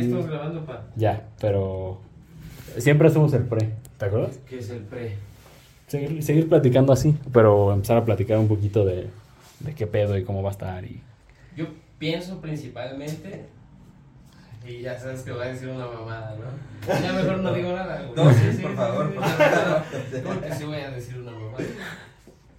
[0.00, 0.86] ¿Qué estamos grabando, pa?
[0.96, 2.00] Ya, pero
[2.78, 4.38] siempre hacemos el pre, ¿te acuerdas?
[4.48, 5.16] ¿Qué es el pre?
[5.86, 9.08] Seguir, seguir platicando así, pero empezar a platicar un poquito de,
[9.60, 10.84] de qué pedo y cómo va a estar.
[10.84, 11.02] Y...
[11.56, 11.66] Yo
[11.98, 13.46] pienso principalmente.
[14.66, 17.00] Y ya sabes que voy a decir una mamada, ¿no?
[17.00, 18.02] Ya mejor no digo nada.
[18.02, 18.14] güey.
[18.14, 19.82] No, sí, por favor, por favor.
[20.24, 21.64] Porque sí voy a decir una mamada.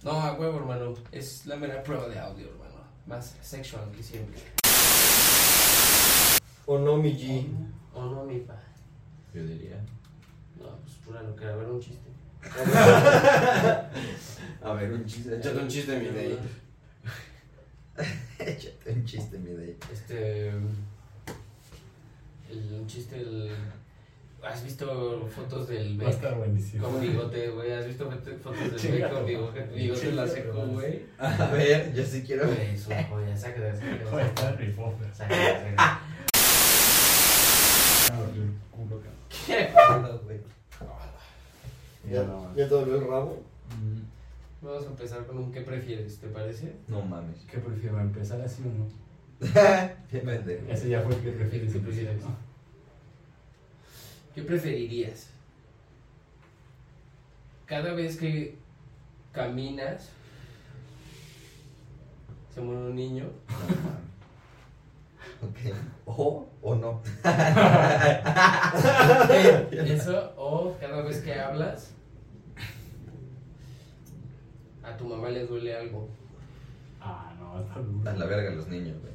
[0.02, 0.94] No, a huevo, hermano.
[1.12, 2.82] Es la mera prueba de audio, hermano.
[3.06, 4.40] Más sexual que siempre.
[6.66, 7.46] O no, mi G.
[7.94, 8.60] ¿O no, mi pa?
[9.34, 9.76] Yo diría.
[10.60, 12.10] No, pues pura lo que era ver un chiste.
[14.62, 15.36] A ver, un chiste.
[15.36, 16.38] Échate un chiste, mi day.
[18.38, 19.76] Échate un chiste, mi day.
[19.92, 20.48] Este.
[22.50, 23.50] El, un chiste, el.
[24.42, 26.88] ¿Has visto fotos del Va a Beck estar buenísimo.
[26.88, 27.72] con bigote, güey?
[27.72, 31.04] ¿Has visto foto- fotos del Beck con bigote, bigote en la seco, güey?
[31.18, 32.46] A ver, yo sí quiero.
[32.48, 33.72] Güey, es una joya, sácala.
[33.76, 36.00] Sácala, sácala.
[39.46, 40.40] ¿Qué pedo, güey?
[42.10, 42.24] ¿Ya,
[42.56, 43.42] ya te dolió el rabo?
[44.60, 46.18] Vamos a empezar con un ¿qué prefieres?
[46.18, 46.72] ¿Te parece?
[46.88, 47.38] No mames.
[47.50, 48.88] ¿Qué prefiero, empezar así o no?
[50.72, 51.72] Ese ya fue el que prefieres.
[51.72, 52.22] ¿Qué prefieres?
[54.34, 55.28] ¿Qué preferirías?
[57.66, 58.56] Cada vez que
[59.32, 60.10] caminas,
[62.54, 63.24] se muere un niño.
[65.42, 65.58] Ok.
[66.06, 67.00] O o no.
[69.72, 71.90] Eso, o cada vez que hablas,
[74.84, 76.08] a tu mamá le duele algo.
[77.00, 78.08] Ah, no, está duro.
[78.10, 79.12] A la verga los niños, güey.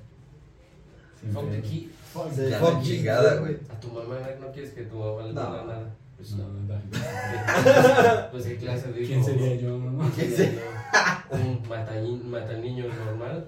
[1.33, 1.89] Fuck the kid.
[2.14, 2.31] Fuck.
[2.36, 3.58] Ya fuck chingada, güey.
[3.70, 5.42] A tu mamá no quieres que tu mamá le No.
[5.45, 5.95] duela nada.
[6.17, 6.59] Pues No, no.
[6.61, 6.75] no,
[8.31, 9.28] Pues qué clase de ¿Quién hijo?
[9.30, 9.78] sería yo?
[9.78, 10.09] no?
[10.11, 10.61] ¿Quién sería?
[11.31, 13.45] Un matañi- mataniños normal.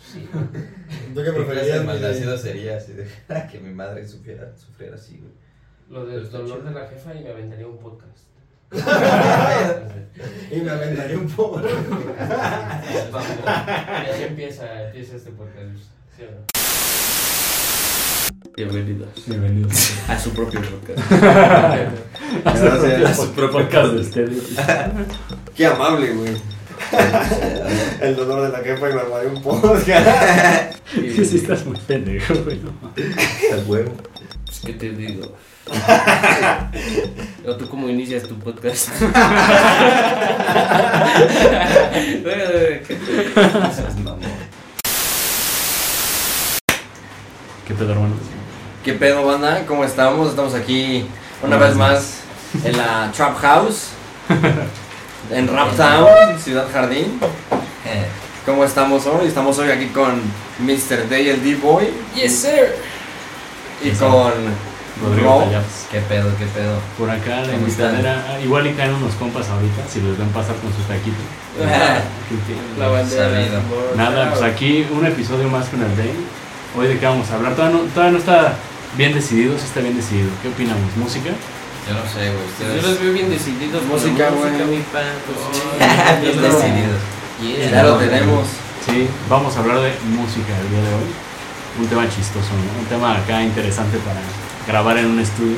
[0.00, 0.28] Sí.
[0.32, 2.38] ¿Tú qué ¿Qué clase preferirías, de day?
[2.38, 5.32] sería si dejara que mi madre sufriera, sufriera así, güey?
[5.90, 8.26] Lo del dolor de la jefa y me aventaría un podcast.
[10.50, 11.60] Y me aventaría un poco.
[11.66, 11.70] Y
[14.10, 15.76] ahí empieza, empieza este podcast.
[16.16, 16.38] ¿sí o no?
[18.56, 19.92] Bienvenidos Bienvenidos.
[20.08, 21.10] a su propio podcast.
[21.10, 23.04] Gracias.
[23.04, 24.56] A su propio podcast de ustedes.
[25.54, 26.55] Qué amable, güey.
[28.00, 30.76] El dolor de la jefa y me armaría un podcast.
[30.94, 32.60] Sí, sí, estás muy pendejo, güey.
[33.52, 33.92] Al huevo.
[34.46, 35.34] Pues, ¿Qué te digo?
[37.44, 38.88] ¿O tú cómo inicias tu podcast?
[42.22, 42.44] Bueno,
[42.86, 42.98] ¿qué-
[43.70, 44.20] Esas mamón.
[47.66, 48.14] ¿Qué pedo, hermano?
[48.84, 49.64] ¿Qué pedo, banda?
[49.66, 50.30] ¿Cómo estamos?
[50.30, 51.04] Estamos aquí
[51.42, 52.20] una vez más
[52.64, 53.88] en la Trap House,
[55.30, 56.06] en Rap Town,
[56.42, 57.18] Ciudad Jardín.
[57.84, 58.06] Eh,
[58.44, 59.26] ¿Cómo estamos hoy?
[59.26, 60.20] Estamos hoy aquí con
[60.60, 61.08] Mr.
[61.08, 61.88] Day, el D-Boy.
[62.14, 62.74] Yes, sir.
[63.82, 64.32] Y Yes, con
[65.02, 65.46] Rodrigo Ro.
[65.90, 66.78] ¿Qué pedo, qué pedo?
[66.98, 68.24] Por acá la invitadera.
[68.28, 71.16] ah, Igual y caen unos compas ahorita, si los ven pasar con su taquito.
[72.78, 73.60] La bandera.
[73.96, 76.12] Nada, pues aquí un episodio más con el Day.
[76.76, 77.54] Hoy de qué vamos a hablar.
[77.54, 78.54] Todavía no, todavía no está
[78.96, 80.28] bien decidido, sí está bien decidido.
[80.42, 80.94] ¿Qué opinamos?
[80.96, 81.30] ¿Música?
[81.86, 82.76] Yo no sé, güey.
[82.76, 83.82] Yo los veo bien decididos.
[83.84, 84.50] Música, güey.
[84.66, 85.04] mi pues,
[85.52, 85.62] sí.
[86.22, 87.00] Bien decididos.
[87.40, 87.70] Yeah.
[87.70, 88.46] Ya lo tenemos.
[88.86, 91.10] Sí, vamos a hablar de música el día de hoy.
[91.78, 92.80] Un tema chistoso, ¿no?
[92.80, 94.20] Un tema acá interesante para
[94.66, 95.56] grabar en un estudio.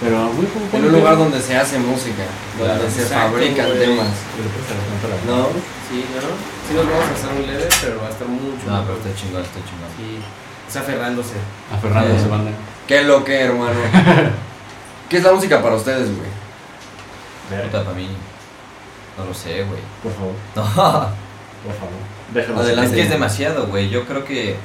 [0.00, 2.22] Pero, güey, ¿cómo- En un lugar donde se hace música,
[2.58, 2.90] donde Claro.
[2.90, 3.78] se Exacto, fabrican güey.
[3.80, 4.14] temas.
[4.36, 5.48] Pero pues, ¿No?
[5.90, 6.28] Sí, ¿no?
[6.68, 8.62] Sí nos vamos a hacer un leve, pero va a estar mucho.
[8.66, 8.84] No, mejor.
[8.86, 9.90] pero está chingón, está chingón.
[9.98, 10.18] Sí.
[10.68, 11.34] Está aferrándose.
[11.74, 12.28] A Fernando Eh.
[12.28, 12.50] banda.
[12.86, 13.74] ¿Qué lo que, hermano?
[15.08, 17.62] ¿Qué es la música para ustedes, güey?
[17.64, 18.08] Puta para mí.
[19.16, 19.80] No lo sé, güey.
[20.02, 20.62] Por favor, No.
[20.62, 21.98] por favor.
[22.32, 22.60] Déjalo.
[22.60, 22.90] Adelante.
[22.90, 23.88] Es que es demasiado, güey.
[23.88, 24.56] Yo creo que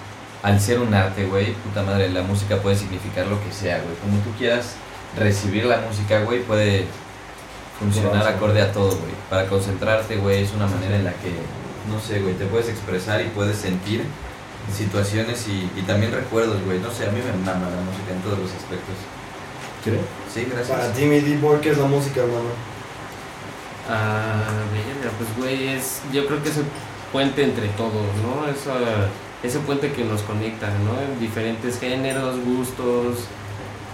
[0.44, 3.96] al ser un arte, güey, puta madre, la música puede significar lo que sea, güey.
[4.02, 4.74] Como tú quieras
[5.18, 6.86] recibir la música, güey, puede
[7.80, 9.14] funcionar acorde a todo, güey.
[9.30, 11.32] Para concentrarte, güey, es una manera en la que,
[11.90, 14.04] no sé, güey, te puedes expresar y puedes sentir
[14.76, 16.80] situaciones y, y también recuerdos, güey.
[16.80, 18.96] No sé, a mí me mama la música en todos los aspectos.
[19.84, 20.02] ¿Quieres?
[20.34, 20.94] Sí, Para gracias.
[20.94, 22.50] ti, mi D-Boy, ¿qué es la música, hermano?
[23.90, 26.66] Ah, verga, pues güey, es, yo creo que es el
[27.12, 27.94] puente entre todos,
[28.24, 28.48] ¿no?
[28.50, 29.10] Esa,
[29.44, 31.00] ese puente que nos conecta, ¿no?
[31.02, 33.26] En diferentes géneros, gustos,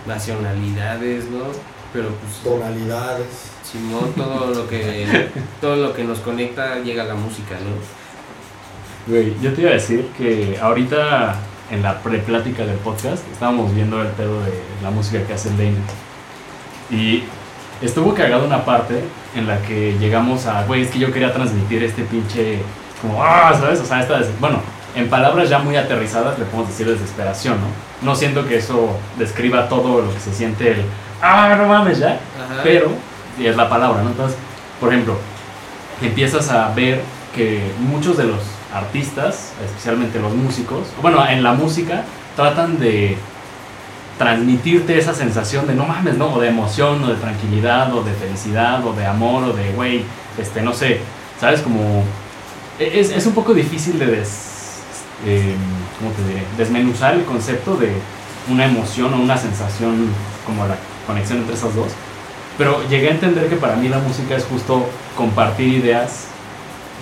[0.06, 1.46] nacionalidades, ¿no?
[1.92, 3.28] Pero pues Tonalidades.
[3.64, 5.30] Simón, todo lo que
[5.62, 9.12] todo lo que nos conecta llega a la música, ¿no?
[9.12, 11.36] Güey, yo te iba a decir que ahorita
[11.72, 15.58] en la preplática del podcast estábamos viendo el pedo de la música que hace el
[15.58, 15.76] Dane.
[16.90, 17.24] Y
[17.82, 19.04] estuvo cagado una parte
[19.36, 22.60] en la que llegamos a, güey, es que yo quería transmitir este pinche,
[23.02, 23.80] como, ah, ¿sabes?
[23.80, 24.60] O sea, esta, bueno,
[24.96, 28.08] en palabras ya muy aterrizadas le podemos decir desesperación, ¿no?
[28.08, 30.86] No siento que eso describa todo lo que se siente el,
[31.22, 32.62] ah, no mames ya, Ajá.
[32.64, 32.90] pero,
[33.38, 34.10] y es la palabra, ¿no?
[34.10, 34.38] Entonces,
[34.80, 35.18] por ejemplo,
[36.02, 37.02] empiezas a ver
[37.36, 38.40] que muchos de los
[38.74, 42.04] artistas, especialmente los músicos, bueno, en la música,
[42.36, 43.18] tratan de
[44.18, 46.34] transmitirte esa sensación de no mames, ¿no?
[46.34, 50.04] O de emoción, o de tranquilidad, o de felicidad, o de amor, o de, güey,
[50.38, 51.00] este, no sé,
[51.40, 51.62] ¿sabes?
[51.62, 52.04] Como...
[52.78, 54.24] e, Es, es un poco difícil de
[55.26, 55.56] eh,
[55.98, 56.44] ¿cómo te diré?
[56.58, 57.94] desmenuzar el concepto de
[58.50, 60.08] una emoción o una sensación
[60.46, 60.76] como la
[61.08, 61.92] conexión entre esas dos.
[62.58, 66.28] Pero llegué a entender que para mí la música es justo compartir ideas,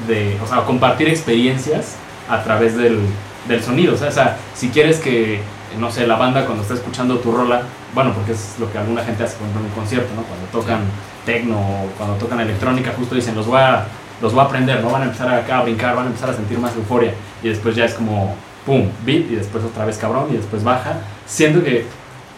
[0.07, 1.95] de, o sea, compartir experiencias
[2.29, 2.99] a través del,
[3.47, 3.95] del sonido.
[3.95, 5.41] O sea, si quieres que,
[5.79, 7.61] no sé, la banda cuando está escuchando tu rola,
[7.93, 10.23] bueno, porque es lo que alguna gente hace por en un concierto, ¿no?
[10.23, 10.81] Cuando tocan
[11.25, 13.85] tecno o cuando tocan electrónica, justo dicen, los voy a,
[14.21, 14.89] los voy a aprender, ¿no?
[14.89, 17.13] Van a empezar acá a brincar, van a empezar a sentir más euforia.
[17.41, 18.35] Y después ya es como,
[18.65, 20.99] pum, beat, y después otra vez cabrón, y después baja.
[21.25, 21.85] Siento que,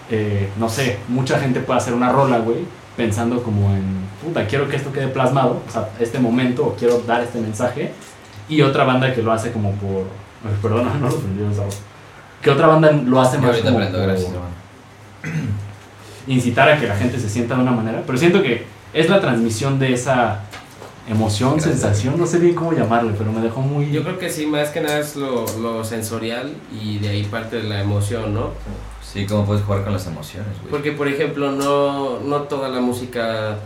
[0.09, 2.59] eh, no sé, mucha gente puede hacer una rola, güey,
[2.99, 3.81] pensando como en,
[4.21, 7.93] puta, quiero que esto quede plasmado, o sea, este momento, o quiero dar este mensaje,
[8.49, 10.07] y otra banda que lo hace como por,
[10.61, 11.13] perdona, no lo
[11.53, 11.63] sea,
[12.41, 14.31] que otra banda lo hace más como aprendo, por gracias,
[16.27, 19.21] incitar a que la gente se sienta de una manera, pero siento que es la
[19.21, 20.41] transmisión de esa
[21.09, 21.79] emoción, Gracias.
[21.79, 23.91] sensación, no sé bien cómo llamarle, pero me dejó muy...
[23.91, 27.57] Yo creo que sí, más que nada es lo, lo sensorial y de ahí parte
[27.57, 28.51] de la emoción, ¿no?
[29.03, 30.69] Sí, cómo puedes jugar con las emociones, güey.
[30.69, 33.57] Porque, por ejemplo, no, no toda la música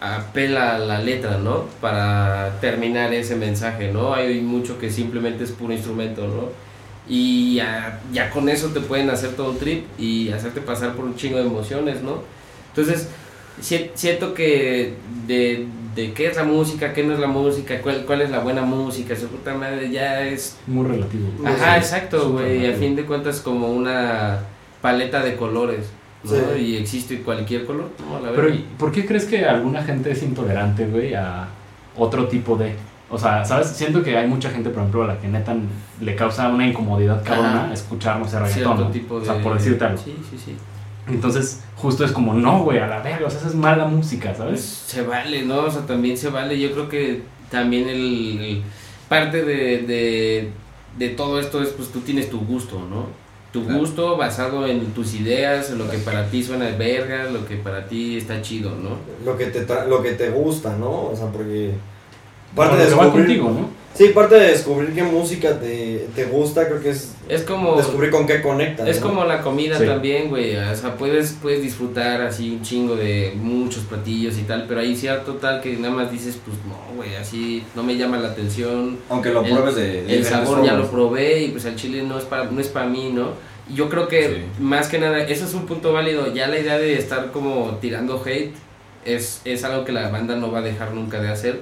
[0.00, 1.64] apela a la letra, ¿no?
[1.80, 4.12] Para terminar ese mensaje, ¿no?
[4.14, 6.48] Hay mucho que simplemente es puro instrumento, ¿no?
[7.08, 11.04] Y ya, ya con eso te pueden hacer todo un trip y hacerte pasar por
[11.06, 12.18] un chingo de emociones, ¿no?
[12.68, 13.08] Entonces,
[13.60, 14.94] si- siento que
[15.26, 18.40] de, de qué es la música, qué no es la música, cuál, cuál es la
[18.40, 21.28] buena música, su puta madre, ya es Muy relativo.
[21.44, 22.70] Ajá, Sí, exacto, güey.
[22.72, 24.40] A fin de cuentas como una
[24.80, 25.90] paleta de colores,
[26.24, 26.30] ¿no?
[26.30, 26.60] Sí.
[26.60, 28.20] Y existe cualquier color, ¿no?
[28.20, 28.56] La Pero verga.
[28.56, 31.48] ¿y ¿por qué crees que alguna gente es intolerante, güey, a
[31.96, 32.74] otro tipo de...
[33.10, 33.68] O sea, ¿sabes?
[33.68, 35.54] Siento que hay mucha gente, por ejemplo, a la que neta
[36.00, 38.90] le causa una incomodidad cabrona escuchar, no sé, reggaetón, ¿no?
[38.90, 39.28] tipo de...
[39.28, 39.98] O sea, por decirte algo.
[39.98, 40.56] Sí, sí, sí.
[41.08, 44.28] Entonces, justo es como, no, güey, a la verga, o sea, esa es mala música,
[44.32, 44.60] Pues ¿sabes?
[44.86, 45.60] se vale, ¿no?
[45.64, 46.58] O sea, también se vale.
[46.58, 48.40] Yo creo que también el...
[48.40, 48.62] el-
[49.08, 50.48] parte de, de,
[50.98, 53.06] de todo esto es, pues tú tienes tu gusto, ¿no?
[53.52, 53.80] Tu Claro.
[53.80, 57.56] gusto basado en tus ideas, en lo que para ti suena de verga, lo que
[57.56, 58.96] para ti está chido, ¿no?
[59.24, 61.10] Lo que te, tra- lo que te gusta, ¿no?
[61.10, 61.72] O sea, porque...
[62.54, 63.84] Parte de descubrir, contigo, ¿no?
[63.94, 67.76] Sí, parte de descubrir qué música te, te gusta, creo que es Es como...
[67.76, 68.88] descubrir con qué conectas.
[68.88, 69.06] Es ¿no?
[69.08, 69.86] como la comida Sí.
[69.86, 70.56] también, güey.
[70.56, 74.96] O sea, puedes, puedes disfrutar así un chingo de muchos platillos y tal, pero hay
[74.96, 78.98] cierto tal que nada más dices, pues no, güey, así no me llama la atención.
[79.08, 82.02] Aunque lo El- pruebes de, de El sabor ya lo probé y pues el chile
[82.02, 83.28] no es para, no es para mí, ¿no?
[83.72, 84.42] Yo creo que Sí.
[84.60, 86.34] más que nada, eso es un punto válido.
[86.34, 88.54] Ya la idea de estar como tirando hate
[89.04, 91.60] es, es algo que la banda no va a dejar nunca de hacer,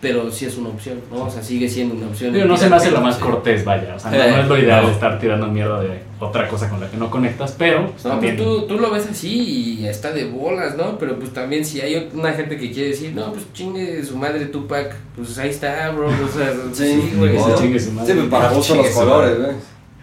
[0.00, 1.24] pero sí es una opción, ¿no?
[1.24, 2.32] O sea, sigue siendo una opción.
[2.32, 3.22] Digo, no se me hace lo más Sí.
[3.22, 3.94] cortés, vaya.
[3.96, 4.90] O sea, no, Eh, no es lo ideal no.
[4.90, 8.36] estar tirando mierda de otra cosa con la que no conectas, pero pues, No, también...
[8.36, 10.96] pues tú, tú lo ves así y está de bolas, ¿no?
[10.98, 14.46] Pero pues también si hay una gente que quiere decir, no, pues chingue su madre
[14.46, 16.06] Tupac, pues ahí está, bro.
[16.08, 17.34] O sea, sí, güey.
[17.36, 17.54] ¿no?
[17.56, 18.12] chingue su madre.
[18.14, 19.44] Sí, pues para gusto Chingue los colores, madre.
[19.52, 19.56] güey.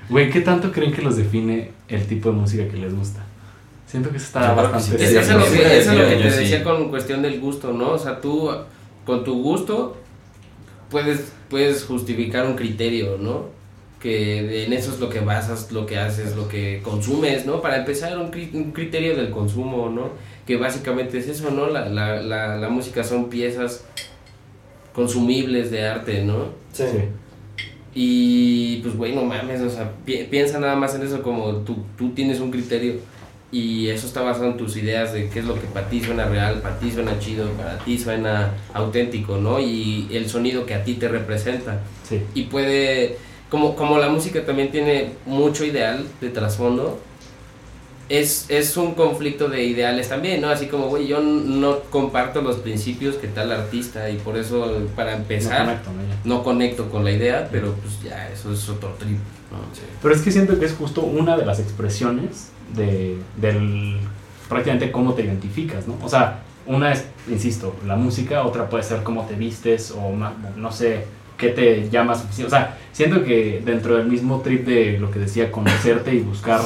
[0.09, 3.23] Güey, ¿qué tanto creen que los define el tipo de música que les gusta?
[3.87, 4.83] Siento que eso está bastante...
[4.83, 5.03] sí.
[5.03, 5.89] Es, Sí, eso es lo sí, que, sí,
[6.23, 6.37] te sí.
[6.39, 7.91] decía con cuestión del gusto, ¿no?
[7.91, 8.49] O sea, tú
[9.07, 9.97] con tu gusto
[10.91, 13.45] puedes, puedes justificar un criterio, ¿no?
[13.99, 17.61] Que en eso es lo que basas, lo que haces, lo que consumes, ¿no?
[17.61, 20.11] Para empezar, un, cri- un criterio del consumo, ¿no?
[20.45, 21.67] Que básicamente es eso, ¿no?
[21.67, 23.83] La, la, la, la música son piezas
[24.93, 26.45] consumibles de arte, ¿no?
[26.73, 26.83] Sí.
[26.91, 26.97] Sí.
[27.95, 31.77] Y pues, güey, no mames, o sea, pi- piensa nada más en eso como tú,
[31.97, 32.95] tú tienes un criterio
[33.51, 36.25] y eso está basado en tus ideas de qué es lo que para ti suena
[36.25, 39.59] real, para ti suena chido, para ti suena auténtico, ¿no?
[39.59, 41.79] Y el sonido que a ti te representa.
[42.03, 42.21] Sí.
[42.33, 43.17] Y puede,
[43.49, 46.99] como, como la música también tiene mucho ideal de trasfondo,
[48.09, 50.49] es, es un conflicto de ideales también, ¿no?
[50.49, 55.15] Así como, güey, yo no comparto los principios que tal artista y por eso, para
[55.15, 55.65] empezar
[56.23, 56.43] ¿no?
[56.43, 59.17] Conecto con la idea, pero pues ya, eso es otro trip,
[59.51, 59.57] ¿no?
[60.01, 63.97] Pero es que siento que es justo una de las expresiones de, del
[64.47, 65.97] prácticamente cómo te identificas, ¿no?
[66.01, 70.33] O sea, una es, insisto, la música, otra puede ser cómo te vistes o ma-
[70.55, 71.05] no sé
[71.37, 72.47] qué te llama suficiente.
[72.47, 76.61] O sea, siento que dentro del mismo trip de lo que decía, conocerte y buscar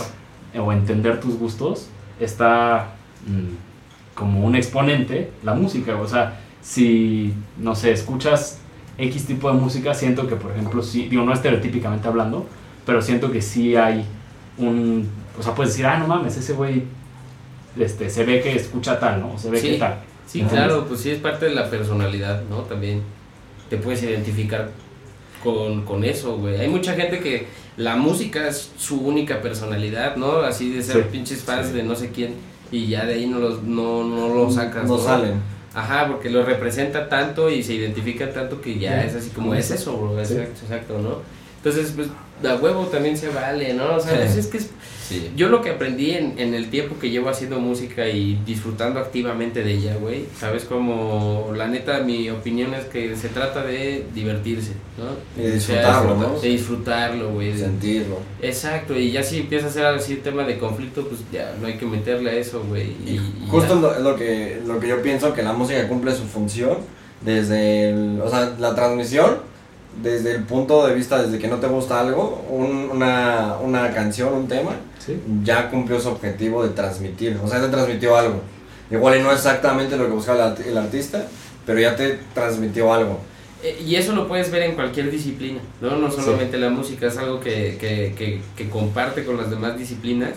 [0.58, 1.88] o entender tus gustos,
[2.20, 2.94] está
[3.26, 5.96] mm, como un exponente la música.
[5.98, 8.60] O sea, si, no sé, escuchas
[8.98, 12.48] X tipo de música, siento que, por ejemplo, sí, digo, no estereotípicamente hablando,
[12.86, 14.06] pero siento que sí hay
[14.58, 16.84] un, o sea, puedes decir, ah, no mames, ese güey,
[17.80, 19.38] este, se ve que escucha tal, ¿no?
[19.38, 19.70] Se ve Sí.
[19.72, 20.00] que tal.
[20.28, 22.60] Sí, claro, pues sí es parte de la personalidad, ¿no?
[22.60, 23.02] También
[23.70, 24.70] te puedes identificar
[25.44, 26.60] con, con eso, güey.
[26.60, 27.48] Hay mucha gente que
[27.82, 30.38] la música es su única personalidad, ¿no?
[30.40, 31.74] Así de ser Sí, pinches fans sí.
[31.74, 32.34] de no sé quién
[32.72, 34.88] y ya de ahí no, los, no, no lo sacas.
[34.88, 35.42] No salen.
[35.74, 39.08] Ajá, porque lo representa tanto y se identifica tanto que ya Sí.
[39.10, 40.20] es así como es eso, bro.
[40.20, 41.20] Exacto, exacto, ¿no?
[41.58, 42.08] Entonces, pues,
[42.48, 43.96] a huevo también se vale, ¿no?
[43.96, 44.70] O sea, pues, es que es,
[45.12, 45.30] Sí.
[45.36, 49.62] yo lo que aprendí en, en el tiempo que llevo haciendo música y disfrutando activamente
[49.62, 54.72] de ella, güey, sabes como la neta mi opinión es que se trata de divertirse,
[54.98, 55.42] ¿no?
[55.44, 56.40] Y de disfrutarlo, O sea, ¿no?
[56.40, 57.58] De disfrutarlo, güey.
[57.58, 58.20] Sentirlo.
[58.42, 61.74] Exacto, y ya si empieza a ser así tema de conflicto, pues ya no hay
[61.74, 62.92] que meterle a eso, güey.
[63.06, 66.24] Y, y Justo lo, lo que, lo que yo pienso que la música cumple su
[66.24, 66.78] función
[67.20, 69.38] desde el, o sea, la transmisión,
[70.02, 74.34] desde el punto de vista desde que no te gusta algo, un- una, una canción,
[74.34, 74.72] un tema,
[75.06, 75.20] Sí.
[75.44, 78.42] ya cumplió su objetivo de transmitir, o sea, te transmitió algo.
[78.90, 81.26] Igual y no exactamente lo que buscaba el, el artista,
[81.66, 83.20] pero ya te transmitió algo.
[83.64, 85.96] Eh, Y eso lo puedes ver en cualquier disciplina, ¿no?
[85.98, 90.32] No solamente la música, es algo que, que, que, que comparte con las demás disciplinas,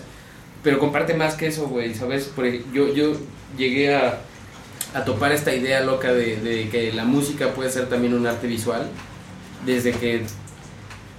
[0.63, 2.25] pero comparte más que eso, güey, ¿sabes?
[2.25, 3.13] Por ej- yo, yo
[3.59, 4.19] llegué a,
[4.95, 8.47] a topar esta idea loca de, de que la música puede ser también un arte
[8.47, 8.87] visual,
[9.65, 10.23] desde que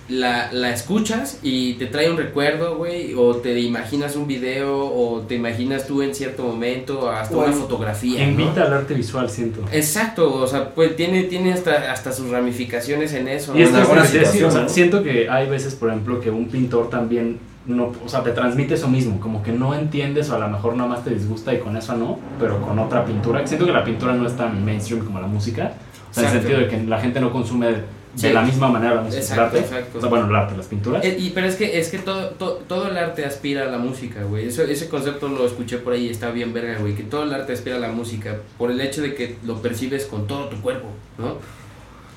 [0.07, 5.21] la, la escuchas y te trae un recuerdo, güey, o te imaginas un video, o
[5.21, 8.23] te imaginas tú en cierto momento, hasta una fotografía.
[8.23, 8.41] ¿no?
[8.41, 9.61] Invita al arte visual, siento.
[9.71, 13.53] Exacto, o sea, pues tiene, tiene hasta, hasta sus ramificaciones en eso.
[13.53, 14.69] Y que es decía, situación, o sea, ¿no?
[14.69, 18.75] siento que hay veces, por ejemplo, que un pintor también no, o sea, te transmite
[18.75, 21.57] eso mismo, como que no entiendes o a lo mejor nada más te disgusta y
[21.57, 23.45] con eso no, pero con otra pintura.
[23.47, 25.73] Siento que la pintura no es tan mainstream como la música,
[26.11, 27.69] o sea, en el sentido de que la gente no consume
[28.15, 29.75] de la misma manera la música, Exacto, el arte.
[29.75, 29.98] exacto.
[29.98, 31.03] O sea, bueno, el arte, las pinturas.
[31.03, 33.77] Eh, y, pero es que, es que todo, todo, todo el arte aspira a la
[33.77, 34.48] música, güey.
[34.48, 36.95] Eso, ese concepto lo escuché por ahí y está bien verga, güey.
[36.95, 40.05] Que todo el arte aspira a la música por el hecho de que lo percibes
[40.05, 41.38] con todo tu cuerpo, ¿no?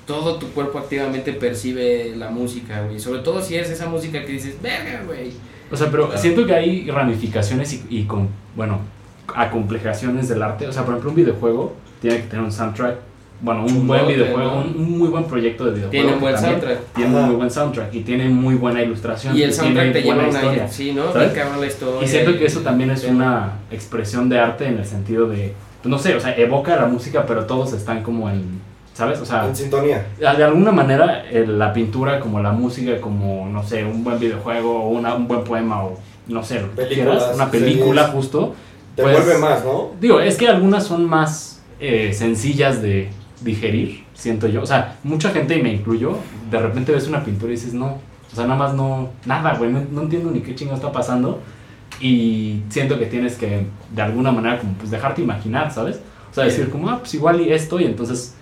[0.07, 2.99] Todo tu cuerpo activamente percibe la música, güey.
[2.99, 5.33] Sobre todo si es esa música que dices, verga, güey.
[5.71, 8.81] O sea, pero siento que hay ramificaciones y, y con, bueno,
[9.35, 10.67] acomplejaciones del arte.
[10.67, 12.97] O sea, por ejemplo, un videojuego tiene que tener un soundtrack.
[13.40, 14.61] Bueno, un buen videojuego, ¿no?
[14.62, 15.90] un, muy buen proyecto de videojuego.
[15.92, 16.78] Tiene un buen también soundtrack.
[16.95, 17.18] Tiene Ajá.
[17.21, 19.37] un muy buen soundtrack y tiene muy buena ilustración.
[19.37, 20.68] Y el soundtrack te lleva una historia.
[20.68, 21.04] Sí, ¿no?
[21.14, 22.04] la historia.
[22.04, 25.90] Y siento que eso también es una expresión de arte en el sentido de, pues,
[25.90, 28.61] no sé, o sea, evoca la música, pero todos están como en,
[28.92, 29.21] ¿sabes?
[29.21, 30.04] O sea, En sintonía.
[30.18, 34.88] de alguna manera la pintura como la música como no sé un buen videojuego o
[34.88, 38.16] una- un buen poema o no sé lo que quieras una película series.
[38.16, 38.54] justo
[38.97, 39.92] Te Pues- vuelve más, ¿no?
[40.00, 43.09] digo es que algunas son más eh, sencillas de
[43.42, 46.18] digerir siento yo o sea mucha gente y me incluyo
[46.50, 47.99] de repente ves una pintura y dices no
[48.33, 51.40] o sea nada más no nada güey no, no entiendo ni qué chingo está pasando
[52.00, 56.45] y siento que tienes que de alguna manera como pues dejarte imaginar sabes o sea
[56.45, 58.35] decir como ah pues igual y esto y entonces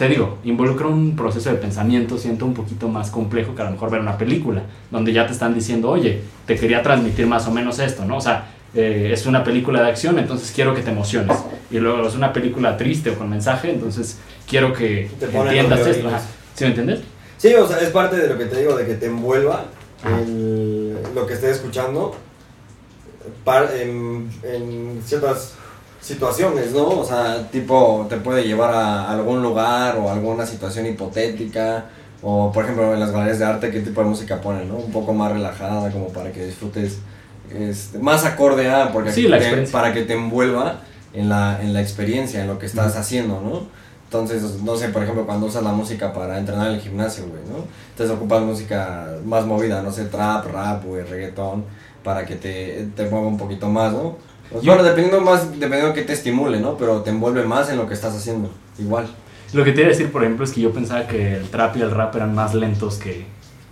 [0.00, 3.72] te digo, involucra un proceso de pensamiento, siento un poquito más complejo que a lo
[3.72, 7.50] mejor ver una película, donde ya te están diciendo, oye, te quería transmitir más o
[7.50, 8.16] menos esto, ¿no?
[8.16, 11.36] O sea, eh, es una película de acción, entonces quiero que te emociones.
[11.70, 16.08] Y luego es una película triste o con mensaje, entonces quiero que entiendas esto.
[16.08, 16.20] Ajá.
[16.54, 17.00] ¿Sí me entiendes?
[17.38, 19.64] Sí, o sea, es parte de lo que te digo, de que te envuelva
[20.04, 22.14] el- lo que estés escuchando
[23.44, 25.54] par- en, en ciertas
[26.00, 26.88] situaciones, ¿no?
[26.88, 31.86] O sea, tipo, te puede llevar a algún lugar o alguna situación hipotética.
[32.22, 34.76] O, por ejemplo, en las galerías de arte, ¿qué tipo de música ponen, no?
[34.76, 36.98] Un poco más relajada, como para que disfrutes
[37.54, 40.80] este, más acorde a, porque Sí, la te- para que te envuelva
[41.14, 43.62] en la, en la experiencia, en lo que estás haciendo, ¿no?
[44.04, 47.42] Entonces, no sé, por ejemplo, cuando usas la música para entrenar en el gimnasio, güey,
[47.48, 47.64] ¿no?
[47.90, 51.64] Entonces ocupas música más movida, no sé, trap, rap, güey, reggaetón,
[52.02, 54.16] para que te, te mueva un poquito más, ¿no?
[54.50, 56.76] Pues, Yo- bueno, dependiendo más, dependiendo de qué te estimule, ¿no?
[56.76, 58.50] Pero te envuelve más en lo que estás haciendo,
[58.80, 59.06] igual.
[59.52, 61.76] Lo que te iba a decir, por ejemplo, es que yo pensaba que el trap
[61.76, 63.26] y el rap eran más lentos que...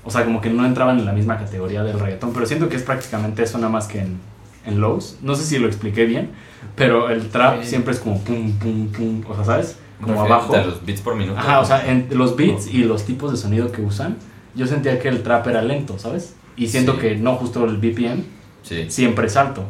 [0.05, 2.77] O sea, como que no entraban en la misma categoría del reggaetón, pero siento que
[2.77, 4.19] es prácticamente eso nada más que en,
[4.67, 5.17] en lows.
[5.23, 6.31] No sé si lo expliqué bien,
[6.77, 7.69] pero el trap Sí.
[7.71, 9.77] siempre es como pum, pum, pum, o sea, ¿sabes?
[10.01, 10.57] Como Refiriéndote abajo.
[10.57, 11.39] a los beats por minuto.
[11.39, 14.17] Ajá, o sea, en los beats y los tipos de sonido que usan,
[14.55, 16.35] yo sentía que el trap era lento, ¿sabes?
[16.57, 16.99] Y siento Sí.
[17.01, 18.23] que no justo el BPM
[18.63, 19.63] Sí, siempre es alto.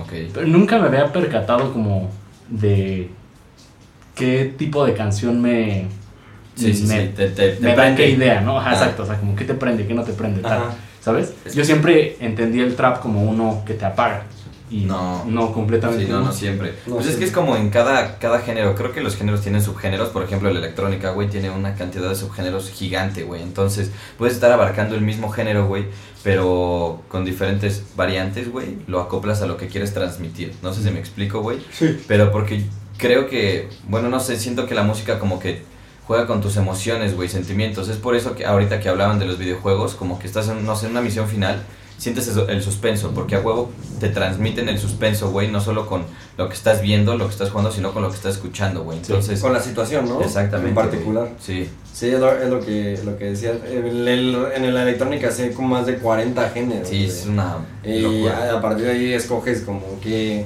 [0.00, 0.12] ok.
[0.34, 2.10] Pero nunca me había percatado como
[2.48, 3.10] de
[4.14, 5.86] qué tipo de canción me...
[6.54, 7.12] Sí, sí, me, sí.
[7.14, 8.58] Te, te, te me da qué idea, ¿no?
[8.58, 8.74] Ajá, Ah.
[8.74, 10.70] exacto, o sea, como qué te prende, qué no te prende, tal.
[11.00, 11.34] ¿sabes?
[11.44, 14.24] Es Yo siempre entendí el trap como uno que te apaga.
[14.70, 15.24] Y No.
[15.26, 16.06] no completamente.
[16.06, 16.74] Sí, no, no siempre.
[16.86, 18.74] No, pues es que es como en cada, cada género.
[18.74, 20.08] Creo que los géneros tienen subgéneros.
[20.08, 23.42] Por ejemplo, la electrónica, güey, tiene una cantidad de subgéneros gigante, güey.
[23.42, 25.86] Entonces, puedes estar abarcando el mismo género, güey,
[26.24, 28.78] pero con diferentes variantes, güey.
[28.86, 30.54] Lo acoplas a lo que quieres transmitir.
[30.62, 31.58] No sé si me explico, güey.
[31.72, 31.98] Sí.
[32.08, 32.64] Pero porque
[32.98, 35.62] creo que, bueno, no sé, siento que la música como que
[36.06, 37.88] juega con tus emociones, güey, sentimientos.
[37.88, 40.76] Es por eso que ahorita que hablaban de los videojuegos, como que estás en, no
[40.76, 41.62] sé, en una misión final,
[41.98, 46.04] sientes el suspenso, porque a huevo te transmiten el suspenso, güey, no solo con
[46.36, 48.98] lo que estás viendo, lo que estás jugando, sino con lo que estás escuchando, güey.
[48.98, 50.20] Entonces, Con la situación, ¿no?
[50.20, 50.68] exactamente.
[50.70, 51.28] En particular.
[51.40, 51.68] Sí.
[51.92, 53.52] Sí, es lo, es lo que, lo que decía.
[53.66, 56.88] En, el- en la electrónica sé como más de 40 géneros.
[56.88, 60.44] Sí, es una Y a, a partir de ahí escoges como que...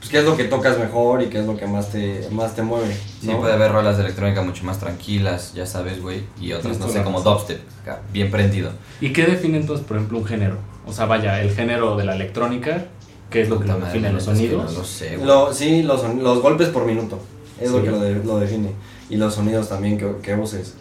[0.00, 2.56] Pues qué es lo que tocas mejor y qué es lo que más te, más
[2.56, 2.96] te mueve.
[3.20, 6.88] Sí, puede haber rolas de electrónica mucho más tranquilas, ya sabes, güey, y otras, no
[6.88, 8.70] sé, como dubstep, acá, bien prendido.
[9.02, 10.56] ¿Y qué define entonces, por ejemplo, un género?
[10.86, 12.86] O sea, vaya, el género de la electrónica,
[13.30, 14.12] ¿qué es lo que lo define?
[14.12, 14.72] ¿Los que sonidos?
[14.72, 15.26] No lo sé, güey.
[15.26, 17.18] Lo- sí, los, son- los golpes por minuto.
[17.60, 17.84] Es lo Sí.
[17.84, 18.70] que lo, de- lo define.
[19.08, 20.74] Y los sonidos también que, que uses.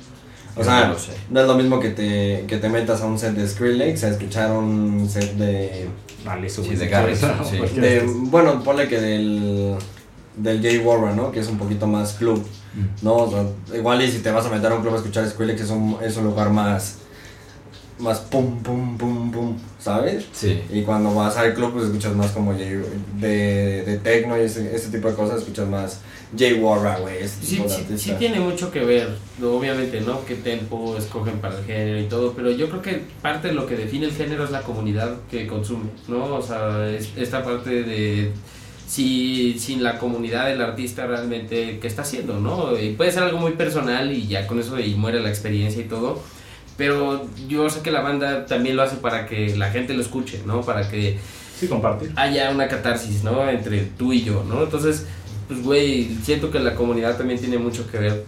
[0.56, 1.12] O sea, no lo sé.
[1.30, 4.10] no es lo mismo que te, que te metas a un set de Skrillex a
[4.10, 5.88] escuchar un set de...
[6.28, 7.58] Alice, Sí, de Garrison, sí.
[7.80, 9.76] de bueno, ponle que del...
[10.36, 11.32] Del Jay Warren, ¿no?
[11.32, 12.46] Que es un poquito más club.
[12.74, 13.06] Mm.
[13.06, 13.44] No, o sea,
[13.78, 15.98] igual y si te vas a meter a un club a escuchar Skrillex es un,
[16.04, 16.98] es un lugar más...
[18.00, 20.26] Más pum, pum, pum, pum, ¿sabes?
[20.32, 20.62] Sí.
[20.72, 24.90] Y cuando vas al club, pues escuchas más como de, de techno y ese, ese
[24.90, 26.00] tipo de cosas, escuchas más
[26.38, 29.10] Jay Warra, güey, Sí, sí, sí tiene mucho que ver,
[29.44, 30.24] obviamente, ¿no?
[30.26, 33.66] Qué tempo escogen para el género y todo, pero yo creo que parte de lo
[33.66, 36.36] que define el género es la comunidad que consume, ¿no?
[36.36, 38.32] O sea, es- esta parte de
[38.88, 42.80] si sin la comunidad del artista realmente qué está haciendo, ¿no?
[42.80, 45.86] Y puede ser algo muy personal y ya con eso y muere la experiencia y
[45.88, 46.22] todo.
[46.80, 50.42] Pero yo sé que la banda también lo hace para que la gente lo escuche,
[50.48, 50.62] ¿no?
[50.62, 51.20] Para que
[51.60, 52.12] Sí, compartir.
[52.16, 53.48] haya una catarsis, ¿no?
[53.50, 54.64] Entre tú y yo, ¿no?
[54.64, 55.06] Entonces,
[55.48, 58.26] pues, güey, siento que la comunidad también tiene mucho que ver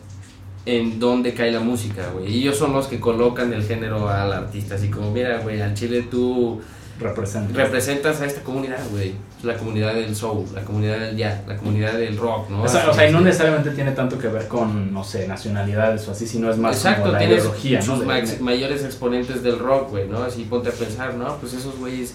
[0.65, 2.27] en dónde cae la música, güey.
[2.31, 5.73] Y ellos son los que colocan el género al artista, así como, mira, güey, al
[5.73, 6.61] chile tú
[7.01, 7.53] Representa.
[7.57, 9.15] representas a esta comunidad, güey.
[9.43, 12.61] La comunidad del soul, la comunidad del jazz, la comunidad del rock, ¿no?
[12.63, 13.25] O sea, o sea, y no es.
[13.25, 17.01] necesariamente tiene tanto que ver con, no sé, nacionalidades o así, sino es más Exacto,
[17.03, 17.85] como la ideología, ¿no?
[17.85, 20.23] sus De- mayores exponentes del rock, güey, ¿no?
[20.23, 21.37] Así ponte a pensar, ¿no?
[21.37, 22.13] Pues esos güeyes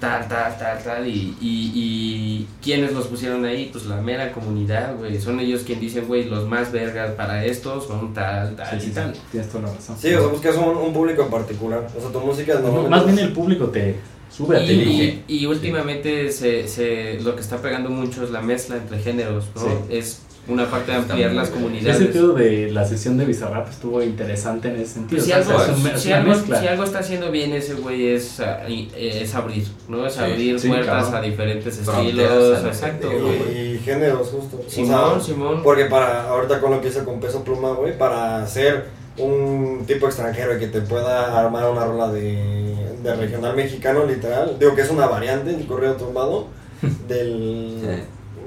[0.00, 3.70] tal, tal, tal, tal, y, y, y ¿quiénes los pusieron ahí?
[3.72, 5.20] Pues la mera comunidad, güey.
[5.20, 8.80] Son ellos quienes dicen, güey, los más vergas para esto son tal, tal Sí, y
[8.80, 9.14] sí, sí, tal.
[9.30, 9.96] tienes toda la razón.
[9.98, 11.86] Sí, o sea, buscas un, un público en particular.
[11.96, 12.88] O sea, tu música No, no.
[12.88, 13.96] más bien el público te
[14.30, 18.42] sube a Y, y, y últimamente se, se, lo que está pegando mucho es la
[18.42, 19.62] mezcla entre géneros, ¿no?
[19.62, 19.68] Sí.
[19.90, 21.96] Es una parte de ampliar las comunidades.
[21.96, 25.22] Ese sentido de la sesión de Bizarrap estuvo interesante en ese sentido.
[25.24, 26.60] Si, o sea, algo, es un- es si, una algo, mezcla.
[26.60, 30.06] si algo está haciendo bien ese güey es, ah, y- es abrir, ¿no?
[30.06, 33.08] Es Sí, abrir sí, puertas a diferentes estilos, exacto.
[33.12, 34.60] Y, y géneros, justo.
[34.66, 35.62] O Simón, sea, Simón.
[35.62, 40.06] Porque para, ahorita con lo que hice con Peso Pluma, güey, para ser un tipo
[40.06, 44.82] extranjero y que te pueda armar una rola de, de regional mexicano, literal, digo que
[44.82, 46.48] es una variante, el correo tumbado,
[47.08, 47.78] del,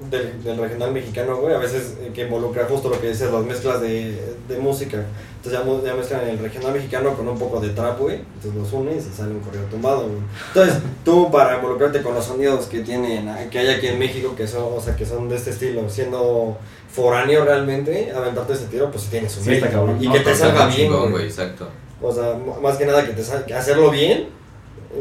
[0.10, 3.44] del, del regional mexicano, güey, a veces eh, que involucra justo lo que dices, las
[3.44, 5.04] mezclas de, de música.
[5.38, 8.74] Entonces ya, ya mezclan el regional mexicano con un poco de trap, güey, entonces los
[8.74, 10.20] unes y sale un correo tumbado, güey.
[10.50, 14.34] Entonces, tú para involucrarte con los sonidos que tienen, ah, que hay aquí en México,
[14.36, 16.58] que son, o sea, que son de este estilo, siendo
[16.92, 19.98] foráneo realmente, aventarte ese tiro, pues tienes un Sí, mérito, cabrón.
[20.02, 21.26] Y No, que te salga bien, güey.
[21.26, 21.68] exacto.
[22.02, 24.28] O sea, más que nada que te sal- que hacerlo bien,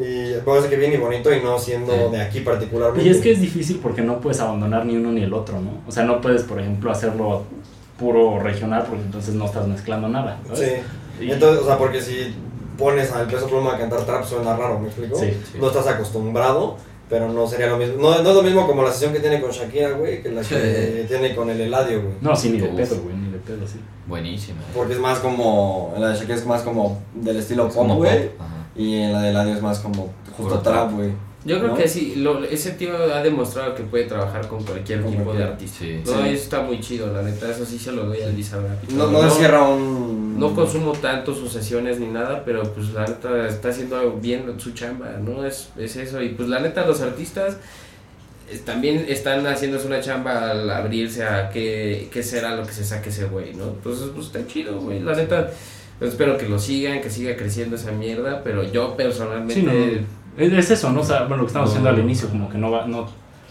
[0.03, 2.17] y puede ser que bien y bonito y no siendo Sí.
[2.17, 3.07] de aquí particularmente.
[3.07, 5.71] Y es que es difícil porque no puedes abandonar ni uno ni el otro, ¿no?
[5.87, 7.45] O sea, no puedes, por ejemplo, hacerlo
[7.99, 10.39] puro regional porque entonces no estás mezclando nada.
[10.47, 10.83] ¿sabes?
[11.19, 11.25] Sí.
[11.27, 12.35] Y- Entonces, o sea, porque si
[12.79, 15.19] pones al peso pluma a cantar trap suena raro, ¿me explico?
[15.19, 15.59] Sí, sí.
[15.59, 16.77] No estás acostumbrado,
[17.09, 17.95] pero no sería lo mismo.
[17.99, 20.43] No, no es lo mismo como la sesión que tiene con Shakira, güey, que la
[20.43, 22.15] que tiene con el Eladio, güey.
[22.21, 23.81] No, sí, ni de pedo, güey, ni de pedo, sí.
[24.07, 24.59] Buenísima.
[24.75, 28.11] Porque es más como, la de Shakira es más como del estilo Es pop, güey.
[28.39, 28.56] ajá.
[28.77, 31.11] Y en la de Eladio es más como justo trap, güey.
[31.45, 31.77] Yo creo ¿no?
[31.77, 35.47] que sí, lo, ese tío ha demostrado que puede trabajar con cualquier Con tipo cualquier-
[35.47, 35.79] de artista.
[35.79, 36.01] Sí.
[36.05, 36.19] No, Sí.
[36.31, 38.83] eso está muy chido, la neta, eso sí se lo doy al Bizarrap.
[38.91, 39.13] No, todo.
[39.13, 40.41] no encierra un...
[40.41, 44.73] No consumo tanto sus sesiones ni nada, pero pues la neta está haciendo bien su
[44.73, 45.47] chamba, ¿no?
[45.47, 46.21] Es, es eso.
[46.21, 47.57] Y pues la neta los artistas
[48.51, 52.85] eh, también están haciéndose una chamba al abrirse a qué, qué será lo que se
[52.85, 53.67] saque ese güey, ¿no?
[53.69, 54.99] Entonces pues está chido, güey.
[55.01, 55.49] La neta,
[55.99, 59.55] pues, espero que lo sigan, que siga creciendo esa mierda, pero yo personalmente...
[59.55, 59.81] Sí, no, no.
[60.39, 61.01] Es, es eso, ¿no?
[61.01, 61.73] O sea, bueno, lo que estamos No.
[61.73, 63.09] haciendo al inicio, como que no va, no,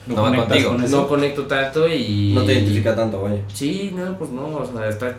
[0.07, 0.71] No va conectas contigo.
[0.71, 1.01] con eso.
[1.01, 2.33] No conecto tanto y...
[2.35, 3.39] No te identifica tanto, güey.
[3.53, 5.15] Sí, no, pues no, o sea, está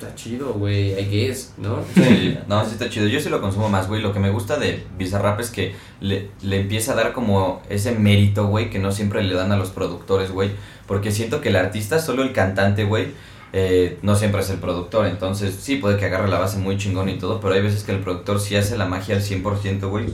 [0.00, 1.78] está chido, güey, I guess, ¿no?
[1.92, 3.08] Sí, no, sí está chido.
[3.08, 4.00] Yo sí lo consumo más, güey.
[4.00, 7.90] Lo que me gusta de Bizarrap es que le, le empieza a dar como ese
[7.90, 10.50] mérito, güey, que no siempre le dan a los productores, güey.
[10.86, 13.08] Porque siento que el artista, solo el cantante, güey,
[13.52, 15.06] eh, no siempre es el productor.
[15.06, 17.92] Entonces, sí, puede que agarre la base muy chingón y todo, pero hay veces que
[17.92, 20.06] el productor sí hace la magia al 100%, güey.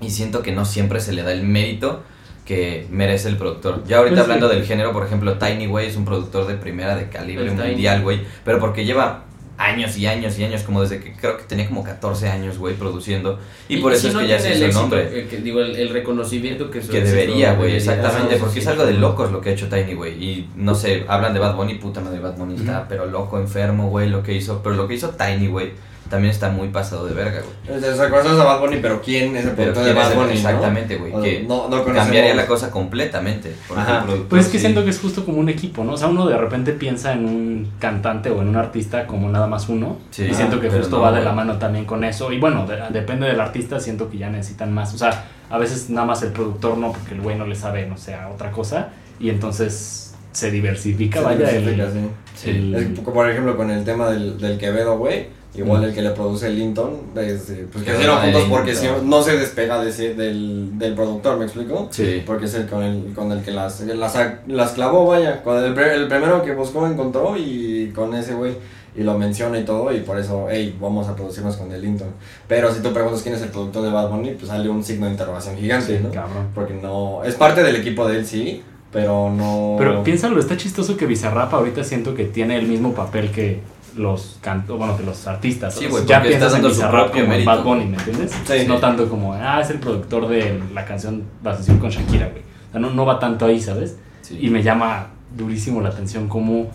[0.00, 2.02] Y siento que no siempre se le da el mérito
[2.44, 3.84] que merece el productor.
[3.86, 4.56] Ya ahorita Pues, hablando sí.
[4.56, 8.02] del género, por ejemplo, Tiny, güey, es un productor de primera de calibre El mundial,
[8.02, 8.22] güey.
[8.44, 9.24] Pero porque lleva
[9.58, 12.74] años y años y años, como desde que creo que tenía como 14 años, güey,
[12.74, 13.38] produciendo.
[13.68, 15.20] Y, por eso si es no que ya se hizo el nombre.
[15.20, 18.94] El, que, digo, el, el reconocimiento que debería, güey, exactamente, porque sí, es algo de
[18.94, 20.12] locos lo que ha hecho Tiny, güey.
[20.22, 23.90] Y no sé, hablan de Bad Bunny, puta madre, Bad Bunny está, pero loco, enfermo,
[23.90, 24.62] güey, lo que hizo.
[24.62, 25.72] Pero lo que hizo Tiny, güey,
[26.08, 27.78] también está muy pasado de verga, güey.
[27.78, 30.02] O sea, conoces a Bad Bunny, pero ¿quién es el Pero productor de quién es
[30.04, 30.32] Bad el- Bunny?
[30.38, 31.12] Exactamente, güey.
[31.22, 33.54] Que no, no cambiaría la cosa completamente.
[33.68, 34.02] Porque Ajá.
[34.04, 35.92] productor Pues es que sí- siento que es justo como un equipo, ¿no?
[35.92, 39.46] O sea, uno de repente piensa en un cantante o en un artista como nada
[39.46, 39.98] más uno.
[40.10, 40.24] Sí.
[40.30, 42.32] y siento que justo no, va de la mano también con eso.
[42.32, 44.94] Y bueno, de- depende del artista, siento que ya necesitan más.
[44.94, 47.86] O sea, a veces nada más el productor no, porque el güey no le sabe,
[47.86, 48.88] no sé, a otra cosa.
[49.20, 52.08] Y entonces se diversifica, Se vaya, el, diversifica, sí.
[52.36, 52.50] Sí.
[52.50, 55.26] el- Es como, por ejemplo con el tema del, del Quevedo, güey.
[55.58, 59.36] Igual el que le produce el Linton, pues que hicieron juntos porque si- no se
[59.38, 61.88] despega de ese- del, del productor, ¿me explico?
[61.90, 62.22] Sí.
[62.26, 64.16] Porque es el con el, con el que las, las,
[64.46, 65.42] las clavó, vaya.
[65.42, 68.52] Con el primero que buscó encontró y con ese güey.
[68.96, 72.08] Y lo menciona y todo, y por eso, hey, vamos a producirnos con el Linton.
[72.48, 75.06] Pero si tú preguntas quién es el productor de Bad Bunny, pues sale un signo
[75.06, 76.10] de interrogación gigante, Sí, ¿no?
[76.10, 76.48] cabrón.
[76.52, 77.22] Porque no.
[77.22, 79.76] Es parte del equipo de él, sí, pero no.
[79.78, 83.60] Pero piénsalo, está chistoso que Bizarrap ahorita siento que tiene el mismo papel que
[83.98, 85.74] los canto, bueno, que los artistas.
[85.74, 87.44] Sí, ya piensas en Bizarrap como en.
[87.44, 88.32] Bad Bunny, ¿me entiendes?
[88.46, 88.64] Sí.
[88.66, 92.42] no tanto como, ah, es el productor de la canción, la sesión con Shakira, güey.
[92.68, 93.96] O sea, no, no va tanto ahí, ¿sabes?
[94.22, 94.38] Sí.
[94.40, 96.68] Y me llama durísimo la atención como,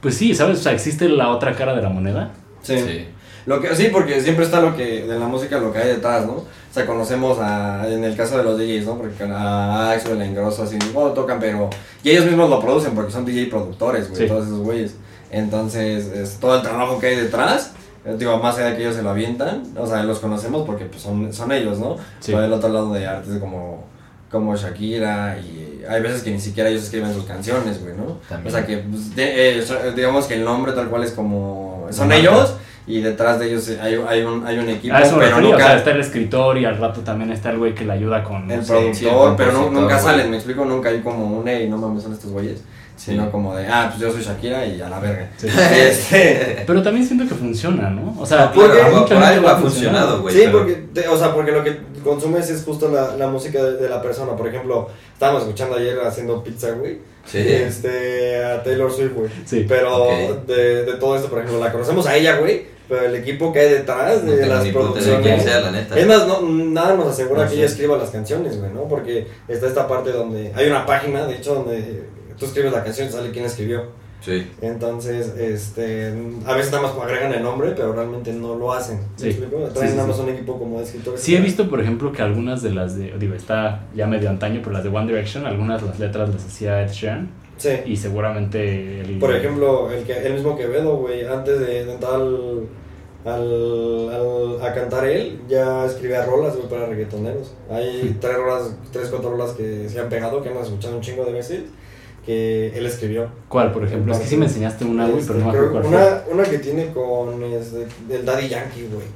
[0.00, 0.58] pues sí, ¿sabes?
[0.58, 2.32] O sea, existe la otra cara de la moneda.
[2.62, 2.78] Sí.
[2.78, 3.06] Sí.
[3.46, 6.26] Lo que, sí, porque siempre está lo que, de la música, lo que hay detrás,
[6.26, 6.32] ¿no?
[6.32, 8.98] O sea, conocemos a, en el caso de los DJs, ¿no?
[8.98, 11.68] Porque a Axel, a Ingrosso, así, bueno, tocan, pero,
[12.04, 14.28] y ellos mismos lo producen porque son DJ productores, güey, Sí.
[14.28, 14.94] todos esos güeyes.
[15.30, 17.72] Entonces, es todo el trabajo que hay detrás,
[18.04, 20.86] eh, digo, más allá de que ellos se lo avientan, o sea, los conocemos porque
[20.86, 21.96] pues, son, son ellos, ¿no?
[22.20, 22.32] Sí.
[22.32, 23.84] El otro lado de artes como,
[24.30, 28.18] como Shakira, y hay veces que ni siquiera ellos escriben sus canciones, güey, ¿no?
[28.28, 28.48] También.
[28.54, 29.64] O sea, que, pues, de- eh,
[29.94, 32.54] digamos que el nombre tal cual es como, son ellos,
[32.86, 35.54] y detrás de ellos hay, hay, un, hay un equipo, A eso me pero refería,
[35.54, 37.92] o sea, nunca está el escritor y al rato también está el güey que le
[37.92, 38.48] ayuda con...
[38.48, 41.46] no el sé, productor, sí, el pero nunca salen, me explico, nunca hay como un,
[41.46, 42.62] hey, no mames, son estos güeyes,
[43.00, 43.12] Sí.
[43.12, 45.30] sino como de, ah, pues yo soy Shakira y a la verga.
[45.38, 45.46] Sí.
[45.90, 48.14] Este, Pero también siento que funciona, ¿no?
[48.20, 50.34] O sea, Porque- Claro, por algo ha funcionado, güey.
[50.34, 53.62] sí, pero- porque, te- o sea, porque lo que consumes es justo la, la música
[53.62, 54.36] de, de la persona.
[54.36, 56.98] Por ejemplo, estábamos escuchando ayer haciendo pizza, güey.
[57.24, 57.38] Sí.
[57.38, 59.30] Este, a Taylor Swift, güey.
[59.46, 59.64] Sí.
[59.68, 62.66] Pero de, de todo esto, por ejemplo, la conocemos a ella, güey.
[62.88, 65.22] Pero el equipo que hay detrás No de las producciones.
[65.22, 65.96] quién sea, la neta.
[65.98, 68.82] Es más, no, nada nos asegura No que ella escriba las canciones, güey, ¿no?
[68.88, 72.02] Porque está esta parte donde hay una página, de hecho, donde
[72.40, 73.84] tú escribes la canción y sale quién escribió.
[74.22, 74.46] Sí.
[74.60, 76.12] Entonces, este,
[76.44, 78.98] a veces nada más agregan el nombre, pero realmente no lo hacen.
[78.98, 79.28] ¿Me Sí.
[79.28, 79.56] explico?
[79.72, 80.22] Traen Sí, sí, nada más sí.
[80.24, 81.20] un equipo como de escritores.
[81.20, 84.60] Sí he visto, por ejemplo, que algunas de las de, digo, está ya medio antaño,
[84.62, 87.70] pero las de One Direction, algunas de las letras las hacía Ed Sheeran Sí.
[87.86, 89.18] y seguramente el...
[89.18, 92.66] Por ejemplo, el, que, el mismo Quevedo, güey, antes de entrar al,
[93.24, 97.54] al, al- a cantar él, ya escribía rolas, güey, para reggaetoneros.
[97.70, 101.24] Hay tres rolas, tres, cuatro rolas que se han pegado, que hemos escuchado un chingo
[101.24, 101.62] de veces,
[102.24, 103.28] que él escribió.
[103.48, 104.12] ¿Cuál, por ejemplo?
[104.12, 106.32] Es que sí me enseñaste una, güey, pero no me Este, acuerdo creo- cuál fue.
[106.34, 109.06] una, una que tiene con este, el Daddy Yankee, güey.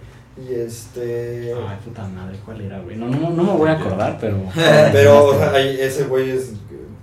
[0.48, 1.52] Y este...
[1.54, 2.96] Ay, puta madre, ¿cuál era, güey?
[2.96, 4.36] No, no, no me voy a acordar, pero...
[4.92, 6.52] Pero, o sea, ahí, ese güey es...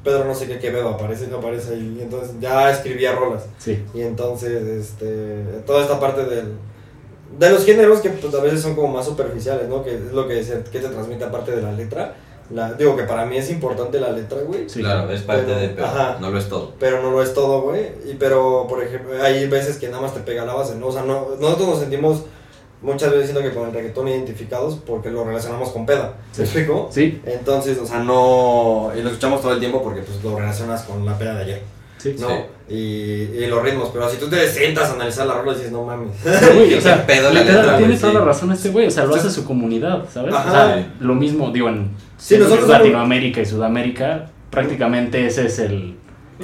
[0.03, 1.97] Pedro no sé qué Quevedo aparece, aparece ahí.
[1.99, 3.43] Y entonces ya escribía rolas.
[3.59, 6.53] Sí, Y entonces, este, toda esta parte del,
[7.39, 9.83] de los géneros que pues, a veces son como más superficiales, ¿no?
[9.83, 12.15] Que es lo que, se, que te transmite aparte de la letra.
[12.53, 14.69] La, digo que para mí es importante la letra, güey.
[14.69, 14.79] sí.
[14.81, 16.17] claro, es parte Pero- de, pero ajá.
[16.19, 16.73] no lo es todo.
[16.79, 17.87] Pero no lo es todo, güey.
[18.05, 20.87] Y pero, por ejemplo, hay veces que nada más te pega la base, ¿no?
[20.87, 22.23] O sea, no, nosotros nos sentimos
[22.81, 26.13] muchas veces siento que con el reggaetón identificados porque lo relacionamos con peda.
[26.31, 26.39] Sí.
[26.39, 26.89] ¿Me explico?
[26.91, 28.91] Sí, Entonces, o sea, no...
[28.97, 31.61] Y lo escuchamos todo el tiempo porque pues lo relacionas con la peda de ayer.
[31.99, 32.15] sí.
[32.19, 32.27] ¿no?
[32.27, 32.33] Sí.
[32.71, 35.71] Y, y los ritmos, pero si tú te sientas a analizar la rola y dices,
[35.71, 36.11] no mames.
[36.77, 39.13] O sea, pedo la literal, letra, tiene toda la razón este güey, o sea, lo
[39.13, 39.19] Sí.
[39.19, 40.33] hace su comunidad, ¿sabes?
[40.33, 40.47] Ajá.
[40.49, 45.59] O sea, lo mismo, digo, en Sí, nosotros somos- Latinoamérica y Sudamérica, prácticamente ese es
[45.59, 45.71] el...
[45.71, 45.95] el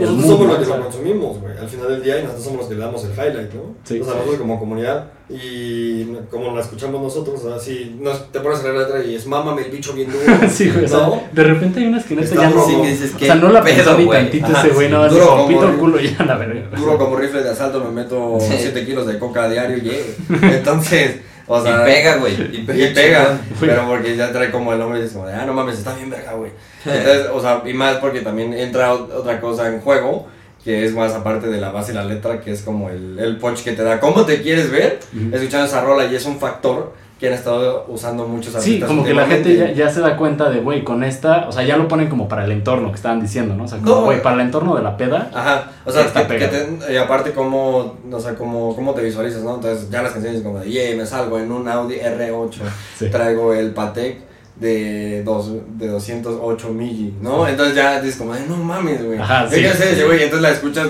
[0.02, 1.58] Nosotros mood, somos los que O sea, lo consumimos, güey.
[1.58, 3.76] Al final del día y nosotros somos los que le damos el highlight, ¿no?
[3.84, 4.00] Sí.
[4.02, 8.64] o sea, nosotros como comunidad Y como la escuchamos nosotros, así nos, te pones a
[8.64, 10.24] leer la letra y es mámame el bicho bien duro.
[10.50, 10.86] sí, güey.
[10.86, 11.22] o sea, ¿No?
[11.34, 12.66] de repente hay unas que neta ya no.
[12.66, 14.20] Sí, o sea, ¿qué no la pedo, pensó ni güey?
[14.22, 16.78] tantito Ajá, ese güey, sí, no, duro como pito culo ya la verga.
[16.78, 18.54] Duro como rifle de asalto, me meto Sí.
[18.58, 19.92] 7 kilos de coca a diario y.
[20.46, 21.82] Entonces, o sea.
[21.82, 22.34] y pega, güey.
[22.34, 22.86] Y pega.
[22.90, 23.40] Y pega, chingón.
[23.60, 26.10] pero porque ya trae como el nombre y como de, ah, no mames, está bien
[26.10, 26.52] verga, güey.
[26.86, 30.28] Entonces, o sea, y más porque también entra ot- otra cosa en juego,
[30.68, 33.38] que es más aparte de la base y la letra, que es como el, el
[33.38, 34.02] punch que te da.
[34.02, 35.00] ¿Cómo te quieres ver?
[35.32, 38.90] Escuchando esa rola y es un factor que han estado usando muchos Sí, artistas.
[38.90, 41.64] como que la gente ya, ya se da cuenta de, güey, con esta, o sea,
[41.64, 43.64] ya lo ponen como para el entorno que estaban diciendo, ¿no?
[43.64, 45.32] O sea, como, güey, para el entorno de la peda.
[45.34, 49.42] Ajá, o sea, que, que te- y aparte cómo, o sea, cómo, cómo te visualizas,
[49.44, 49.56] ¿no?
[49.56, 52.52] Entonces ya las canciones como de, yeah, me salgo en un Audi R8,
[53.00, 53.10] Sí.
[53.10, 54.27] traigo el Patek
[54.60, 57.48] de, dos, de 208 milli, ¿no?
[57.48, 59.20] Entonces ya dices como, no mames, güey.
[59.20, 59.64] Ajá, sí.
[59.64, 60.88] ese güey, entonces la escuchas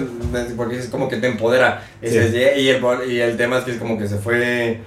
[0.55, 1.83] porque es como que te empodera.
[2.01, 4.79] Y, el, y el tema es que es como que se fue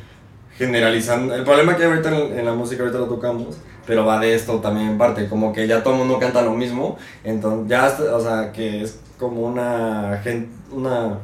[0.56, 1.34] generalizando.
[1.34, 4.34] El problema que hay ahorita en, en la música, ahorita lo tocamos, pero va de
[4.34, 7.86] esto también en parte, como que ya todo el mundo canta lo mismo, entonces ya,
[7.86, 11.18] hasta- o sea, que es como una, gen- una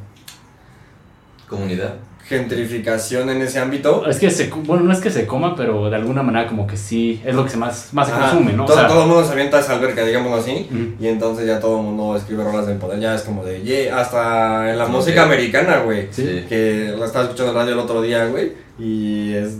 [1.48, 1.94] Comunidad.
[2.28, 4.06] Gentrificación en ese ámbito.
[4.08, 6.76] Es que se, bueno, no es que se coma, pero de alguna manera como que
[6.76, 8.64] sí, es lo que se más, más se Ajá, consume, ¿no?
[8.64, 10.68] O Todo, sea, todo el mundo se avienta a esa alberca, digámoslo así.
[11.00, 13.00] Y entonces ya todo el mundo escribe rolas del poder.
[13.00, 16.08] Ya es como de, yeah, hasta en la música que- americana, güey.
[16.10, 16.44] Sí.
[16.48, 18.52] Que la estaba escuchando en radio el otro día, güey.
[18.78, 19.54] Y es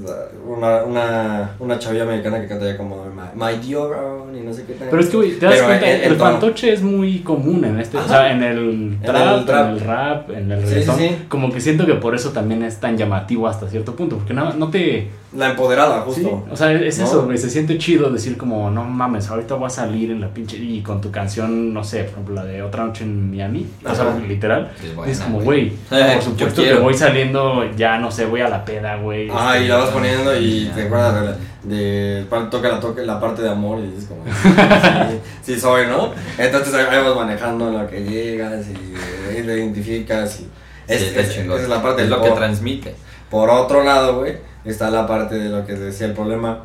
[0.57, 4.53] una, una, una chavilla americana que canta ya como My, my dear own", y no
[4.53, 4.89] sé qué tal.
[4.91, 6.31] Pero es que, güey, te das Pero cuenta, en- el en tono.
[6.31, 8.09] fantoche es muy común en este, o Ajá.
[8.09, 9.69] sea, en el trap, en trap.
[9.71, 10.97] el rap, en el Sí, reggaetón.
[10.99, 11.17] sí, sí.
[11.29, 14.53] Como que siento que por eso también es tan llamativo hasta cierto punto, porque no,
[14.55, 15.09] no te...
[15.37, 16.21] La empoderada, justo.
[16.47, 17.05] Sí, o sea, es ¿No?
[17.05, 20.29] eso, güey, se siente chido decir como, no mames, ahorita voy a salir en la
[20.29, 20.57] pinche...
[20.57, 23.95] Y con tu canción, no sé, por ejemplo, la de Otra Noche en Miami, o
[23.95, 24.19] sea, Ajá.
[24.27, 24.71] literal.
[24.83, 25.73] Es buena, es como, güey.
[25.91, 29.29] Eh, por supuesto que voy saliendo, ya no sé, voy a la peda, güey.
[29.31, 30.75] Ah, este, y la vas poniendo y Ya.
[30.75, 31.37] te acuerdas de, la-
[31.77, 35.19] de toca la, toca la parte de amor y dices como, sí,
[35.55, 36.13] sí soy, ¿no?
[36.39, 40.49] Entonces ahí vas manejando en lo que llegas y te identificas y
[40.89, 42.37] es, Sí, es- la parte es lo que pop.
[42.39, 42.95] transmite.
[43.31, 46.61] Por otro lado, güey, está la parte de lo que decía el problema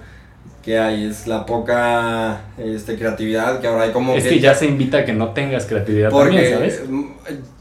[0.63, 4.67] que hay, es la poca este, creatividad que ahora hay como Es que ya se
[4.67, 6.81] invita a que no tengas creatividad porque también, ¿sabes?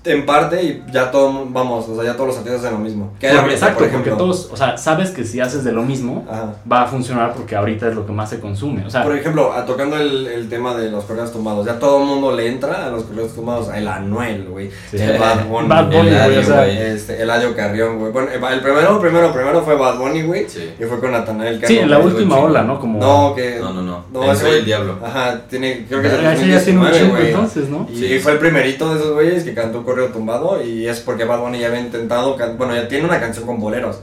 [0.05, 3.13] En parte y ya todo, vamos, o sea, ya todos los artistas hacen lo mismo.
[3.21, 5.83] Que hay Porque, exacto, por porque todos, o sea, sabes que si haces de lo
[5.83, 6.55] mismo, Ajá.
[6.71, 8.87] va a funcionar porque ahorita es lo que más se consume.
[8.87, 12.01] O sea, Por ejemplo, a- tocando el, el tema de los correos tumbados, ya todo
[12.01, 14.97] el mundo le entra a los correos tumbados, el Anuel, güey, Sí.
[14.99, 16.77] el Bad Bunny, Bad Bunny, El güey, o sea, güey.
[16.79, 18.13] este, Eladio Carrión, güey.
[18.13, 20.73] Bueno, el primero, primero, primero fue Bad Bunny, güey, Sí.
[20.81, 21.69] y fue con Natanael Cano.
[21.69, 22.81] sí, en la última ola, ¿no?
[22.81, 22.99] Como...
[22.99, 23.59] No, que...
[23.61, 24.05] No, no, no.
[24.13, 24.97] No, El ese el diablo.
[25.05, 27.87] Ajá, tiene, creo que es ese ya tiene un 2019, chingo entonces, ¿no?
[27.93, 28.19] Y Sí.
[28.21, 31.59] fue el primerito de esos güeyes que cantó Correo Tumbado y es porque Bad Bunny
[31.59, 34.00] ya había intentado, bueno, ya tiene una canción con boleros.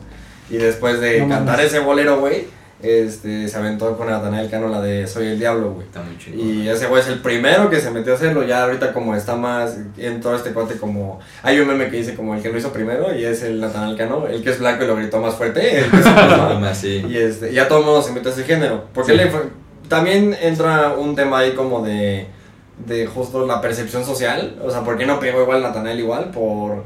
[0.49, 2.45] Y después de No cantar ese bolero, güey,
[2.81, 5.87] este, se aventó con Natanael Cano la de Soy el Diablo, güey.
[5.87, 6.39] Está muy chingón.
[6.47, 9.35] Y ese güey es el primero que se metió a hacerlo, ya ahorita como está
[9.35, 11.19] más en todo este cuate como...
[11.41, 13.97] Hay un meme que dice como el que lo hizo primero y es el Natanael
[13.97, 16.71] Cano, el que es blanco y lo gritó más fuerte, el que se puso- Más
[16.77, 17.03] así.
[17.09, 18.85] y este, ya todo el mundo se mete a ese género.
[18.93, 19.17] Porque Sí.
[19.17, 19.41] le fue-
[19.89, 22.27] también entra un tema ahí como de,
[22.85, 24.55] de justo la percepción social.
[24.63, 26.31] O sea, ¿por qué no pegó igual Natanael igual?
[26.31, 26.83] Por...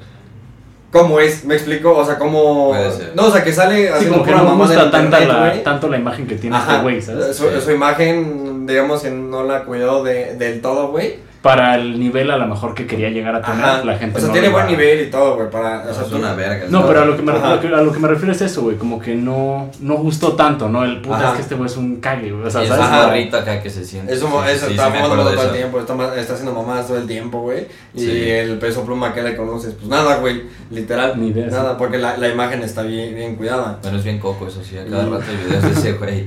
[0.92, 1.46] ¿Cómo es?
[1.46, 1.96] ¿Me explico?
[1.96, 2.74] O sea, ¿cómo...?
[3.16, 5.88] No, o sea, que sale Sí, haciendo como que no mamada gusta tanta la, tanto
[5.88, 6.72] la imagen que tiene Ajá.
[6.72, 7.36] este güey, ¿sabes?
[7.36, 11.31] Su, su imagen, digamos que no la cuidó de, del todo, güey.
[11.42, 13.84] Para el nivel a lo mejor que quería llegar a tener, Ajá.
[13.84, 15.50] la gente O sea, no tiene buen va- nivel y todo, güey.
[15.50, 16.68] Para, o sea, es una verga.
[16.70, 17.54] No, pero a lo que me, Ajá.
[17.54, 20.84] a lo que me refiero es eso, güey, como que no, no gustó tanto, ¿no?
[20.86, 21.30] El puta Ajá.
[21.30, 22.86] es que este güey es un cague, güey, o sea, Y es ¿sabes?
[22.86, 23.08] Ajá.
[23.08, 24.14] morrito acá que se siente.
[24.14, 27.08] Eso, Sí, eso sí, está sí, todo el tiempo, está, está haciendo mamadas todo el
[27.08, 27.66] tiempo, güey.
[27.96, 28.30] Y Sí.
[28.30, 31.20] el peso pluma que le conoces, pues nada, güey, literal.
[31.20, 33.80] Ni idea, Nada, porque la, la imagen está bien, bien cuidada.
[33.82, 36.26] Bueno, es bien coco eso sí, a cada Y- rato hay videos de ese güey.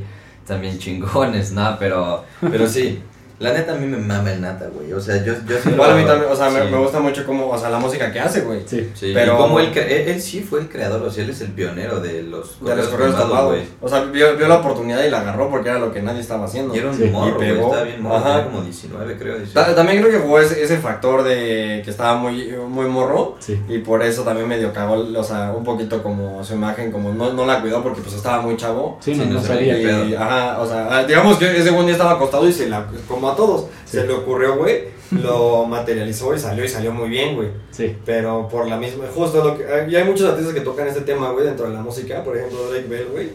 [0.61, 3.01] Bien chingones, nada, pero, pero sí.
[3.45, 4.93] La neta a mí me mama el nata, güey.
[4.93, 6.69] O sea, yo, yo sí Igual a mí también, o sea, me, sí.
[6.71, 8.61] me gusta mucho como, o sea, la música que hace, güey.
[8.67, 8.91] Sí.
[8.95, 11.41] Sí, Pero- y como él, él, él sí fue el creador, o sea, él es
[11.41, 13.15] el pionero de los De los correos
[13.47, 13.63] güey.
[13.81, 16.47] O sea, vio, vio la oportunidad y la agarró porque era lo que nadie estaba
[16.47, 16.75] haciendo.
[16.75, 17.05] Y era un Sí.
[17.05, 17.67] morro, Y pegó.
[17.67, 18.45] estaba bien morro, Ajá.
[18.45, 19.37] como 19 creo.
[19.39, 19.53] 18.
[19.53, 23.37] Ta- También creo que jugó ese, ese factor de que estaba muy, muy morro.
[23.41, 23.61] Sí.
[23.69, 27.33] Y por eso también medio cagó, o sea, un poquito como su imagen, como no,
[27.33, 28.99] no la cuidó porque pues estaba muy chavo.
[29.01, 29.79] Sí, no, no no sabía.
[29.79, 32.87] Y, ajá, o sea, ah, digamos que ese buen día estaba acostado y se la,
[33.09, 33.99] como a todos, Sí.
[33.99, 37.49] se le ocurrió, güey, lo materializó y salió y salió muy bien, güey.
[37.71, 37.95] Sí.
[38.07, 41.31] Pero por la misma, justo lo que, y hay muchos artistas que tocan este tema,
[41.31, 43.29] güey, dentro de la música, por ejemplo, Drake Bell, güey,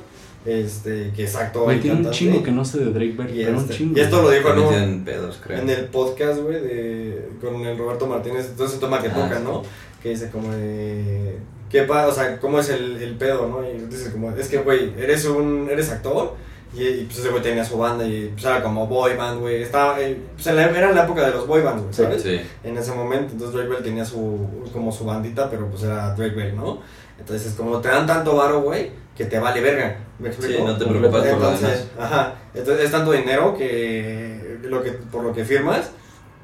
[0.45, 3.43] este, que es actor Güey, tiene un chingo que no sé de Drake Bell, y,
[3.43, 3.97] pero un este- chingo.
[3.97, 4.69] y esto lo dijo ¿no?
[4.69, 5.59] tienen pedos, creo.
[5.59, 9.43] en el podcast, güey, de, con el Roberto Martínez, entonces el tema que Ah, sí.
[9.43, 9.63] ¿no?
[10.01, 11.35] Que dice como de,
[11.69, 13.69] ¿qué pa o sea, cómo es el, el pedo, no?
[13.69, 16.35] Y dices como, es que, güey, eres un, eres actor,
[16.73, 19.63] y, y, pues ese güey tenía su banda, y pues era como boy band, güey,
[19.63, 22.03] estaba, eh, pues en la- era en la época de los boy bands, güey, Sí,
[22.03, 22.21] ¿sabes?
[22.21, 22.39] Sí.
[22.63, 26.35] En ese momento, entonces Drake Bell tenía su, como su bandita, pero pues era Drake
[26.35, 26.79] Bell, ¿no?
[27.19, 30.59] Entonces, como te dan tanto varo, güey, que te vale verga, ¿me explico?
[30.59, 32.11] Sí, no te preocupas por lo Entonces, demás.
[32.11, 35.91] ajá, entonces es tanto dinero que, lo que por lo que firmas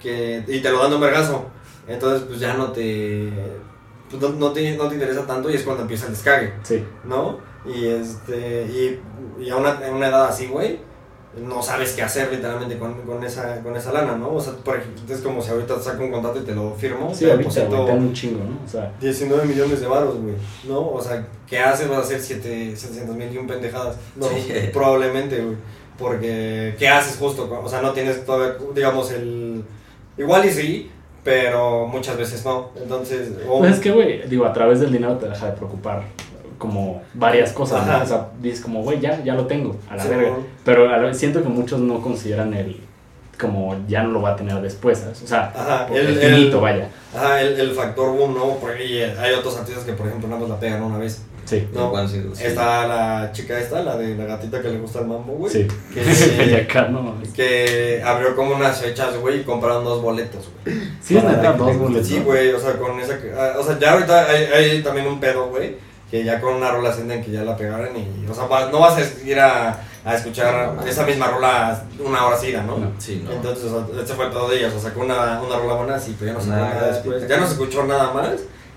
[0.01, 1.45] que y te lo dan de un vergazo.
[1.87, 3.31] Entonces, pues ya no te
[4.09, 6.83] pues, no, no te no te interesa tanto y es cuando empieza el descargue, Sí.
[7.05, 7.39] ¿no?
[7.67, 8.65] Y este
[9.39, 10.79] y, y a una, una edad así, güey,
[11.41, 14.33] no sabes qué hacer literalmente con, con esa con esa lana, ¿no?
[14.35, 17.13] O sea, por ejemplo, es como si ahorita saco un contrato y te lo firmo,
[17.13, 18.59] Sí, te ahorita, güey, un chingo, ¿no?
[18.65, 20.35] O sea, 19 millones de varos, güey,
[20.67, 20.79] ¿no?
[20.91, 21.89] O sea, ¿qué haces?
[21.89, 23.97] Vas a hacer 7, 700 mil y un pendejadas.
[24.15, 24.47] No, Sí.
[24.71, 25.57] probablemente, güey.
[25.97, 27.49] Porque, ¿qué haces justo?
[27.63, 29.63] O sea, no tienes todavía, digamos, el...
[30.17, 30.91] Igual y sí,
[31.23, 32.69] pero muchas veces no.
[32.81, 36.03] Entonces, o- Pues es que, güey, digo, a través del dinero te deja de preocupar
[36.57, 38.03] como varias cosas.
[38.03, 40.09] O sea, dices como, güey, ya, ya lo tengo, a la Sí.
[40.63, 42.79] Pero a la vez siento que muchos no consideran el,
[43.39, 45.21] como ya no lo va a tener después, ¿sabes?
[45.23, 46.89] O sea, Ajá, el, el- finito, el- vaya.
[47.15, 48.55] Ajá, el, el factor boom, ¿no?
[48.61, 51.21] Porque hay otros artistas que, por ejemplo, nada más la pegan una vez.
[51.45, 52.43] Sí, No, Single, sí.
[52.43, 55.53] está la chica esta, la de la gatita que le gusta el mambo, güey.
[55.53, 55.67] sí.
[55.93, 56.01] Que,
[56.89, 57.13] no
[58.03, 60.75] abrió como unas fechas, güey, y compraron dos boletos, güey.
[61.01, 62.07] Sí, es neta, dos boletos.
[62.07, 63.19] Sí, güey, o sea, con esa.
[63.37, 65.75] ah, O sea, ya ahorita hay, hay también un pedo, güey,
[66.19, 68.29] que ya con una rola sienten que ya la pegaron y.
[68.29, 72.37] O sea, no vas a ir a, a escuchar No, esa misma rola una hora
[72.37, 72.77] seguida, ¿no?
[72.99, 73.31] Sí, no.
[73.31, 74.73] Entonces, o sea, ese fue el pedo de ellos.
[74.73, 77.27] O sea, sacó una, una rola buena, sí, pero ya no se Nada, nada después.
[77.27, 78.29] Ya no se escuchó nada más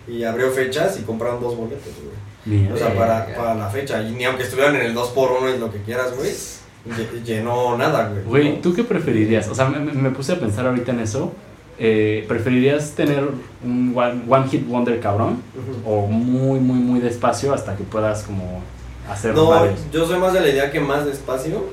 [0.09, 2.16] y abrió fechas y compraron dos boletos, güey.
[2.61, 2.74] Mira.
[2.74, 4.03] O sea, para, para la fecha.
[4.03, 8.09] Y ni aunque estuvieran en el 2x1 y lo que quieras, güey, lle- llenó nada,
[8.09, 8.24] güey.
[8.24, 8.61] Güey.
[8.62, 9.46] ¿tú qué preferirías?
[9.48, 11.33] O sea, me, me puse a pensar ahorita en eso.
[11.81, 13.29] Eh, ¿Preferirías tener
[13.64, 15.43] un one, one hit wonder cabrón?
[15.85, 15.91] Ujú.
[15.91, 18.61] ¿O muy, muy, muy despacio hasta que puedas como
[19.09, 19.79] hacer No, varios?
[19.93, 21.64] yo soy más de la idea que más despacio.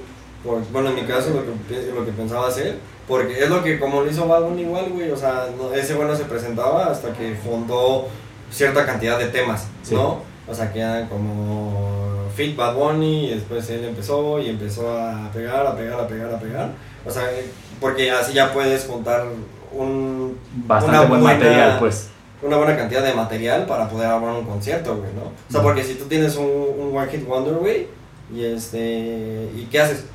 [0.43, 2.75] Por, bueno, en mi caso, lo que, lo que pensaba hacer.
[3.07, 5.09] Porque es lo que, como lo hizo Bad Bunny igual, güey.
[5.11, 8.07] O sea, no- ese güey no se presentaba hasta que fundó
[8.51, 9.95] cierta cantidad de temas, Sí.
[9.95, 10.19] ¿no?
[10.47, 13.25] O sea, que eran como Fit Bad Bunny.
[13.25, 16.69] Y después él empezó y empezó a pegar, a pegar, a pegar, a pegar.
[17.05, 17.23] O sea,
[17.79, 19.25] porque así ya puedes juntar
[19.75, 22.09] un, Bastante una buen buena- material, pues.
[22.41, 25.23] una buena cantidad de material para poder armar un concierto, güey, ¿no?
[25.25, 27.87] O sea, porque si tú tienes un, un One Hit Wonder, güey,
[28.33, 29.49] y este.
[29.55, 30.05] ¿Y qué haces?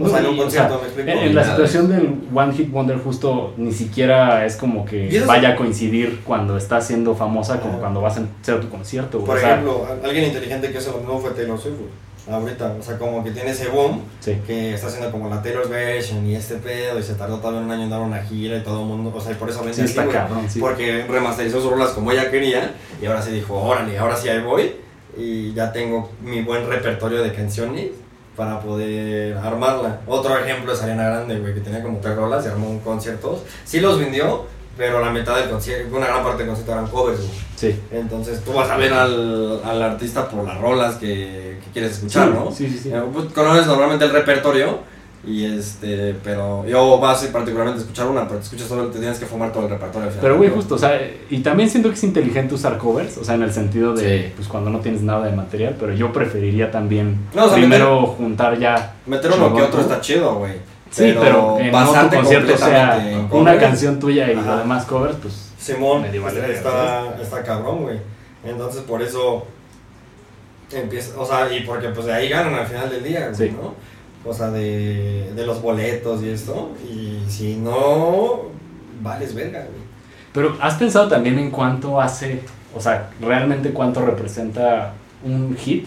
[0.00, 1.10] O sea, en un y, o concierto, sea, ¿me explico?
[1.10, 5.56] En, la situación del One Hit Wonder justo ni siquiera es como que vaya a
[5.56, 7.80] coincidir cuando estás siendo famosa como Ajá.
[7.80, 9.18] cuando vas a hacer tu concierto.
[9.24, 11.90] Por O sea, ejemplo, alguien inteligente que hizo lo mismo fue Taylor Swift, güey.
[12.30, 14.38] Ahorita, o sea, como que tiene ese boom, sí.
[14.46, 17.70] que está haciendo como la Taylor's version y este pedo, y se tardó todavía un
[17.70, 19.74] año en dar una gira y todo el mundo, o sea, y por eso vende
[19.74, 20.60] Sí, así, cabrón, sí.
[20.60, 24.42] Porque remasterizó sus rolas como ella quería, y ahora se dijo, órale, ahora sí ahí
[24.42, 24.76] voy,
[25.16, 27.86] y ya tengo mi buen repertorio de canciones
[28.36, 30.00] para poder armarla.
[30.06, 33.42] Otro ejemplo es Ariana Grande, güey, que tenía como tres rolas y armó un concierto.
[33.64, 34.46] Sí los vendió,
[34.78, 37.30] pero la mitad del concierto, una gran parte del concierto eran covers, güey.
[37.56, 37.80] Sí.
[37.90, 42.28] Entonces tú vas a ver al, al artista por las rolas que, que quieres escuchar,
[42.28, 42.50] Sí, ¿no?
[42.52, 42.90] sí, sí, sí.
[42.90, 44.78] Eh, pues, conoces normalmente el repertorio
[45.26, 49.00] y este, pero yo vas a particularmente a escuchar una, pero te escuchas todo, te
[49.00, 50.08] tienes que fumar todo el repertorio.
[50.20, 50.92] Pero, güey, justo, o sea,
[51.28, 54.32] y también siento que es inteligente usar covers, o sea, en el sentido de, Sí.
[54.36, 58.06] pues, cuando no tienes nada de material, pero yo preferiría también No, o sea, primero
[58.06, 58.94] juntar ya...
[59.06, 60.52] Meter uno que otro está chido, güey.
[60.90, 64.52] Sí, pero, en no tu basarte concierto sea una canción tuya y Ajá.
[64.52, 65.52] lo demás covers, pues...
[65.58, 67.98] Simón, vale está, está, está cabrón, güey.
[68.44, 69.46] Entonces por eso
[70.72, 73.56] empieza, o sea, y porque pues de ahí ganan al final del día, güey, Sí.
[73.60, 73.74] ¿no?
[74.28, 76.72] O sea, de, de los boletos y esto.
[76.88, 78.42] Y si no,
[79.00, 79.88] vales verga, güey.
[80.32, 82.40] Pero ¿has pensado también en cuánto hace,
[82.74, 84.92] o sea, realmente cuánto representa
[85.24, 85.86] un hit?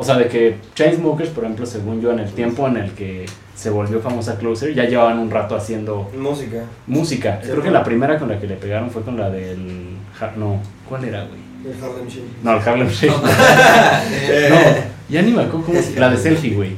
[0.00, 3.26] O sea, de que Chainsmokers, por ejemplo, según yo, en el tiempo en el que
[3.56, 6.62] se volvió famosa Closer, ya llevaban un rato haciendo Música.
[6.86, 7.40] música.
[7.42, 9.96] Sí, Creo que la primera con la que le pegaron fue con la del...
[10.36, 11.40] No, ¿cuál era, güey?
[11.74, 12.24] El Harlem Shake.
[12.44, 13.12] No, el Harlem Shake.
[14.50, 14.56] No,
[15.08, 15.98] ya ni me acuerdo cómo se...
[15.98, 16.72] La de Selfie, güey.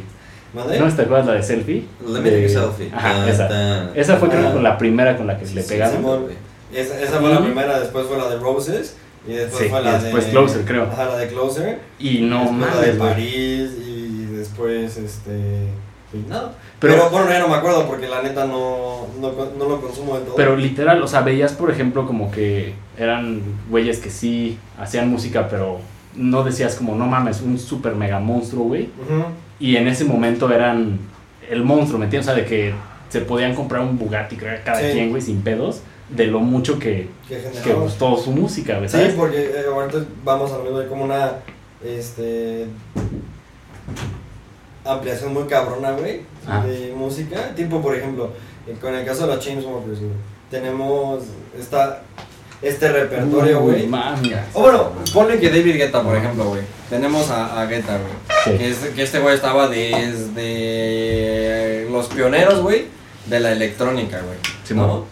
[0.54, 0.78] ¿Mande?
[0.80, 1.84] ¿No te acuerdas la de Selfie?
[2.06, 2.90] Let me De- take a selfie.
[2.92, 3.94] Ajá, Ah, esa.
[3.94, 4.60] Esa fue creo Ah.
[4.62, 6.26] la primera con la que Sí, le sí, pegaron.
[6.72, 8.96] Esa, esa fue la primera, después fue la de Roses.
[9.28, 10.30] Y después Sí, fue y la después de.
[10.30, 10.84] Closer, creo.
[10.84, 11.78] Ajá, la de Closer.
[11.98, 13.14] Y no después la de mames.
[13.14, 13.70] París.
[13.86, 15.66] Y después, este.
[16.12, 16.54] Y nada.
[16.80, 20.14] Pero- Pero, bueno, ya no me acuerdo porque la neta no, no, no lo consumo
[20.16, 20.34] del todo.
[20.34, 25.48] Pero literal, o sea, veías, por ejemplo, como que eran güeyes que sí hacían música,
[25.48, 25.78] pero
[26.16, 28.88] no decías como, no mames, un super mega monstruo, güey.
[29.60, 30.98] Y en ese momento eran
[31.48, 32.28] el monstruo, ¿me entiendes?
[32.28, 32.74] O sea, de que
[33.10, 34.86] se podían comprar un Bugatti creo, cada Sí.
[34.92, 35.82] quien, güey, sin pedos.
[36.14, 39.14] De lo mucho que, Que gustó su música, güey, Sí, ¿sabes?
[39.14, 41.32] porque eh, ahorita vamos a hablar de como una
[41.84, 42.66] este
[44.84, 46.64] ampliación muy cabrona, güey, Ah.
[46.64, 47.54] de música.
[47.54, 48.30] Tipo, por ejemplo,
[48.66, 49.98] eh, con el caso de los Chainsmokers,
[50.50, 51.24] tenemos
[51.58, 52.00] esta,
[52.62, 53.86] este repertorio, güey.
[54.54, 56.62] O bueno, ponle que David Guetta, por ejemplo, güey.
[56.88, 58.12] Tenemos a, a Guetta, güey.
[58.44, 58.52] Sí.
[58.58, 60.26] Que, es- que este güey estaba desde
[61.90, 62.86] los pioneros, güey,
[63.26, 64.38] de la electrónica, güey.
[64.64, 64.86] Simón.
[64.88, 65.04] ¿no?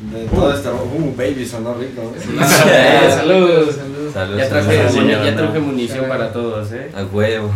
[0.00, 0.68] De todo este...
[0.68, 2.12] Uh, baby, sonó rico.
[2.16, 4.12] Eh, saludos, saludos.
[4.14, 6.90] Saludos, Ya traje, saludos, muni- ya traje munición para todos, ¿eh?
[6.94, 7.50] A huevo.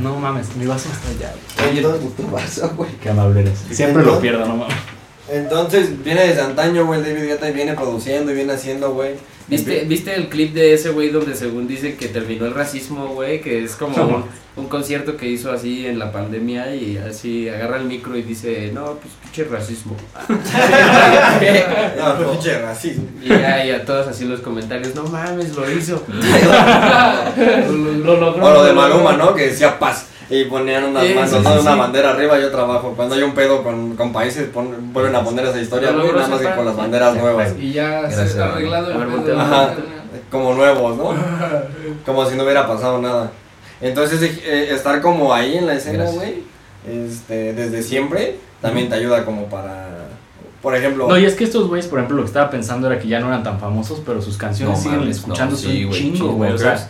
[0.00, 1.34] No mames, mi vaso está allá.
[1.70, 2.90] Entonces, tu vaso, güey.
[3.02, 3.58] Qué amable eres.
[3.70, 4.76] Siempre lo pierdo, no mames.
[5.28, 9.14] Entonces, viene desde antaño, güey, David Guetta y viene produciendo y viene haciendo, güey.
[9.48, 13.40] ¿Viste, ¿Viste el clip de ese güey donde según dice que terminó el racismo, güey?
[13.40, 14.24] Que es como un,
[14.56, 18.70] un concierto que hizo así en la pandemia y así agarra el micro y dice,
[18.72, 19.96] no, pues pinche racismo.
[21.96, 23.04] No, no, pinche racismo.
[23.22, 26.02] Y ya, y a todos así los comentarios, no mames, lo hizo.
[27.36, 28.44] Lo, lo logró.
[28.44, 29.34] O lo de Maluma, ¿no?
[29.34, 30.06] Que decía paz.
[30.28, 31.52] Y ponían unas Sí, manos, sí, ¿no?
[31.52, 32.94] sí, una bandera arriba y otra abajo.
[32.96, 36.28] Cuando hay un pedo con, con países, pon- vuelven a poner esa historia, logró nada
[36.28, 37.52] más que con las banderas nuevas.
[37.60, 39.74] Y ya Gracias, se ha arreglado el pedo de la Ajá.
[40.30, 41.14] Como nuevos, ¿no?
[42.06, 43.30] Como si no hubiera pasado nada.
[43.80, 46.42] Entonces, eh, estar como ahí en la escena, güey,
[46.88, 49.86] este, desde siempre, también te ayuda como para,
[50.62, 51.06] por ejemplo...
[51.08, 53.20] No, y es que estos güeyes, por ejemplo, lo que estaba pensando era que ya
[53.20, 56.00] no eran tan famosos, pero sus canciones No siguen mames, escuchándose no, sí, un güey,
[56.12, 56.52] chingo, güey.
[56.52, 56.88] O sea,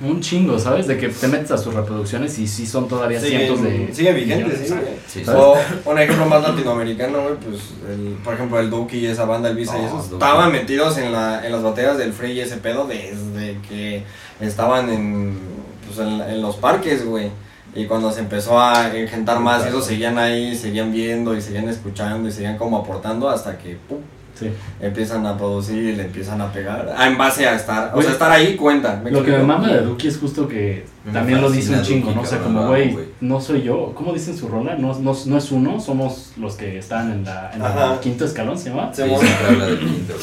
[0.00, 0.86] un chingo, ¿sabes?
[0.86, 3.88] De que te metes a sus reproducciones y sí son todavía Siguen- cientos de.
[3.94, 4.94] Sigue vigente, millones, sí, güey.
[5.06, 5.56] Sí, O
[5.90, 9.56] un ejemplo más latinoamericano, güey, pues, el, por ejemplo, el Duki y esa banda, el
[9.56, 12.86] Visa y esos, estaban metidos en, la, en las batallas del Free y ese pedo
[12.86, 14.02] desde que
[14.40, 15.38] estaban en,
[15.86, 17.30] pues, en, en los parques, güey.
[17.74, 21.68] Y cuando se empezó a engentar más, y esos seguían ahí, seguían viendo y seguían
[21.68, 23.98] escuchando y seguían como aportando hasta que, pum,
[24.38, 24.50] Sí.
[24.80, 26.94] empiezan a producir y le empiezan a pegar.
[26.96, 29.02] Ah, en base a estar, o sea, estar ahí cuenta.
[29.04, 32.06] Lo que me mama de Duki es justo que Me también lo dice un chingo,
[32.08, 32.22] Duki, ¿no?
[32.22, 33.06] O sea, como, güey, güey.
[33.20, 33.92] no soy yo.
[33.94, 34.74] ¿Cómo dicen su rola?
[34.76, 38.58] No, no, no es uno, somos los que están en la, en la quinto escalón,
[38.58, 38.92] ¿se llama?
[38.92, 39.14] Se Sí,
[39.48, 40.14] habla del quinto.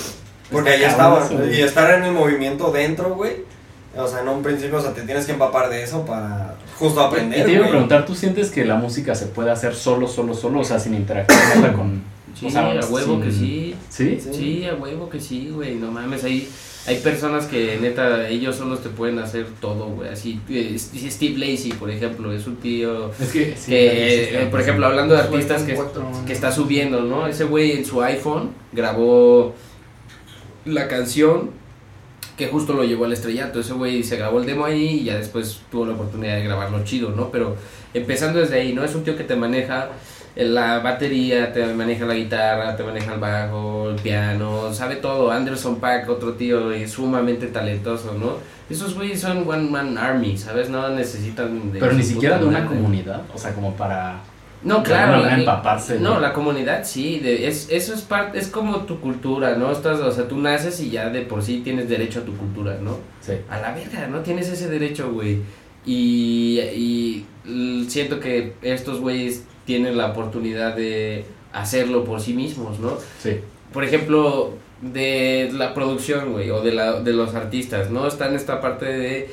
[0.51, 1.27] Porque ahí estaba.
[1.51, 3.51] Y estar en el movimiento dentro, güey.
[3.97, 6.99] O sea, en un principio, o sea, te tienes que empapar de eso para justo
[7.01, 7.45] Y aprender.
[7.45, 10.59] te iba a preguntar, ¿tú sientes que la música se puede hacer solo, solo, solo?
[10.61, 12.01] O sea, sin interactuar con...
[12.33, 13.75] Sí, o sea, a huevo que sí.
[13.89, 14.19] ¿Sí?
[14.19, 14.29] Sí.
[14.33, 15.75] Sí, a huevo que sí, güey.
[15.75, 16.47] No mames, hay,
[16.87, 20.09] hay personas que neta, ellos solos te pueden hacer todo, güey.
[20.09, 23.55] Así, eh, Steve Lacey, por ejemplo, es un tío Es que...
[23.57, 27.27] sí, que, eh, por ejemplo, hablando de artistas iPhone que, 4, que está subiendo, ¿no?
[27.27, 29.53] Ese güey en su iPhone grabó
[30.65, 31.51] la canción
[32.37, 33.59] que justo lo llevó al estrellato.
[33.59, 36.83] Ese güey se grabó el demo ahí y ya después tuvo la oportunidad de grabarlo
[36.83, 37.29] chido, ¿no?
[37.29, 37.55] Pero
[37.93, 38.83] empezando desde ahí, ¿no?
[38.83, 39.89] Es un tío que te maneja
[40.35, 45.31] la batería, te maneja la guitarra, te maneja el bajo, el piano, sabe todo.
[45.31, 48.37] Anderson Pack, otro tío sumamente talentoso, ¿no?
[48.69, 50.69] Esos güeyes son one man army, ¿sabes?
[50.69, 52.75] No necesitan de Pero ni siquiera de una madre.
[52.75, 54.21] comunidad, o sea, como para...
[54.63, 55.21] No, claro.
[55.21, 55.99] la- empaparse.
[55.99, 59.69] no, la comunidad sí, de, es, eso es parte, es como tu cultura, ¿no?
[59.71, 62.77] Estás, o sea, tú naces y ya de por sí tienes derecho a tu cultura,
[62.81, 62.97] ¿no?
[63.19, 63.33] Sí.
[63.49, 65.41] A la verga, no tienes ese derecho, güey.
[65.85, 72.97] Y, y siento que estos güeyes tienen la oportunidad de hacerlo por sí mismos, ¿no?
[73.21, 73.39] Sí.
[73.71, 78.07] Por ejemplo, de la producción, güey, o de, la, de los artistas, ¿no?
[78.07, 79.29] Está en esta parte de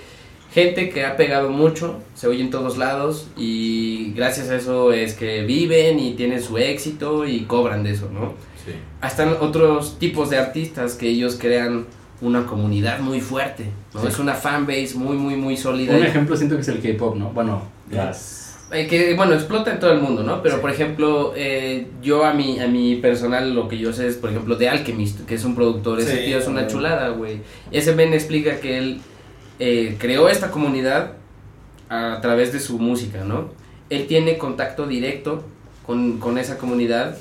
[0.52, 5.14] gente que ha pegado mucho, se oye en todos lados y gracias a eso es
[5.14, 8.34] que viven y tienen su éxito y cobran de eso, ¿no?
[8.64, 8.72] Sí.
[9.06, 11.86] Están otros tipos de artistas que ellos crean
[12.20, 14.02] una comunidad muy fuerte, ¿no?
[14.02, 14.08] Sí.
[14.08, 15.96] Es una fanbase muy, muy, muy sólida.
[15.96, 17.30] Un ejemplo siento que es el K-pop, ¿no?
[17.30, 18.49] Bueno, las...
[18.72, 20.60] eh, que bueno explota en todo el mundo no pero Sí.
[20.60, 24.30] por ejemplo eh, yo a mi a mi personal lo que yo sé es por
[24.30, 27.40] ejemplo de Alchemist que es un productor ese Sí, tío es una chulada güey.
[27.72, 29.00] Ese Ben explica que él
[29.58, 31.12] eh, creó esta comunidad
[31.88, 33.50] a través de su música no
[33.90, 35.42] él tiene contacto directo
[35.84, 37.16] con, con esa comunidad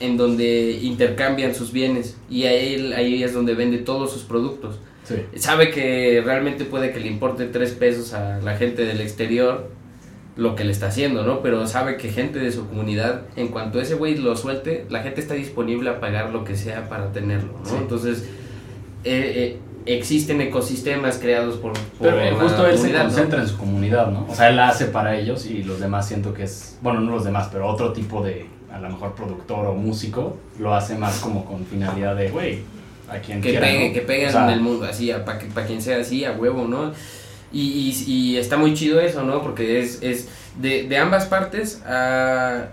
[0.00, 4.76] en donde intercambian sus bienes y a él ahí es donde vende todos sus productos.
[5.04, 5.14] Sí.
[5.38, 9.70] sabe que realmente puede que le importe tres pesos a la gente del exterior
[10.36, 11.40] lo que le está haciendo, ¿no?
[11.40, 15.20] Pero sabe que gente de su comunidad, en cuanto ese güey lo suelte, la gente
[15.20, 17.68] está disponible a pagar lo que sea para tenerlo, ¿no?
[17.68, 17.76] Sí.
[17.78, 18.28] Entonces,
[19.04, 23.48] eh, eh, existen ecosistemas creados por, por Pero eh, la justo él se concentra en
[23.48, 24.26] su comunidad, ¿no?
[24.28, 27.12] O sea, él la hace para ellos y los demás siento que es, bueno, no
[27.12, 31.18] los demás, pero otro tipo de, a lo mejor productor o músico, lo hace más
[31.20, 32.58] como con finalidad de, güey,
[33.08, 33.94] a quien que quiera, pegue, ¿no?
[33.94, 36.92] que pegue O sea, en el mundo, así, para quien sea así, a huevo, ¿no?
[37.52, 39.42] Y, y, y está muy chido eso, ¿no?
[39.42, 40.28] Porque es, es
[40.60, 42.68] de, de ambas partes ha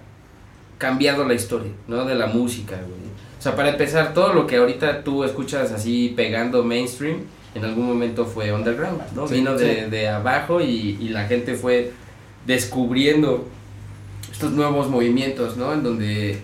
[0.77, 2.05] cambiado la historia, ¿no?
[2.05, 3.03] De la música, güey.
[3.37, 7.17] O sea, para empezar, todo lo que ahorita tú escuchas así pegando mainstream,
[7.55, 9.27] en algún momento fue underground, ¿no?
[9.27, 11.91] Sí, Vino de, de abajo y, y la gente fue
[12.45, 13.47] descubriendo
[14.31, 15.73] estos nuevos movimientos, ¿no?
[15.73, 16.39] En donde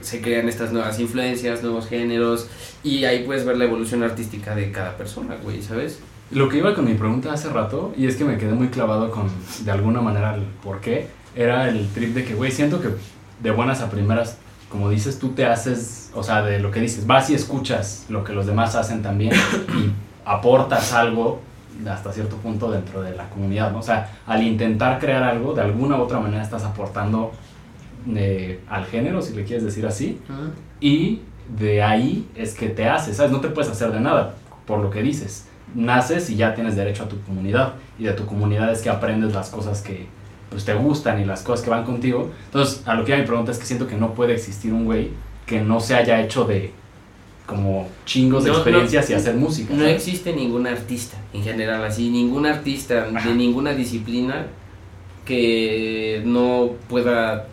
[0.00, 2.48] se crean estas nuevas influencias, nuevos géneros,
[2.82, 5.98] y ahí puedes ver la evolución artística de cada persona, güey, ¿sabes?
[6.32, 9.10] Lo que iba con mi pregunta hace rato, y es que me quedé muy clavado
[9.10, 9.28] con,
[9.64, 12.88] de alguna manera, el por qué, era el trip de que, güey, siento que
[13.42, 14.38] de buenas a primeras,
[14.70, 18.24] como dices, tú te haces, o sea, de lo que dices, vas y escuchas lo
[18.24, 19.90] que los demás hacen también y
[20.24, 21.40] aportas algo
[21.86, 23.80] hasta cierto punto dentro de la comunidad, ¿no?
[23.80, 27.32] O sea, al intentar crear algo, de alguna u otra manera estás aportando
[28.14, 30.18] eh, al género, si le quieres decir así,
[30.80, 31.20] y
[31.58, 33.32] de ahí es que te haces, ¿sabes?
[33.32, 34.34] No te puedes hacer de nada,
[34.66, 35.48] por lo que dices.
[35.74, 37.74] Naces y ya tienes derecho a tu comunidad.
[37.98, 40.06] Y de tu comunidad es que aprendes las cosas que
[40.50, 42.30] pues, te gustan y las cosas que van contigo.
[42.46, 44.84] Entonces, a lo que iba mi pregunta es que siento que no puede existir un
[44.84, 45.10] güey
[45.46, 46.72] que no se haya hecho de
[47.46, 49.74] como chingos de No, experiencias no, y hacer música.
[49.74, 49.96] No ¿sabes?
[49.96, 54.46] existe ningún artista en general, así, ningún artista de ninguna disciplina
[55.24, 57.46] que no pueda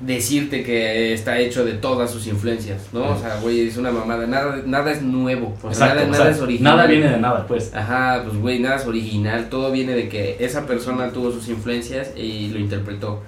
[0.00, 3.10] decirte que está hecho de todas sus influencias, ¿no?
[3.10, 6.10] O sea, güey, es una mamada, nada, nada es nuevo, o sea, Exacto, nada, o
[6.12, 6.76] nada sea, es original.
[6.76, 7.74] nada viene de nada, pues.
[7.74, 12.12] Ajá, pues güey, nada es original, todo viene de que esa persona tuvo sus influencias
[12.16, 13.22] y lo interpretó.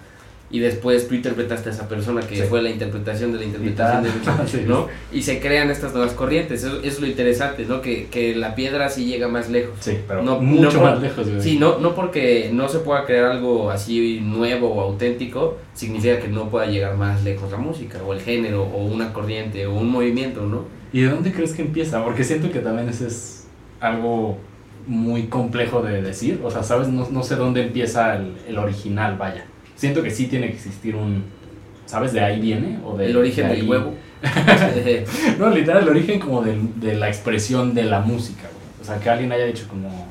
[0.53, 2.43] Y después tú interpretaste a esa persona que Sí.
[2.43, 4.11] fue la interpretación de la interpretación de.
[4.49, 4.65] Sí.
[4.67, 4.89] ¿no?
[5.13, 7.81] Y se crean estas nuevas corrientes, eso, eso es lo interesante, ¿no?
[7.81, 9.75] Que, que la piedra sí llega más lejos.
[9.81, 11.29] Sí, pero No- mucho no por- más lejos.
[11.29, 11.41] güey.
[11.41, 16.27] Sí, no, no porque no se pueda crear algo así nuevo o auténtico, significa que
[16.27, 19.89] no pueda llegar más lejos la música, o el género, o una corriente, o un
[19.89, 20.65] movimiento, ¿no?
[20.93, 22.03] ¿Y de dónde crees que empieza?
[22.03, 23.47] Porque siento que también ese es
[23.79, 24.37] algo
[24.89, 26.41] muy complejo de decir.
[26.43, 26.89] O sea, ¿sabes?
[26.89, 29.45] No, no sé dónde empieza el, el original, vaya.
[29.81, 31.25] Siento que sí tiene que existir un...
[31.87, 32.13] ¿Sabes?
[32.13, 32.79] ¿De ahí viene?
[32.85, 33.95] O de, el origen de del huevo.
[35.39, 38.83] No, literal, el origen como del- de, la expresión de la música, güey.
[38.83, 40.07] O sea, que alguien haya dicho como...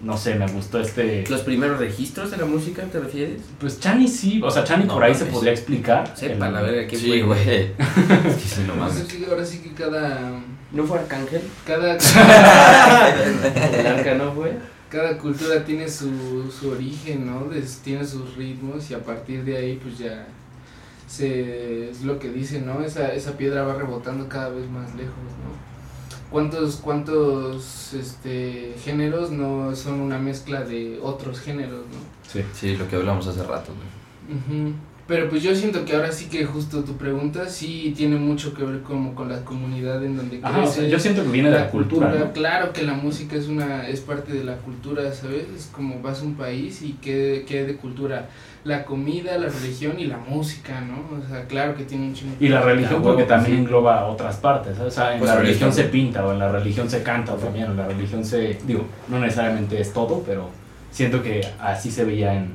[0.00, 1.24] No sé, me gustó este...
[1.28, 3.42] Los primeros registros de la música, ¿te refieres?
[3.60, 6.10] Pues Chani sí, o sea, Chani No por ahí se podría explicar.
[6.16, 7.38] Sepa el- la verga quién Sí, güey.
[8.26, 9.06] Es que sí, no mames.
[9.28, 10.40] ahora sí que cada.
[10.72, 11.42] ¿No fue Arcángel?
[11.66, 11.98] Cada,
[13.78, 14.52] El arca no fue.
[14.92, 17.46] Cada cultura tiene su, su origen, ¿no?
[17.46, 20.26] Des- tiene sus ritmos y a partir de ahí, pues ya.
[21.08, 22.82] Se, es lo que dicen, ¿no?
[22.82, 25.72] Esa, esa piedra va rebotando cada vez más lejos, ¿no?
[26.30, 32.30] ¿Cuántos, cuántos este, géneros no son una mezcla de otros géneros, ¿no?
[32.30, 32.42] Sí.
[32.54, 34.38] Sí, lo que hablamos hace rato, güey.
[34.38, 34.74] Ujú.
[35.12, 38.64] Pero pues yo siento que ahora sí que justo tu pregunta sí tiene mucho que
[38.64, 41.50] ver como con la comunidad en donde Ajá, o sea, crece, yo siento que viene
[41.50, 42.32] de la cultura, ¿no?
[42.32, 45.44] Claro que la música es una es parte de la cultura, ¿sabes?
[45.54, 48.30] Es como vas a un país y qué, qué de cultura,
[48.64, 51.18] la comida, la religión y la música, ¿no?
[51.18, 52.34] O sea, claro que tiene un chingo.
[52.40, 53.62] Y la religión porque huevo, también sí.
[53.64, 54.94] engloba otras partes, ¿sabes?
[54.94, 57.66] O sea, en Pues la religión se pinta o en la religión se canta también,
[57.66, 58.58] en la religión se...
[58.66, 60.48] Digo, no necesariamente es todo, pero
[60.90, 62.54] siento que así se veía en...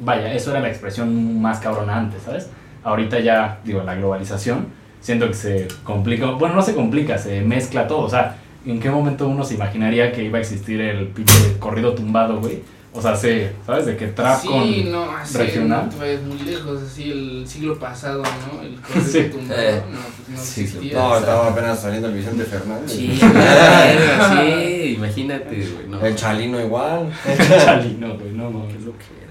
[0.00, 2.48] Vaya, eso era la expresión más cabrona antes, ¿sabes?
[2.84, 4.66] Ahorita ya, digo, la globalización,
[5.00, 8.90] siento que se complica, bueno, no se complica, se mezcla todo, o sea, ¿en qué
[8.90, 12.62] momento uno se imaginaría que iba a existir el pinche corrido tumbado, güey?
[12.92, 13.84] O sea, se, ¿sabes?
[13.84, 14.90] De que trap sí, con...
[14.92, 15.90] no, así regional.
[15.92, 18.62] no vayas muy lejos, así el siglo pasado, ¿no?
[18.62, 19.24] El corrido Sí.
[19.30, 20.94] tumbado, Eh, no, pues no sí, existía.
[20.98, 22.90] No, estaba apenas saliendo el Vicente Fernández.
[22.92, 25.88] Sí, sí, imagínate, güey.
[25.88, 26.00] No.
[26.06, 27.10] El Chalino igual.
[27.64, 28.82] Chalino, güey, no mames.
[28.82, 29.25] lo que.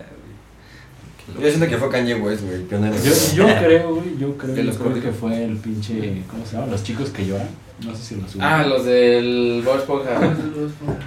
[1.39, 2.95] Yo siento que fue Kanye West, güey, pionero.
[3.03, 6.45] Yo, yo creo, güey, yo creo, De los yo creo que fue el pinche, ¿cómo
[6.45, 6.67] se llama?
[6.67, 7.47] Los chicos que lloran.
[7.85, 8.53] No sé si los ubican.
[8.53, 10.11] Ah, los del Bob Esponja.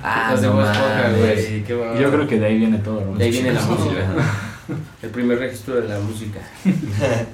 [0.03, 1.19] Ah, los de Bob Esponja, mames.
[1.19, 1.65] güey.
[2.01, 3.17] Yo creo que de ahí viene todo, ¿no?
[3.17, 4.07] De ahí viene la Sí, música.
[5.03, 6.41] El primer registro de la música.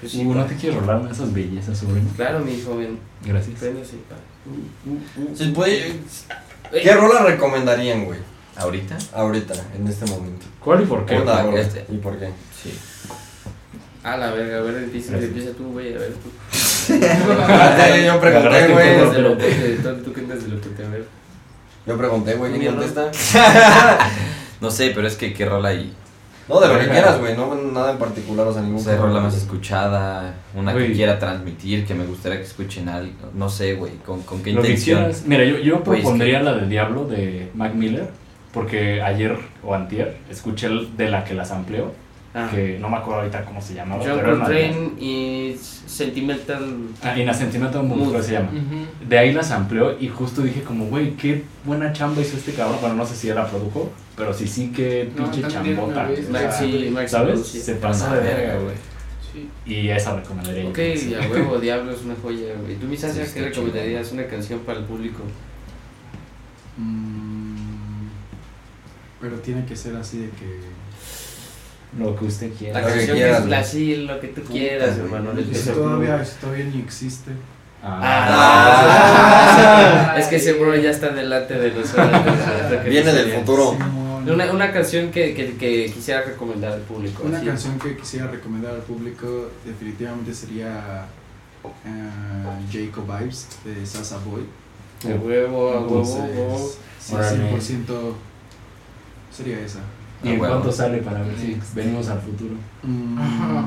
[0.00, 2.08] Pues sí, Uh, ¿No te quieres rolar esas bellezas, sobrino?
[2.16, 2.98] Claro, mi joven.
[3.24, 3.60] Gracias.
[3.60, 4.16] Préndase, pa.
[4.44, 5.36] Uh, uh, uh.
[5.36, 5.86] Si puede-
[6.72, 6.82] Ey.
[6.82, 8.18] ¿Qué rola recomendarían, güey?
[8.56, 8.98] ¿Ahorita?
[9.14, 10.46] Ahorita, en este momento.
[10.62, 11.16] ¿Cuál y por qué?
[11.56, 11.86] Este.
[11.90, 12.28] ¿Y por qué?
[12.62, 12.78] Sí.
[14.04, 16.28] A la verga, a ver, empieza, empieza tú, güey, a ver tú.
[16.94, 19.38] Yo pregunté, Tú güey.
[19.38, 21.04] que- tú- tú cuentas de lo que te veo.
[21.86, 23.10] Yo pregunté, güey, ¿quién contesta?
[24.60, 25.92] No sé, pero es que qué rola y
[26.48, 29.20] No, de lo que quieras, güey, no nada en particular, o sea, ningún sé, rola
[29.20, 33.92] más escuchada, una que quiera transmitir, que me gustaría que escuchen algo, no sé, güey,
[34.06, 34.98] con, con qué Lo que intención.
[35.00, 35.22] quieras.
[35.26, 38.10] Mira, yo, yo propondría que- la del Diablo de Mac Miller,
[38.52, 41.92] porque ayer o antier escuché el de la que las amplió,
[42.34, 42.48] Ah.
[42.50, 45.54] que no me acuerdo ahorita cómo se llamaba, John pero Coltrane y
[45.86, 46.76] Sentimental.
[47.02, 48.08] Ah, In a Sentimental Mood, Mood.
[48.08, 48.48] creo que se llama.
[48.52, 49.06] Ujú.
[49.06, 52.78] De ahí las amplió y justo dije como, güey, qué buena chamba hizo este cabrón.
[52.80, 56.08] Bueno, no sé si él la produjo, pero sí, sí, qué No, pinche también chambota.
[56.10, 57.32] O sea, Maxi, Maxi ¿Sabes?
[57.34, 57.60] producía.
[57.62, 58.74] Se pasa de verga, güey.
[59.32, 59.50] Sí.
[59.70, 60.62] Y esa recomendaría.
[60.62, 60.70] yo.
[60.70, 62.76] Ok, a huevo, Diablo es una joya, güey.
[62.76, 64.10] ¿Tú, Misasia, Sí, qué recomendarías?
[64.12, 65.22] Una canción para el público.
[66.78, 67.21] Mm,
[69.22, 70.60] pero tiene que ser así de que.
[71.98, 72.80] Lo que usted quiera.
[72.80, 75.30] La canción que es así, lo que tú quieras, hermano.
[75.38, 77.30] Y si todavía, si todavía ni existe.
[77.84, 79.04] Ah,
[80.18, 82.10] es que ese bro ya está delante de nosotros.
[82.86, 83.76] Viene del futuro.
[84.24, 87.24] Una, una canción que, que, que quisiera recomendar al público.
[87.24, 91.06] Una canción que quisiera recomendar al público definitivamente sería
[91.64, 92.10] eh,
[92.70, 94.46] Jacob Vibes de Sasa Boy.
[95.02, 96.70] De huevo, a huevo, huevo.
[97.00, 97.50] sí, Órale.
[97.50, 98.14] 100%
[99.32, 99.80] sería esa.
[100.22, 100.54] ¿Y en Bueno.
[100.54, 102.54] cuánto sale para ver si venimos al futuro?
[102.82, 103.64] Mm, Ajá.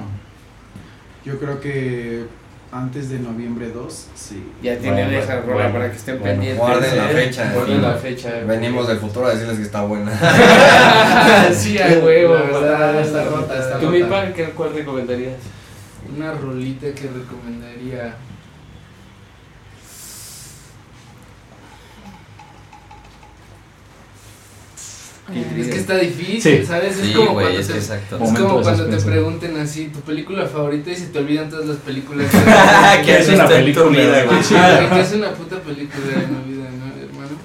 [1.26, 2.26] yo creo que
[2.72, 4.44] antes de noviembre 2, sí.
[4.62, 6.34] Ya tienen Bueno, esa rola bueno, para que estén bueno.
[6.34, 6.60] pendientes.
[6.60, 8.30] Guarden la fecha, Guarden la fecha.
[8.48, 10.12] Venimos del futuro a decirles que está buena.
[11.54, 12.36] sí, a huevo.
[12.38, 15.36] Está- está rota, está ¿Tú, mi pan, qué- cuál recomendarías?
[16.16, 18.16] Una rolita que recomendaría.
[25.34, 26.66] Es que está difícil, Sí.
[26.66, 26.96] ¿sabes?
[26.98, 28.20] Sí, es como cuando es te, que exacto.
[28.24, 31.78] es como cuando te pregunten así tu película favorita y se te olvidan todas las
[31.78, 32.30] películas.
[33.06, 34.38] ¿Qué Es una película, vida, güey.
[34.40, 34.90] güey?
[34.92, 37.38] Que es una puta película de mi vida, ¿no, hermano?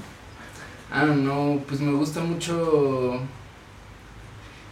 [0.93, 3.21] Ah, no, pues me gusta mucho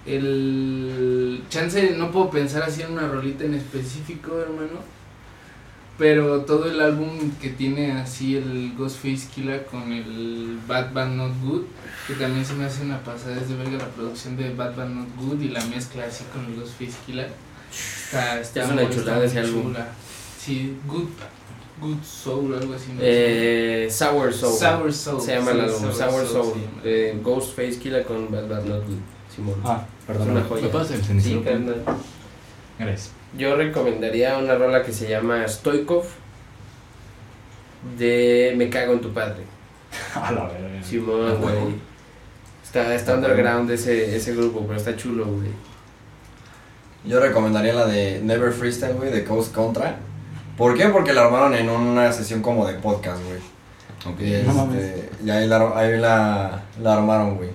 [0.06, 4.80] el chance, no puedo pensar así en una rolita en específico, hermano.
[5.99, 11.32] Pero todo el álbum que tiene así el Ghostface Killa con el Bad Bad Not
[11.42, 11.62] Good,
[12.07, 14.88] que también se me hace una pasada, es de verga la producción de Bad Bad
[14.90, 17.26] Not Good y la mezcla así con el Ghostface Killa.
[17.70, 19.62] Está, está Es una muy- chulada está ese álbum.
[19.72, 19.88] chula.
[20.38, 21.09] Sí, Good,
[21.80, 22.92] good Soul, algo así.
[22.92, 23.01] ¿no?
[23.03, 24.57] Eh, Sour Soul.
[24.57, 25.20] Sour Soul.
[25.20, 26.55] Se llama sí, el álbum, Sour Soul.
[26.55, 26.82] llama.
[26.84, 28.96] de Ghostface Killa con Bad Bad Not Good.
[29.34, 29.57] Simón.
[29.64, 30.28] Ah, perdón.
[30.28, 30.62] Es una joya.
[30.62, 31.42] ¿Me pasas el sí, cenicero?
[31.44, 31.82] carnal.
[32.78, 33.11] Gracias.
[33.37, 36.05] Yo recomendaría una rola que se llama Stoikov
[37.99, 39.43] de Me cago en tu padre.
[40.14, 40.83] A la verga.
[40.83, 41.89] Simón, güey.
[42.64, 45.49] Está, está underground ese, ese grupo, pero está chulo, güey.
[47.05, 49.97] Yo recomendaría la de Never Freestyle, güey, de Coast Contra.
[50.57, 50.89] ¿Por qué?
[50.89, 53.39] Porque la armaron en una sesión como de podcast, güey.
[54.12, 54.20] Ok.
[54.20, 54.83] Y, No mames.
[54.83, 57.51] este, y ahí, la, ahí la, la armaron, güey.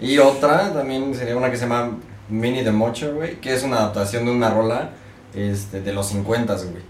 [0.00, 1.92] Y otra también sería una que se llama
[2.28, 4.90] Mini The Mocher, güey, que es una adaptación de una rola
[5.34, 6.82] este, de los 50, güey.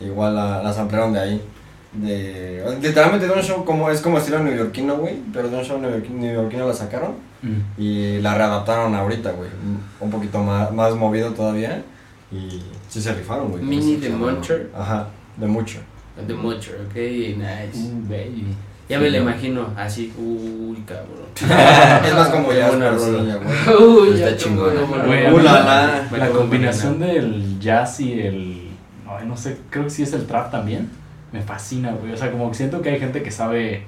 [0.00, 1.42] Igual la, las ampliaron de ahí.
[1.92, 5.78] De, literalmente de un show como es como estilo neoyorquino, güey, pero de un show
[5.80, 7.80] neoyorquino, neoyorquino la sacaron Mm.
[7.80, 9.50] y la readaptaron ahorita, güey.
[10.00, 11.82] Un poquito más, más movido todavía
[12.32, 13.62] y sí se rifaron, güey.
[13.62, 14.70] Mini The Muncher.
[14.74, 15.78] Ajá, de mucho.
[16.26, 17.90] The Muncher, ok, nice.
[18.08, 18.54] Baby.
[18.88, 19.30] Ya me lo ¿no?
[19.30, 21.26] imagino así, uy, cabrón.
[22.06, 23.24] es más como ya sí, rola.
[23.24, 24.10] ya, güey.
[24.12, 26.08] Uy, Está una Uh, la, la, la.
[26.10, 28.68] Me la acuerdo combinación del jazz y el.
[29.04, 30.88] No, no sé, creo que sí es el trap también.
[31.32, 32.12] Me fascina, güey.
[32.12, 33.84] O sea, como que siento que hay gente que sabe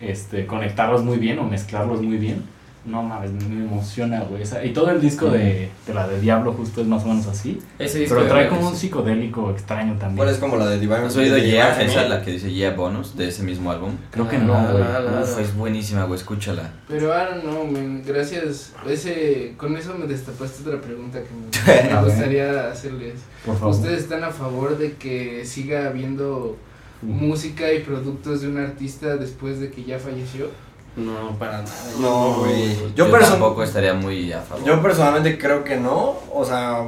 [0.00, 2.44] este, conectarlos muy bien o mezclarlos muy bien.
[2.82, 4.42] No mames, me emociona, güey.
[4.42, 7.26] Esa- Y todo el disco de, de la de Diablo justo es más o menos
[7.26, 7.60] así.
[7.78, 10.16] Ese disco Pero trae como un psicodélico extraño también.
[10.16, 11.00] ¿Cuál es como la de Divine?
[11.00, 11.44] ¿Has oído Yeah?
[11.72, 12.08] Divine Esa, Female?
[12.08, 13.92] la que dice Yeah Bonus de ese mismo álbum.
[14.10, 14.82] Creo que Ah, no, güey.
[14.82, 15.42] Uf, la.
[15.42, 16.72] es buenísima, güey, escúchala.
[16.88, 18.72] Pero ahora no, men, gracias.
[18.88, 23.14] Ese, con eso me destapaste otra pregunta que me, gustaría hacerles.
[23.44, 23.74] Por favor.
[23.74, 26.56] ¿Ustedes están a favor de que siga habiendo
[27.02, 30.48] música y productos de un artista después de que ya falleció?
[30.96, 31.74] No, para nada.
[31.98, 32.76] No, güey.
[32.94, 34.64] Yo, Yo, tampoco estaría muy a favor.
[34.64, 36.16] yo personalmente creo que no.
[36.32, 36.84] O sea,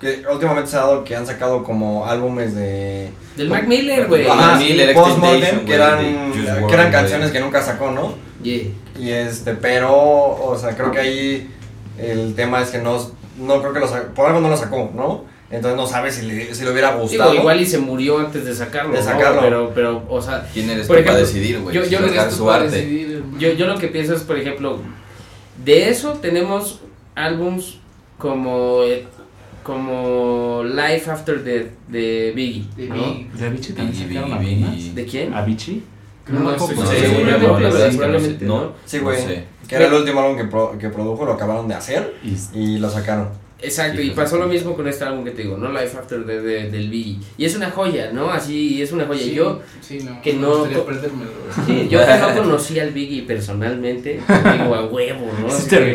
[0.00, 3.10] que últimamente se ha dado que han sacado como álbumes de.
[3.36, 4.26] Del Mac Miller, güey.
[4.26, 4.94] Ajá, Miller,
[5.64, 6.32] que eran,
[6.68, 8.14] que eran canciones que nunca sacó, ¿no?
[8.42, 8.64] Yeah.
[8.98, 11.50] Y este, pero, o sea, creo que ahí
[11.98, 12.98] el tema es que no,
[13.38, 15.24] no creo que lo sacó, por algo no lo sacó, ¿no?
[15.52, 17.30] Entonces no sabe si le, si le hubiera gustado.
[17.30, 18.92] Digo, igual y se murió antes de sacarlo.
[18.92, 19.04] De ¿no?
[19.04, 19.40] sacarlo.
[19.42, 21.74] Pero, pero, o sea, ¿Quién eres tú para ejemplo, decidir, güey?
[21.76, 22.64] yo- yo ¿Quién Sacar eres tú su para
[23.38, 24.78] yo, yo lo que pienso es, por ejemplo,
[25.64, 26.80] de eso tenemos
[27.14, 27.78] álbums
[28.18, 29.04] como, eh,
[29.62, 32.66] como Life After Death de Biggie.
[32.76, 32.94] De ¿no?
[32.94, 33.28] Biggie.
[33.34, 34.76] ¿De Avicii también Biggie, sacaron Biggie, algunas?
[34.76, 34.92] Biggie.
[34.94, 35.34] ¿De quién?
[35.34, 35.82] ¿Avicii?
[36.28, 38.72] No, no, no, Sí, no, no probablemente, No, ¿no?
[38.86, 39.20] Sí, güey.
[39.20, 39.44] no sé.
[39.68, 42.78] Que era el último álbum que, pro- que produjo, lo acabaron de hacer Y y
[42.78, 43.28] lo sacaron.
[43.62, 45.70] Exacto, y pasó lo mismo con este álbum que te digo, ¿no?
[45.70, 46.40] Life After de,
[46.70, 47.18] del Biggie.
[47.38, 48.30] Y es una joya, ¿no?
[48.30, 49.22] Así, es una joya.
[49.22, 54.74] Sí, Yo, sí, no, que no- sí, yo que no conocí al Biggie personalmente, digo
[54.74, 55.48] a huevo, ¿no?
[55.48, 55.94] Sí Así te que-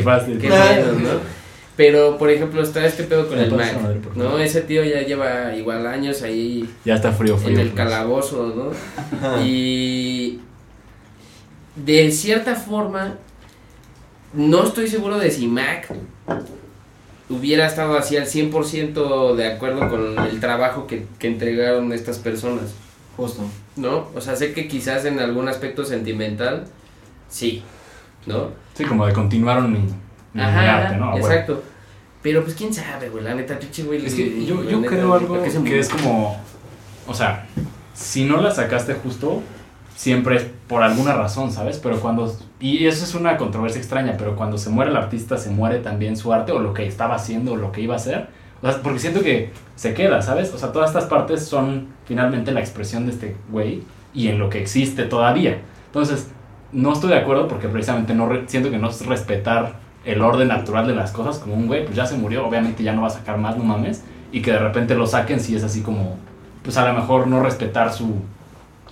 [0.50, 1.38] bueno, ¿no?
[1.76, 4.40] Pero, por ejemplo, está este pedo con Me el Mac, madre, ¿no?
[4.40, 7.54] Ese tío ya lleva igual años ahí Ya está frío, frío.
[7.54, 7.78] en el pues.
[7.78, 9.42] calabozo, ¿no?
[9.44, 10.40] Y
[11.76, 13.18] de cierta forma,
[14.34, 15.94] no estoy seguro de si Mac
[17.30, 22.74] hubiera estado así al 100% de acuerdo con el trabajo que, que entregaron estas personas,
[23.16, 23.42] Justo.
[23.76, 24.08] ¿no?
[24.16, 26.66] O sea, sé que quizás en algún aspecto sentimental,
[27.30, 27.64] sí,
[28.26, 28.52] ¿no?
[28.76, 29.80] Sí, como de continuaron mi,
[30.34, 31.06] mi Ajá, arte, ¿no?
[31.06, 31.28] Ah, bueno.
[31.28, 31.64] exacto.
[32.22, 34.06] Pero pues quién sabe, güey, la neta, pinche güey.
[34.06, 36.40] Es que yo, la yo neta, creo algo ¿por qué se que es como,
[37.08, 37.48] o sea,
[37.94, 39.42] si no la sacaste justo,
[39.98, 41.80] siempre es por alguna razón, ¿sabes?
[41.82, 45.50] Pero cuando, y eso es una controversia extraña, pero cuando se muere el artista, se
[45.50, 48.28] muere también su arte o lo que estaba haciendo o lo que iba a hacer.
[48.62, 50.54] O sea, porque siento que se queda, ¿sabes?
[50.54, 53.82] O sea, todas estas partes son finalmente la expresión de este güey
[54.14, 55.62] y en lo que existe todavía.
[55.88, 56.30] Entonces,
[56.72, 60.86] no estoy de acuerdo porque precisamente no siento que no es respetar el orden natural
[60.86, 63.12] de las cosas, como un güey, pues ya se murió, obviamente ya no va a
[63.12, 66.18] sacar más, no mames, y que de repente lo saquen si es así como,
[66.64, 68.22] pues a lo mejor no respetar su,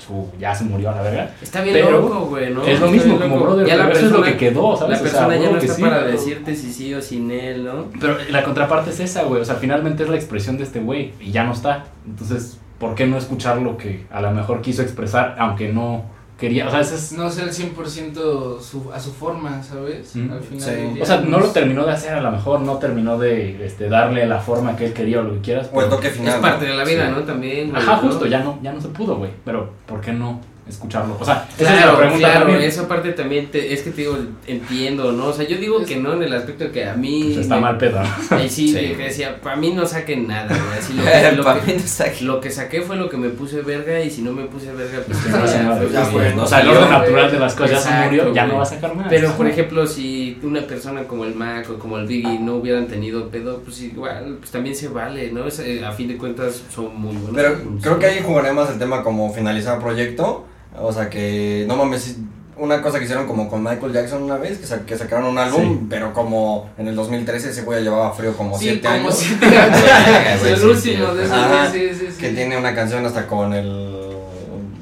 [0.06, 1.32] su ya se murió a la verga.
[1.42, 2.62] Está bien Pero loco, güey, ¿no?
[2.64, 5.02] es lo Está mismo, como brother, Ya la eso es lo persona- que quedó, ¿sabes?
[5.02, 7.66] La O sea, persona ya no está sí, para decirte si sí o sin él,
[7.66, 7.86] ¿no?
[8.00, 11.14] Pero la contraparte es esa, güey, o sea, finalmente es la expresión de este güey
[11.20, 11.86] y ya no está.
[12.06, 16.04] Entonces, ¿por qué no escuchar lo que a lo mejor quiso expresar, aunque no
[16.38, 16.68] quería?
[16.68, 17.12] O sea, ese es...
[17.14, 20.16] No ser 100% su, a su forma, ¿sabes?
[20.16, 20.32] Mm.
[20.32, 20.72] Al final Sí.
[20.72, 23.18] del día, O sea, no lo pues, terminó de hacer, a lo mejor no terminó
[23.18, 25.70] de este, darle la forma que él quería o lo que quieras.
[25.74, 26.36] O el pero- toque final.
[26.36, 27.14] es parte de la vida, Sí.
[27.16, 27.24] ¿no?
[27.24, 27.76] También.
[27.76, 28.10] Ajá, ¿no?
[28.10, 29.32] justo, ya no, ya no se pudo, güey.
[29.44, 31.18] Pero, ¿por qué no escucharlo?
[31.20, 32.62] O sea, esa es Claro, la pregunta claro, también.
[32.70, 35.28] esa parte también te- es que te digo, entiendo, ¿no?
[35.28, 37.32] O sea, yo digo que no en el aspecto de que a mí...
[37.34, 38.00] Pues está me- mal pedo.
[38.32, 38.74] Ahí sí, Sí.
[38.96, 40.80] que decía, para mí no saquen nada, güey.
[40.80, 42.26] Así lo que, lo Pa' que- mí no está aquí.
[42.26, 45.00] lo que saqué fue lo que me puse verga y si no me puse verga,
[45.06, 45.38] pues Que no
[45.78, 46.36] fue Ya muy fue, bien.
[46.36, 46.44] ¿no?
[46.44, 48.64] O sea, el orden natural de las cosas ya se Exacto, murió, ya no va
[48.64, 49.08] a sacar más.
[49.10, 52.88] Pero, por ejemplo, si una persona como el Mac o como el Biggie no hubieran
[52.88, 55.46] tenido pedo, pues igual, pues también se vale, ¿no?
[55.48, 57.36] Es, eh, a fin de cuentas son muy buenos.
[57.36, 60.46] Pero creo que ahí jugaré más el tema como finalizar proyecto.
[60.80, 62.16] O sea que, no mames,
[62.58, 65.38] una cosa que hicieron como con Michael Jackson una vez, que, sa- que sacaron un
[65.38, 65.86] álbum, Sí.
[65.90, 69.16] pero como en el 2013 ese güey llevaba frío como Sí, 7 como años.
[69.18, 69.80] siete años.
[70.46, 71.18] el sí, último sí.
[71.18, 72.22] de esos, sí, sí, sí.
[72.22, 74.12] Que tiene una canción hasta con el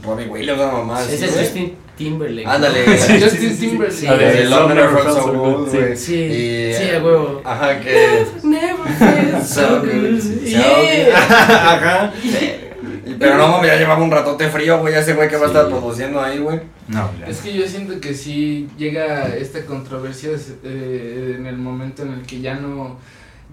[0.03, 1.01] Robbie Williams, una mamá.
[1.03, 1.31] Ese es.
[1.35, 2.47] Justin Timberlake.
[2.47, 2.85] Ándale.
[2.97, 3.67] Justin Sí, sí, sí.
[3.69, 3.91] Timberlake.
[3.99, 4.07] Sí.
[4.07, 5.77] A ver, Never Felt So Good, Sí.
[5.95, 7.41] Sí, Y- sí, a huevo.
[7.43, 8.25] Ajá, que.
[8.43, 10.19] Never felt so good.
[11.15, 12.13] Ajá.
[13.23, 14.93] Pero no mames, ya llevaba un ratote frío, güey.
[14.95, 16.59] Ese güey que va a estar produciendo ahí, güey.
[16.87, 17.27] No, ya.
[17.27, 20.31] Es que yo siento que sí llega esta controversia
[20.63, 22.97] eh, en el momento en el que ya no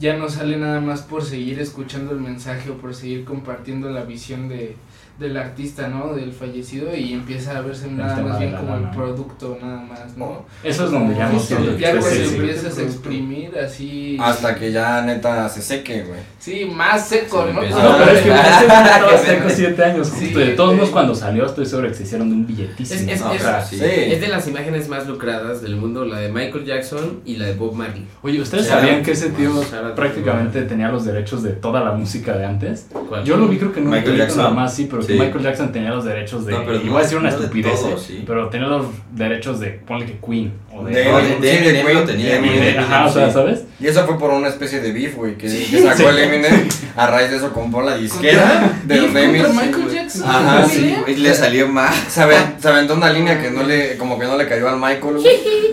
[0.00, 4.02] ya no sale nada más por seguir escuchando el mensaje o por seguir compartiendo la
[4.02, 4.74] visión de
[5.20, 6.14] del artista, ¿no?
[6.14, 10.16] Del fallecido y empieza a verse nada tema más bien como el producto nada más,
[10.16, 10.46] ¿no?
[10.64, 15.02] Eso es donde ya no que ya cuando empiezas a exprimir así Hasta que ya
[15.02, 16.20] neta se seque, güey.
[16.38, 17.60] sí, más seco, Se ¿no?
[17.62, 19.50] No, pero es que estaba seco verga.
[19.50, 20.08] siete años.
[20.08, 20.38] Sí, justo.
[20.40, 23.00] de todos modos, cuando salió, estoy seguro que se hicieron de un billetísimo.
[23.00, 23.32] Es- es- ¿no?
[23.34, 23.76] es- O sea, sí.
[23.76, 23.84] Sí.
[23.84, 27.54] Es de las imágenes más lucradas del mundo, la de Michael Jackson y la de
[27.54, 28.06] Bob Marley.
[28.22, 29.52] Oye, ¿ustedes sabían que ese tío
[29.94, 32.86] prácticamente tenía los derechos de toda la música de antes?
[33.24, 34.38] Yo lo vi creo que un Michael Jackson.
[34.38, 35.18] nada más, sí, pero que Sí.
[35.18, 36.52] Michael Jackson tenía los derechos de...
[36.52, 37.98] No, pero iba no- a decir una no de estupidez, todo, ¿eh?
[37.98, 38.24] sí.
[38.26, 40.92] pero tenía los derechos de, ponle que Queen, o de...
[40.92, 43.32] De- de- de- de Eminem lo tenía, Eminem, de- ajá, o sea, sí.
[43.34, 43.64] ¿sabes?
[43.80, 45.66] Y eso fue por una especie de beef, güey, que, Sí.
[45.70, 46.04] que sacó Sí.
[46.04, 46.68] el Eminem.
[46.96, 49.54] A raíz de eso compró la disquera de ¿Beef los.
[49.54, 50.28] Michael Jackson?
[50.30, 50.94] Ajá, ¿Sí?
[51.06, 51.92] sí, Y le salió mal.
[52.08, 54.76] Se, aven- se aventó una línea que no le, como que no le cayó al
[54.76, 55.26] Michael, güey.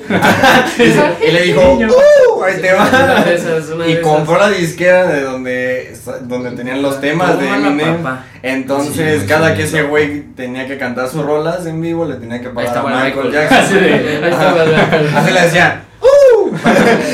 [1.27, 2.43] y le dijo, ¡Uh!
[2.43, 3.23] Ahí te Una va.
[3.23, 7.97] de esas, una Y compró la disquera de donde, donde tenían los temas de Eminem.
[8.43, 12.15] Entonces, Sí, cada sí, que ese güey tenía que cantar sus rolas en vivo, le
[12.15, 13.31] tenía que pagar a Michael, Michael.
[13.33, 13.57] Jackson.
[13.57, 15.81] Así de, ahí estaba la- Así le decían,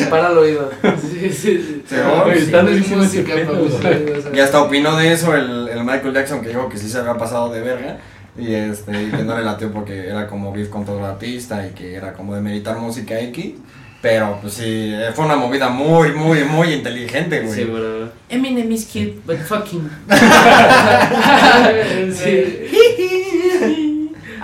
[0.10, 0.70] Para el oído.
[1.02, 1.84] Sí, sí, sí.
[1.88, 2.24] Sí, ¿no?
[2.26, 2.46] Güey, Sí.
[2.46, 3.72] está Es durísimo ese música pedo, para güey.
[3.74, 4.36] ustedes, o sea.
[4.36, 7.16] Y hasta opinó de eso el, el Michael Jackson que dijo que sí se había
[7.18, 7.98] pasado de verga.
[8.38, 11.66] Y este, y que no le latió porque era como beef con todo el artista
[11.68, 13.54] y que era como de meditar música X.
[14.02, 17.54] Pero pues sí, eh, fue una movida muy, muy, muy inteligente, güey.
[17.54, 18.10] Sí, bro.
[18.28, 19.90] Eminem is cute, but fucking.
[22.12, 22.70] Sí.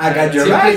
[0.01, 0.75] I got your Siempre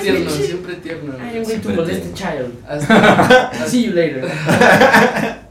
[0.83, 1.21] tierno, bitch.
[1.21, 1.33] siempre tierno.
[1.33, 2.53] I am going to molest a child.
[2.69, 4.23] Hasta, See you later.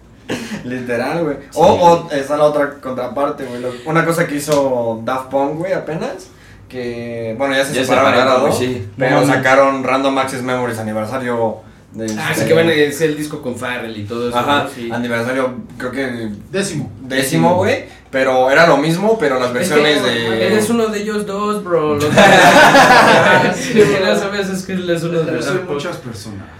[0.63, 1.37] Literal, güey.
[1.55, 3.63] O, o está la otra contraparte, güey.
[3.85, 6.27] Una cosa que hizo Daft Punk, güey, apenas.
[6.69, 8.87] Que, bueno, ya se Ya se separaron, sí.
[8.97, 11.61] Pero No sacaron Random Access Memories aniversario.
[11.93, 14.37] De Ah, este- sí que van a hacer el disco con Farrell y todo eso.
[14.37, 14.69] Ajá, ¿no?
[14.69, 14.89] Sí.
[14.91, 16.89] aniversario, creo que Décimo.
[17.01, 17.85] décimo, güey.
[18.11, 20.47] Pero era lo mismo, pero las versiones Es que de.
[20.47, 21.95] Eres uno de ellos dos, bro.
[21.95, 22.15] Lo que
[23.55, 26.43] Sí, no sabes es que él es uno de Yo los soy muchas personas.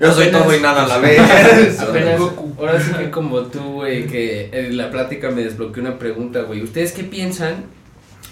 [0.00, 1.80] Yo soy Apenas- todo y nada a la vez.
[1.80, 2.20] Apenas,
[2.58, 6.62] ahora sí que como tú, güey, que en la plática me desbloqueó una pregunta, güey.
[6.62, 7.64] ¿Ustedes qué piensan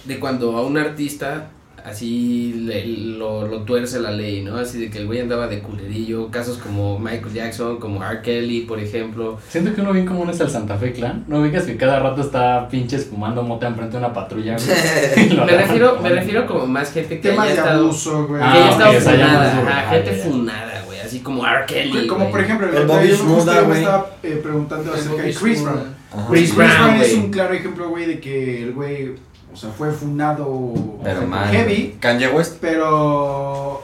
[0.04, 1.48] de cuando a un artista
[1.84, 4.56] así le- lo, lo tuerce la ley, ¿no?
[4.56, 8.20] Así de que el güey andaba de culerillo, casos como Michael Jackson, como R.
[8.22, 9.38] Kelly, por ejemplo.
[9.48, 11.24] Siento que uno bien común es el Santa Fe Clan.
[11.28, 14.56] No ubicas que cada rato está pinches fumando mota enfrente de una patrulla.
[15.16, 18.40] Me refiero, me refiero como más gente que Temas haya de estado, abuso, güey.
[18.40, 20.24] que Ah, haya estado funada, ajá, Ah, gente ya.
[20.24, 21.66] funada, güey, así como R.
[21.66, 22.30] Kelly, Como güey.
[22.32, 23.78] por ejemplo, El el Bobby Shmurda, güey.
[23.78, 25.62] estaba eh, preguntando El acerca de Chris.
[25.62, 26.00] Brown.
[26.28, 29.12] Chris Brown, es un claro ejemplo, güey, de que el güey,
[29.52, 30.72] o sea, fue funado
[31.02, 31.48] Pero o sea, mal.
[31.50, 32.56] heavy, Kanye West.
[32.60, 33.82] pero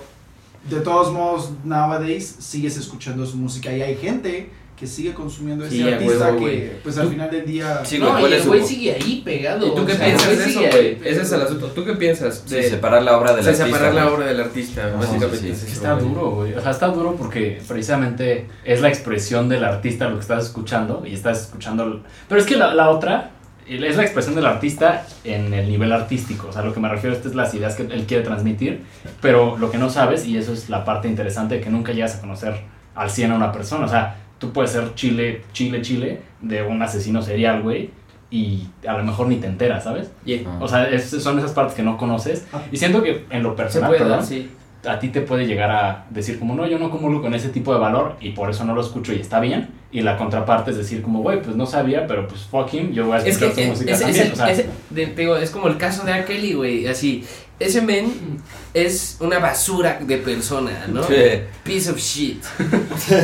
[0.68, 5.80] de todos modos, nowadays sigues escuchando su música y hay gente que sigue consumiendo Sí,
[5.80, 6.82] ese a artista que, güey.
[6.82, 7.80] pues al final del día...
[7.82, 9.66] Sí, güey, No, ¿cuál y es el su- güey sigue ahí pegado.
[9.68, 10.98] ¿Y tú qué sea, piensas de güey eso, güey?
[11.02, 11.66] Ese es el asunto.
[11.68, 12.42] ¿Tú qué piensas?
[12.44, 13.66] Sí, de separar la obra del de artista.
[13.66, 14.14] separar la güey.
[14.14, 15.38] obra del artista, Ajá, básicamente.
[15.38, 15.64] sí, es sí.
[15.68, 16.08] eso, Está güey.
[16.08, 16.52] duro, güey.
[16.54, 21.04] O sea, está duro porque precisamente es la expresión del artista lo que estás escuchando
[21.06, 22.02] y estás escuchando.
[22.28, 23.30] Pero es que la, la otra
[23.68, 26.48] es la expresión del artista en el nivel artístico.
[26.48, 28.82] O sea, lo que me refiero a esto es las ideas que él quiere transmitir,
[29.20, 32.16] pero lo que no sabes, y eso es la parte interesante, de que nunca llegas
[32.16, 32.54] a conocer
[32.94, 33.84] al 100 a una persona.
[33.86, 37.90] O sea, tú puedes ser chile, chile, chile de un asesino serial, güey,
[38.30, 40.10] y a lo mejor ni te enteras, ¿sabes?
[40.24, 40.42] Yeah.
[40.46, 40.58] Ah.
[40.60, 42.46] O sea, es- son esas partes que no conoces.
[42.72, 44.50] Y siento que en lo personal, puede perdón, sí.
[44.86, 47.72] a ti te puede llegar a decir como, no, yo no comulgo con ese tipo
[47.72, 49.68] de valor y por eso no lo escucho y está bien.
[49.92, 53.06] Y la contraparte es decir como, güey, pues no sabía, pero pues fuck him, yo
[53.06, 54.32] voy a Es que escuchar su eh, música ese- también.
[54.32, 54.46] o sea,
[54.90, 56.24] de- digo, es como el caso de R.
[56.24, 56.86] Kelly, güey.
[56.88, 57.24] Así,
[57.58, 58.12] ese men
[58.74, 61.02] es una basura de persona, ¿no?
[61.04, 61.14] Sí.
[61.64, 62.42] Piece of shit.
[62.98, 63.14] Sí.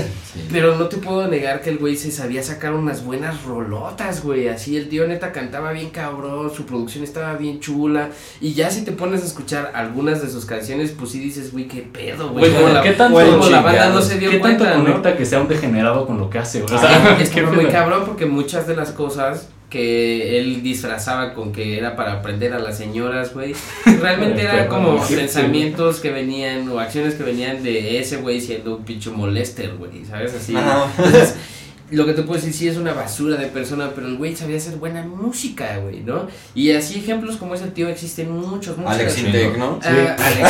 [0.51, 4.49] Pero no te puedo negar que el güey se sabía sacar unas buenas rolotas, güey.
[4.49, 8.09] Así el tío neta cantaba bien cabrón, su producción estaba bien chula.
[8.41, 11.69] Y ya si te pones a escuchar algunas de sus canciones, pues sí dices, güey,
[11.69, 12.51] qué pedo, güey.
[12.83, 14.85] ¿qué tanto- la banda no se dio ¿Qué tanto cuenta, ¿no?
[14.85, 16.63] conecta que sea un degenerado con lo que hace?
[16.63, 16.75] güey?
[16.75, 21.33] O sea, es ¿qué que muy cabrón porque muchas de las cosas que él disfrazaba
[21.33, 23.55] con que era para aprender a las señoras, güey,
[24.03, 28.85] realmente eran como pensamientos que venían o acciones que venían de ese güey siendo un
[28.85, 30.35] pinche molester, güey, ¿sabes?
[30.35, 30.55] Así.
[30.55, 31.37] Entonces,
[31.93, 34.57] lo que te puedo decir, sí es una basura de persona, pero el güey sabía
[34.57, 36.27] hacer buena música, güey, ¿no?
[36.55, 38.95] Y así ejemplos como ese tío existen muchos, muchos.
[38.95, 39.79] Alex Intec, ¿no?
[39.83, 40.49] Ah, Alex.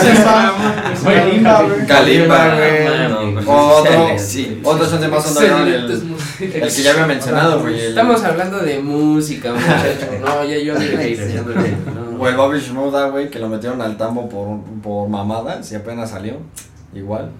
[0.00, 1.42] Seas Güey,
[1.86, 2.86] Kalimba, güey.
[3.46, 4.60] Otro, Alex, sí.
[4.64, 7.80] otro chance más underground, el, el que ya había mencionado, güey.
[7.80, 10.20] Estamos hablando de música, muchachos.
[10.20, 11.76] No, ya yo de de.
[12.18, 16.10] O el Bobby Shmurda, güey, que lo metieron al tambo por, por mamadas y apenas
[16.10, 16.38] salió.
[16.94, 17.30] Igual.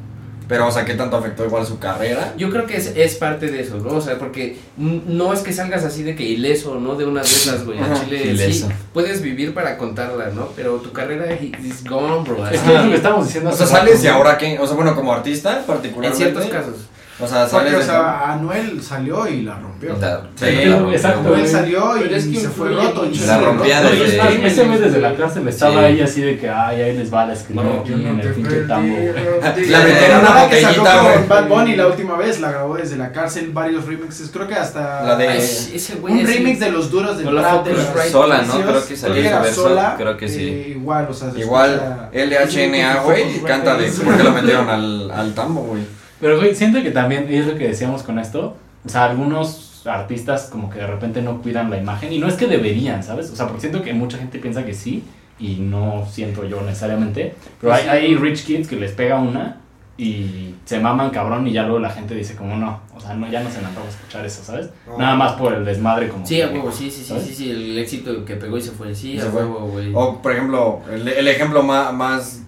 [0.46, 2.34] Pero, o sea, ¿qué tanto afectó igual su carrera?
[2.36, 3.90] Yo creo que es, es parte de eso, ¿no?
[3.96, 6.96] O sea, porque no es que salgas así de que ileso, ¿no?
[6.96, 7.78] De una de esas, güey.
[7.78, 8.66] A Ajá, Chile ileso.
[8.68, 10.48] sí, puedes vivir para contarla, ¿no?
[10.54, 12.46] Pero tu carrera is gone, bro.
[12.48, 13.50] Es que es lo que estamos diciendo.
[13.50, 14.58] O sea, hace rato, sales y ahora qué?
[14.58, 16.16] O sea, bueno, como artista en particularmente.
[16.24, 16.74] ciertos casos.
[17.20, 19.96] O sea, Porque, o de- sea, Anuel salió y la rompió.
[20.00, 21.20] La- Sí, la pero- rompió, exacto.
[21.20, 23.06] Anuel salió y es que se fue roto.
[23.06, 23.94] y La rompía roto.
[23.94, 25.78] desde- ese güey desde la cárcel estaba Sí.
[25.78, 28.96] ahí así de que, ay, ahí les va la escribir No, en el pinche tambo.
[29.68, 31.28] La metieron una La que sacó botellita, con güey.
[31.28, 35.04] Bad Bunny la última vez, la grabó desde la cárcel, varios remixes, creo que hasta
[35.04, 37.32] La de- Ay, ese güey un remix de los duros del de
[37.72, 38.10] Right.
[38.10, 38.54] Sola, ¿no?
[38.60, 40.48] Creo que salió verso, sola, creo que sí.
[40.48, 45.10] eh, igual, o sea, se Igual, LHNA, güey, canta de por qué lo metieron al,
[45.12, 45.82] al tambo, güey.
[46.24, 49.86] Pero, güey, siento que también, y es lo que decíamos con esto, o sea, algunos
[49.86, 53.30] artistas como que de repente no cuidan la imagen, y no es que deberían, ¿sabes?
[53.30, 55.04] O sea, porque siento que mucha gente piensa que sí,
[55.38, 59.58] y no siento yo necesariamente, pero hay, hay rich kids que les pega una
[59.98, 63.30] y se maman cabrón y ya luego la gente dice como no, o sea, no,
[63.30, 64.70] ya no se me antoja escuchar eso, ¿sabes?
[64.86, 64.96] No.
[64.96, 67.24] Nada más por el desmadre como Sí, a huevo, sí, sí, sí, ¿sabes?
[67.26, 69.42] sí, sí, el éxito que pegó y se fue, sí, Se a fue.
[69.44, 69.92] huevo, güey.
[69.94, 72.40] O, por ejemplo, el, el ejemplo más, más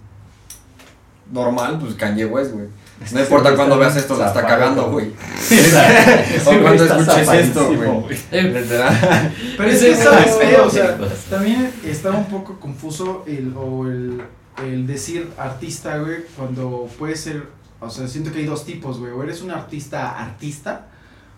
[1.30, 2.68] normal, pues Kanye West, güey.
[3.12, 5.12] No importa cuando veas esto, la está cagando, güey.
[5.40, 5.58] Sí,
[6.46, 8.18] o cuando escuches esto, güey.
[8.30, 10.98] Pero es que sabes o sea,
[11.30, 14.22] también está un poco confuso el, o el,
[14.64, 17.44] el decir artista, güey, cuando puede ser,
[17.80, 20.86] o sea, siento que hay dos tipos, güey, o eres un artista artista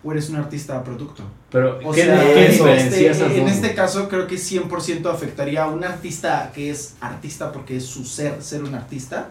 [0.03, 1.23] o eres un artista producto.
[1.51, 5.63] Pero, O ¿qué, sea, qué en diferencia este, en este caso creo que 100% afectaría
[5.63, 9.29] a un artista que es artista porque es su ser, ser un artista.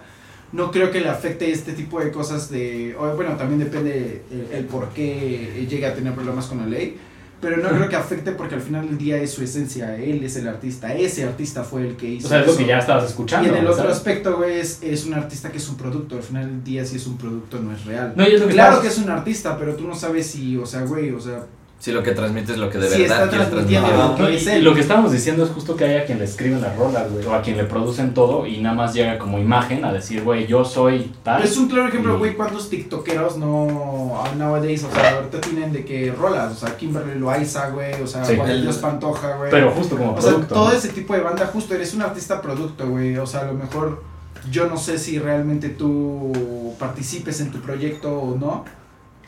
[0.53, 4.65] No creo que le afecte este tipo de cosas de, bueno, también depende el, el
[4.65, 6.97] por qué llega a tener problemas con la ley,
[7.41, 10.37] pero no creo que afecte porque al final del día es su esencia, él es
[10.37, 12.61] el artista, ese artista fue el que hizo O sea, es lo eso.
[12.61, 13.47] que ya estabas escuchando.
[13.47, 16.17] Y en el otro aspecto, güey, es, es un artista que es un producto.
[16.17, 18.15] Al final del día, si es un producto, no es real.
[18.17, 20.57] No, y es lo que Claro que es un artista, pero tú no sabes si,
[20.57, 21.45] o sea, güey, o sea,
[21.81, 24.21] Sí, lo que transmite es lo que de Sí, verdad está quieres transmitiendo transmitir.
[24.25, 26.25] lo que es Y lo que estábamos diciendo es justo que hay a quien le
[26.25, 29.39] escriben las rolas, güey, o a quien le producen todo y nada más llega como
[29.39, 31.41] imagen a decir, güey, yo soy tal.
[31.45, 35.85] Es un claro ejemplo, Y- güey, cuántos tiktokeros no nowadays, o sea, ahorita tienen de
[35.85, 38.35] que rolas, o sea, Kimberly Loaiza, güey, o sea, Sí.
[38.35, 39.51] Juan El- Pantoja, güey.
[39.53, 40.55] Pero justo como o sea, producto.
[40.57, 40.75] todo ¿no?
[40.75, 44.03] ese tipo de banda, justo eres un artista producto, güey, o sea, a lo mejor
[44.51, 48.65] yo no sé si realmente tú participes en tu proyecto o no.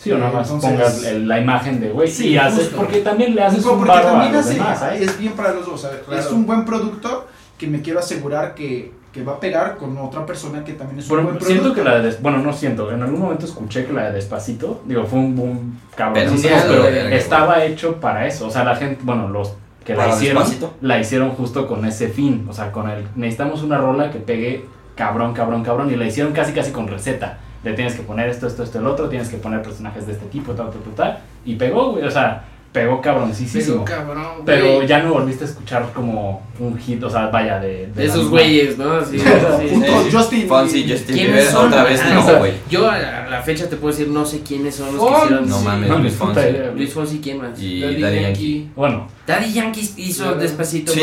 [0.02, 2.76] Sí, o nada más Entonces- pongas el- la imagen de, güey, Sí, y haces, justo.
[2.78, 5.02] porque también le haces un porque barro a los hace- demás, ¿sabes?
[5.02, 6.20] es bien para los dos, o sea, Claro.
[6.22, 7.26] es un buen producto
[7.58, 11.04] que me quiero asegurar que, que va a pegar con otra persona que también es
[11.04, 11.60] un Bueno, buen producto.
[11.60, 14.12] siento que la de, Des- bueno, no siento, en algún momento escuché que la de
[14.12, 19.00] Despacito, digo, fue un boom cabrón, Pero estaba hecho para eso, o sea, la gente,
[19.02, 19.52] bueno, los
[19.84, 20.74] que la ¿Para hicieron, Despacito?
[20.80, 24.64] la hicieron justo con ese fin, o sea, con el, necesitamos una rola que pegue
[24.94, 28.46] cabrón, cabrón, cabrón, y la hicieron casi, casi con receta, le tienes que poner esto,
[28.46, 31.18] esto, esto, el otro, tienes que poner personajes de este tipo, tal, tal, tal, tal,
[31.44, 33.84] y pegó, güey, o sea, pegó cabroncísimo.
[33.84, 34.44] Pero cabrón, güey.
[34.46, 37.88] Pero ya no volviste a escuchar como un hit, o sea, vaya, de...
[37.88, 39.04] De esos güeyes, ¿no?
[39.04, 39.24] Sí, sí,
[39.70, 40.08] Junto sí.
[40.12, 41.66] Justin Fonsi, y- Justin ¿Quiénes Bieber, son?
[41.66, 42.52] otra vez Ah, no, güey.
[42.70, 42.96] Yo a
[43.28, 45.48] la fecha te puedo decir, no sé quiénes son los que hicieron.
[45.48, 45.64] No sí.
[45.64, 46.40] mames, No, Luis Fonsi.
[46.76, 47.60] Luis Fonsi, ¿quién más?
[47.60, 48.22] Y Daddy Daddy Yankee.
[48.22, 48.70] Yankee.
[48.76, 50.92] Bueno, Daddy Yankee hizo despacito.
[50.92, 51.02] Sí.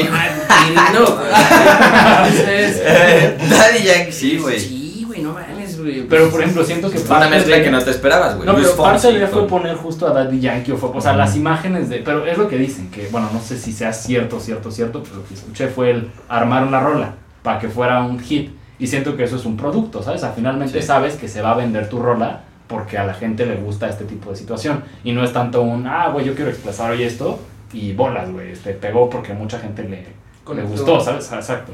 [0.93, 0.99] No.
[2.27, 2.81] Entonces,
[3.49, 4.57] Daddy Yankee, sí, güey.
[5.87, 6.09] Güey, güey.
[6.09, 8.45] pero por ejemplo, siento que Una parte mezcla de- que no te esperabas, güey.
[8.45, 11.13] No, Luis pero parte de fue poner justo a Daddy Yankee o, fue, o sea,
[11.13, 11.97] las imágenes de...
[11.99, 15.17] Pero es lo que dicen, que bueno, no sé si sea cierto, cierto, cierto, pero
[15.17, 17.13] lo que escuché fue el armar una rola
[17.43, 18.51] para que fuera un hit.
[18.79, 20.23] Y siento que eso es un producto, ¿sabes?
[20.23, 20.87] O finalmente Sí.
[20.87, 24.03] sabes que se va a vender tu rola porque a la gente le gusta este
[24.03, 24.83] tipo de situación.
[25.03, 27.39] Y no es tanto un, ah, güey, yo quiero expresar hoy esto
[27.73, 30.05] y bolas, güey, te pegó porque mucha gente le,
[30.55, 31.31] le gustó, ¿sabes?
[31.31, 31.71] Exacto.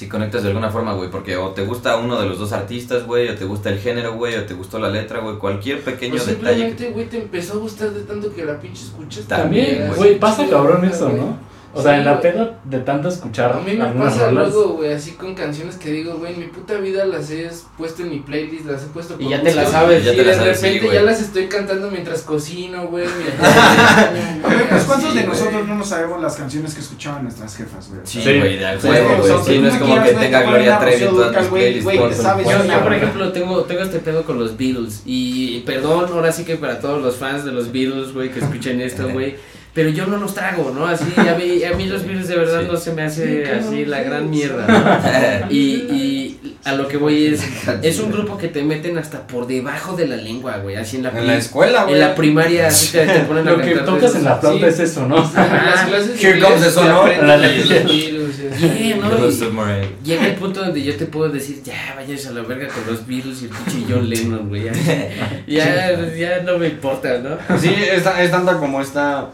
[0.00, 3.04] Si conectas de alguna forma, güey, porque o te gusta uno de los dos artistas,
[3.04, 6.14] güey, o te gusta el género, güey, o te gustó la letra, güey, cualquier pequeño
[6.14, 6.32] O detalle.
[6.36, 9.26] simplemente, que- güey, te empezó a gustar de tanto que la pinche escuchas.
[9.26, 10.18] También, güey.
[10.18, 11.10] pasa cabrón eso.
[11.10, 11.36] ¿no?
[11.72, 14.72] O sea, Sí, en la peda de tanto escuchar A mí me pasa rolas- luego,
[14.74, 17.48] güey, así con canciones que digo, güey, en mi puta vida las he
[17.78, 20.04] puesto en mi playlist, las he puesto Y ya te las sabes.
[20.04, 23.04] Ya y te de las sabes, repente ya las estoy cantando mientras cocino, güey.
[23.40, 27.56] A ver, pues ¿cuántos Sí, de nosotros no nos sabemos las canciones que escuchaban nuestras
[27.56, 28.00] jefas, güey?
[28.04, 31.82] Sí, güey, de al Sí, no es como que tenga Gloria Trevi en todas güey,
[31.82, 32.22] playlists.
[32.68, 35.02] Yo, por ejemplo, tengo, tengo este pedo con los Beatles.
[35.06, 38.80] Y perdón, ahora sí que para todos los fans de los Beatles, güey, que escuchen
[38.80, 39.36] esto, güey.
[39.72, 40.86] Pero yo no los trago, ¿no?
[40.86, 42.66] Así, a mí, a mí los Beatles de verdad Sí.
[42.70, 45.50] no se me hace Sí, así la gran mierda, ¿no?
[45.50, 47.42] Y, y a lo que voy es,
[47.82, 50.76] es un grupo que te meten hasta por debajo de la lengua, güey.
[50.76, 51.94] Así en la, En la escuela, güey.
[51.94, 54.72] en la primaria, así te, te ponen a Lo que tocas en la flauta sí.
[54.72, 55.16] es eso, ¿no?
[55.18, 57.04] En las clases Here comes sun, ¿no?
[57.04, 57.68] virus.
[57.68, 59.28] Yeah, ¿no?
[59.28, 60.04] Y-.
[60.04, 63.06] Llega el punto donde yo te puedo decir, ya, vayas a la verga con los
[63.06, 64.64] Beatles y el pinche John Lennon, güey.
[64.64, 64.72] Ya,
[65.46, 67.58] ya, ya no me importa, ¿no?
[67.58, 69.30] Sí, es, es tanta como esta,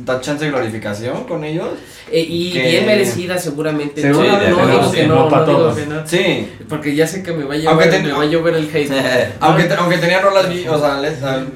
[0.00, 1.68] esta chance de glorificación con ellos.
[2.10, 4.00] Eh, y Que- bien merecida seguramente.
[4.00, 5.76] Sí, no digo sí, que no, no no, para digo todos.
[5.76, 6.06] que no.
[6.06, 8.54] Sí, Porque ya sé que me va a llevar, Aunque te- me va a llover
[8.54, 8.90] el hate.
[9.40, 11.10] aunque, te- aunque tenía rolas bien, o sea, le-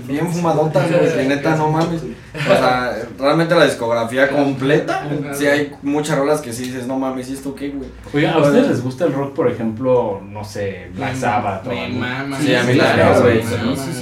[0.06, 2.02] bien fumadotas, que neta no mames.
[2.34, 7.28] O sea, realmente la discografía completa, sí hay muchas rolas que sí dices, no mames,
[7.28, 7.88] ¿y esto qué, güey?
[8.14, 11.88] Oigan, ¿a ustedes les gusta el rock, por ejemplo, no sé, Black Sabbath o Me
[11.88, 12.38] mama.
[12.40, 12.72] Sí, a mí
[13.20, 13.42] güey.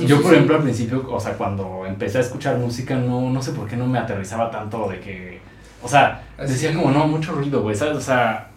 [0.06, 3.50] Yo, por ejemplo, al principio, o sea, cuando empecé a escuchar música, no, no sé
[3.52, 5.38] por qué no me aterrizaba tanto de que,
[5.82, 6.52] o sea, Así.
[6.52, 7.96] decía como, no, mucho ruido, güey, ¿sabes?
[7.96, 8.48] O sea,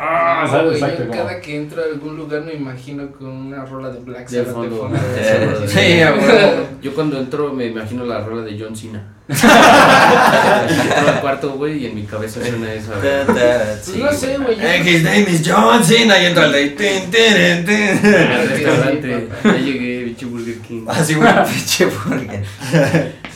[0.00, 0.64] ah, No, ¿sabes?
[0.66, 3.90] güey, Exacto, yo como- cada que entro a algún lugar me imagino con una rola
[3.90, 4.76] de Black De Sabbath de fondo.
[4.78, 4.98] fondo.
[5.18, 6.66] Eh, Sí, a huevo.
[6.82, 9.06] Yo cuando entro me imagino la rola de John Cena.
[9.28, 12.92] entro al cuarto, güey, y en mi cabeza suena esa.
[12.96, 13.26] güey.
[13.26, 14.88] Pues no sé, güey.
[14.88, 18.14] his name is John Cena y entra el de tin, tin, tin.
[18.14, 19.28] Al restaurante.
[19.44, 20.84] Ya llegué, bicho Burger King.
[20.88, 21.28] Así, güey.
[21.44, 22.44] Pinche burger.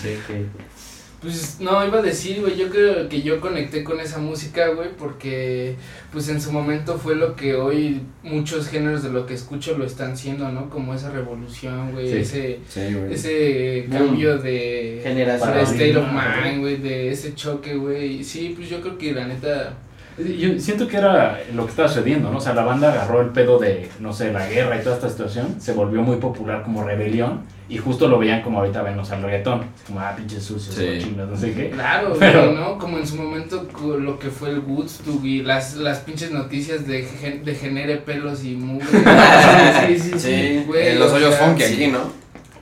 [0.03, 0.47] Sí, que.
[1.25, 4.91] Pues no, iba a decir, güey, yo creo que yo conecté con esa música, güey,
[4.99, 5.75] porque
[6.12, 9.87] pues en su momento fue lo que hoy muchos géneros de lo que escucho lo
[9.87, 10.68] están siendo, ¿no?
[10.68, 12.16] Como esa revolución, güey, Sí.
[12.18, 13.14] ese Sí, güey.
[13.14, 15.55] ese cambio de Generación.
[15.55, 18.22] de state of mind, güey, de ese choque, güey.
[18.22, 19.79] Sí, pues yo creo que la neta
[20.17, 22.39] Yo siento que era lo que estaba sucediendo, ¿no?
[22.39, 25.09] O sea, la banda agarró el pedo de, no sé, la guerra y toda esta
[25.09, 29.05] situación, se volvió muy popular como rebelión y justo lo veían como ahorita ven, o
[29.05, 30.87] sea, el reggaetón, como, ah, pinches sucios, Sí.
[31.01, 31.71] cochinos, no sé qué.
[31.71, 32.79] Claro, Pero- ¿no?
[32.79, 33.67] Como en su momento
[33.99, 38.45] lo que fue el Woodstock y las, las pinches noticias de, gen- de genere pelos
[38.45, 38.87] y mugre.
[39.89, 41.73] sí, sí, sí, Sí, güey, en los o hoyos sea, funky sí.
[41.75, 42.01] aquí, ¿no?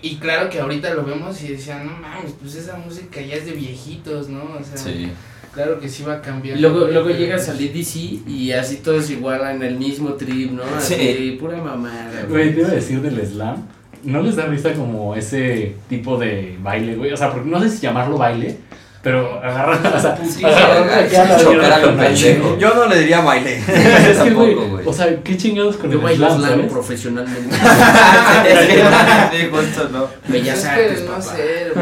[0.00, 3.44] Y claro que ahorita lo vemos y decían, no mames, pues esa música ya es
[3.44, 4.42] de viejitos, ¿no?
[4.58, 5.12] O sea, Sí.
[5.54, 6.58] Claro que sí va a cambiar.
[6.58, 10.50] Luego, güey, luego llega a salir DC y así todos igual en el mismo trip,
[10.52, 10.62] ¿no?
[10.76, 11.36] Así, Sí.
[11.40, 13.66] pura mamada, Güey, te iba a decir del slam.
[14.04, 17.12] ¿no les da risa como ese tipo de baile, güey?
[17.12, 18.56] O sea, porque no sé si llamarlo baile,
[19.00, 20.42] pero agarrar, o sea, Sí.
[22.58, 23.58] Yo no le diría baile.
[24.10, 26.72] Es que, güey, o sea, qué chingados con Yo el bailo slam, slam ¿sabes?
[26.72, 27.56] profesionalmente.
[29.32, 30.06] Sí, justo, ¿no?
[30.28, 31.22] Bellas artes, no papá.
[31.22, 31.72] sé.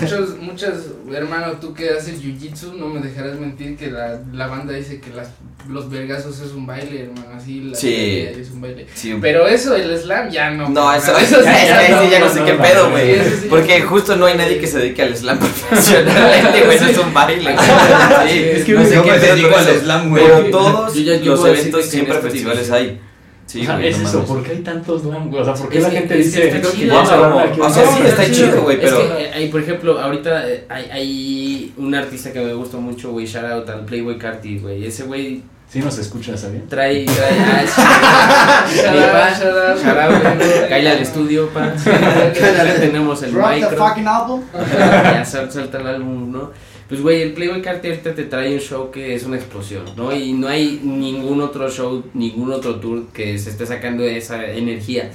[0.00, 0.74] Muchos, muchas,
[1.14, 5.10] hermano, tú que haces jiu-jitsu, no me dejarás mentir que la, la banda dice que
[5.10, 5.28] las,
[5.68, 8.18] los vergazos es un baile, hermano, así la Sí.
[8.28, 8.86] es un baile.
[8.94, 10.68] Sí, Pero eso, el slam, ya no.
[10.68, 12.62] No, eso, eso, sí, ya, ya, no, sí, ya no no, sé no, qué no,
[12.62, 13.14] pedo, güey.
[13.14, 13.46] sí, eso sí.
[13.50, 15.38] Porque justo no hay nadie que se dedique al slam
[15.90, 16.80] profesionalmente, güey.
[16.80, 17.54] No es un baile,
[18.30, 19.80] Es que, no sé qué me pedo al eso.
[19.80, 20.24] slam, güey.
[20.24, 23.00] Pero todos Yo ya- yo los eventos siempre festivales hay.
[23.50, 24.30] Sí, o sea, güey, es no eso, mames.
[24.30, 25.02] ¿por qué hay tantos?
[25.04, 27.16] O sea, ¿por qué Es la que- gente es que dice, está chido, vamos a
[27.20, 28.08] o sea, o sí banda"?
[28.08, 31.94] está chido, güey, Es pero- que, eh, hay, por ejemplo, ahorita eh, hay, hay un
[31.94, 34.84] artista que me gusta mucho, güey, shout out al Playboy Carti, güey.
[34.86, 36.68] Ese güey Sí nos escucha, ¿sabes?
[36.68, 37.36] trae, trae,
[37.78, 38.64] ah.
[40.68, 41.72] Cállale al estudio, pa.
[41.84, 43.70] Ya tenemos el micro.
[44.58, 46.50] ya sal- salta el álbum, ¿no?
[46.90, 50.14] Pues, güey, el Playboy Carti ahorita te trae un show que es una explosión, ¿no?
[50.14, 55.12] Y no hay ningún otro show, ningún otro tour que se esté sacando esa energía.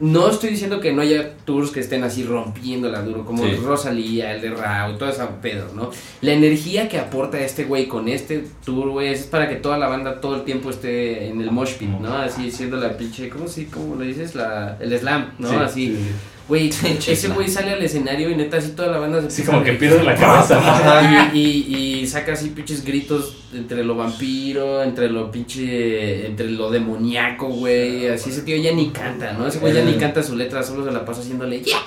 [0.00, 3.54] No estoy diciendo que no haya tours que estén así rompiéndola duro, como Sí.
[3.54, 5.90] Rosalía, el de Rao, todo ese pedo, ¿no?
[6.22, 9.86] La energía que aporta este güey con este tour, güey, es para que toda la
[9.86, 12.16] banda todo el tiempo esté en el mosh pit, ¿no?
[12.16, 14.34] Así siendo la pinche, ¿cómo, sí, cómo le dices?
[14.34, 15.50] La, el slam, ¿no?
[15.50, 15.86] Sí, así.
[15.86, 16.10] sí, sí.
[16.52, 16.68] Güey,
[17.08, 19.72] ese güey sale al escenario y neta así toda la banda se Sí, como que
[19.72, 20.58] pierde la cabeza.
[20.58, 26.50] Ajá, y, y, y saca así pinches gritos entre lo vampiro, entre lo pinche, entre
[26.50, 28.06] lo demoníaco, güey.
[28.08, 29.46] Así ese tío ya ni canta, ¿no?
[29.46, 31.78] Ese güey ya ni canta su letra, solo se la pasa haciéndole ¡Yeah!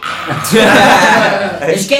[1.68, 2.00] ¡Es que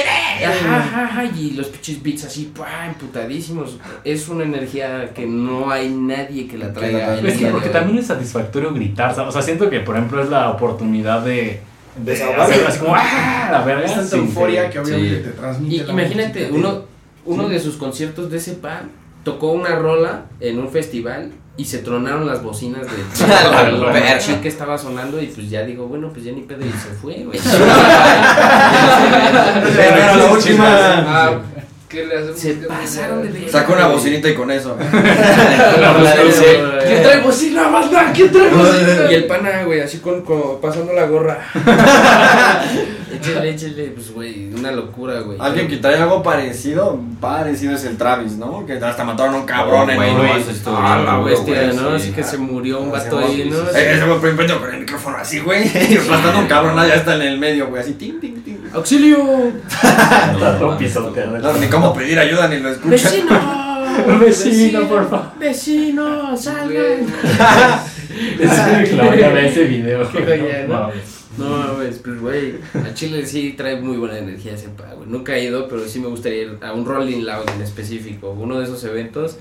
[1.38, 2.86] Y los pinches beats así, ¡pah!
[2.88, 3.78] emputadísimos.
[4.02, 7.16] Es una energía que no hay nadie que la traiga.
[7.20, 9.28] Es que porque también es satisfactorio gritar, ¿sabes?
[9.28, 11.60] o sea, siento que por ejemplo es la oportunidad de
[12.04, 12.64] Desahogarse.
[12.66, 13.48] así como ¡ah!
[13.50, 13.84] la verga.
[13.84, 15.22] Es tanta euforia que obviamente sí.
[15.22, 15.74] te transmite.
[15.74, 16.84] Y la imagínate, uno,
[17.24, 18.90] uno de sus conciertos de ese pan
[19.24, 24.48] tocó una rola en un festival y se tronaron las bocinas de La la que
[24.48, 27.38] estaba sonando y pues ya digo, bueno, pues ya ni pedo y se fue, güey.
[29.76, 30.66] Pero la última.
[30.68, 31.40] Ah,
[31.88, 32.38] ¿qué le hacemos?
[32.38, 33.52] Se ¿Qué pasaron de verga.
[33.52, 34.76] Sacó una bocinita y con eso.
[36.86, 38.12] ¿Quién trae bocina, banda?
[38.14, 39.10] ¿Quién trae bocina?
[39.10, 41.38] Y el pana, güey, así con, con- pasando la gorra.
[43.12, 45.38] échale, échale, pues, güey, una locura, güey.
[45.40, 48.64] Alguien que trae algo parecido, parecido es el Travis, ¿no?
[48.66, 51.90] Que hasta mataron a un cabrón en güey, no, eso Ah, la bestia, ¿no?
[51.98, 52.06] sí.
[52.06, 53.56] Así que se murió un Ah, vato ahí, ¿no?
[53.56, 55.64] sí, Eh, Ese primero con el micrófono así, güey.
[55.66, 57.82] Y aplastando un cabrón allá está en el medio, güey.
[57.82, 58.56] Así, ting, ting, ting.
[58.72, 59.18] ¡Auxilio!
[61.42, 62.90] No, ni cómo pedir ayuda ni lo escucha.
[62.90, 64.18] ¡Vecino!
[64.20, 65.26] Vecino, por favor.
[65.38, 66.36] ¡Vecino!
[66.36, 67.06] ¡Salgan!
[68.40, 70.10] Es que la voy a ver ese video.
[70.10, 70.22] Qué
[70.66, 70.88] joya,
[71.38, 71.66] ¿no?
[71.66, 75.08] No, pues, güey, a Chile sí trae muy buena energía ese pa, güey.
[75.08, 78.30] Nunca he ido, pero sí me gustaría ir a un Rolling Loud en específico.
[78.30, 79.36] Uno de esos eventos,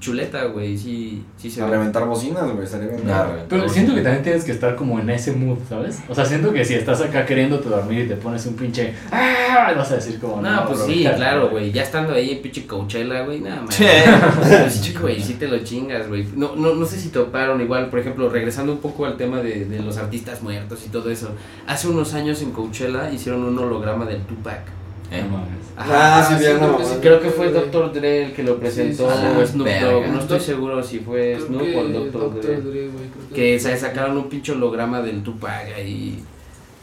[0.00, 1.72] chuleta, güey, sí, sí se A ve.
[1.72, 2.64] reventar bocinas, güey.
[2.64, 3.06] Estaría bien.
[3.06, 3.24] Nah.
[3.48, 5.98] Pero siento que también tienes que estar como en ese mood, ¿sabes?
[6.08, 9.72] O sea, siento que si estás acá queriéndote dormir y te pones un pinche ¡Ah!
[9.76, 11.72] vas a decir como No, pues sí, claro, güey.
[11.72, 13.74] Ya estando ahí en pinche Coachella, güey, nada más.
[13.74, 13.84] Sí.
[14.38, 16.26] Pues sí, güey, sí te lo chingas, güey.
[16.36, 19.64] No, no, no sé si toparon igual, por ejemplo, regresando un poco al tema de,
[19.64, 21.30] de los artistas muertos y todo eso.
[21.66, 24.60] Hace unos años en Coachella hicieron un holograma del Tupac.
[25.10, 25.22] Eh.
[25.22, 25.58] No mames.
[25.76, 26.88] Ah, sí, sí, bien, creo no, que sí.
[26.90, 27.00] mamá.
[27.00, 27.92] Creo que fue Dr.
[27.92, 29.92] Dre el que lo presentó, o Snoop Verga.
[29.92, 32.12] Dogg, no estoy seguro si fue Creo Snoop que o el Dr.
[32.12, 32.42] Dr.
[32.42, 32.88] Dre.
[32.88, 32.90] Güey,
[33.32, 36.22] Que se sacaron un pinche holograma del Tupac ahí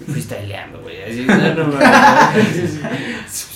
[0.09, 1.03] freestyleando, güey.
[1.03, 2.80] Así, no, no, mames.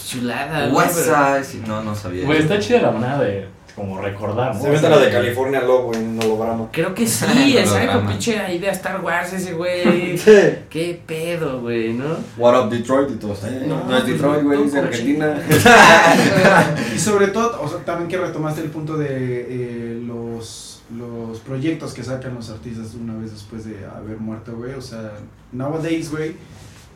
[0.08, 2.26] Chulada, sí, no, no sabía.
[2.26, 3.48] Güey, está chida la manera de
[3.80, 4.62] como recordar, ¿no?
[4.62, 6.68] Se vende la de California Lobo en holograma.
[6.72, 7.26] Creo que sí,
[7.58, 10.18] exacto, pinche idea Star Wars ese güey.
[10.18, 10.32] Sí.
[10.70, 12.18] Qué pedo, güey, ¿no?
[12.38, 13.10] What up, Detroit?
[13.12, 13.44] Y todos.
[13.46, 15.42] eh, No, No, es Detroit, güey, es Argentina.
[16.96, 21.94] Y sobre todo, o sea, también que retomaste el punto de eh, los, los proyectos
[21.94, 24.74] que sacan los artistas una vez después de haber muerto, güey.
[24.74, 25.12] O sea,
[25.54, 26.36] nowadays, güey,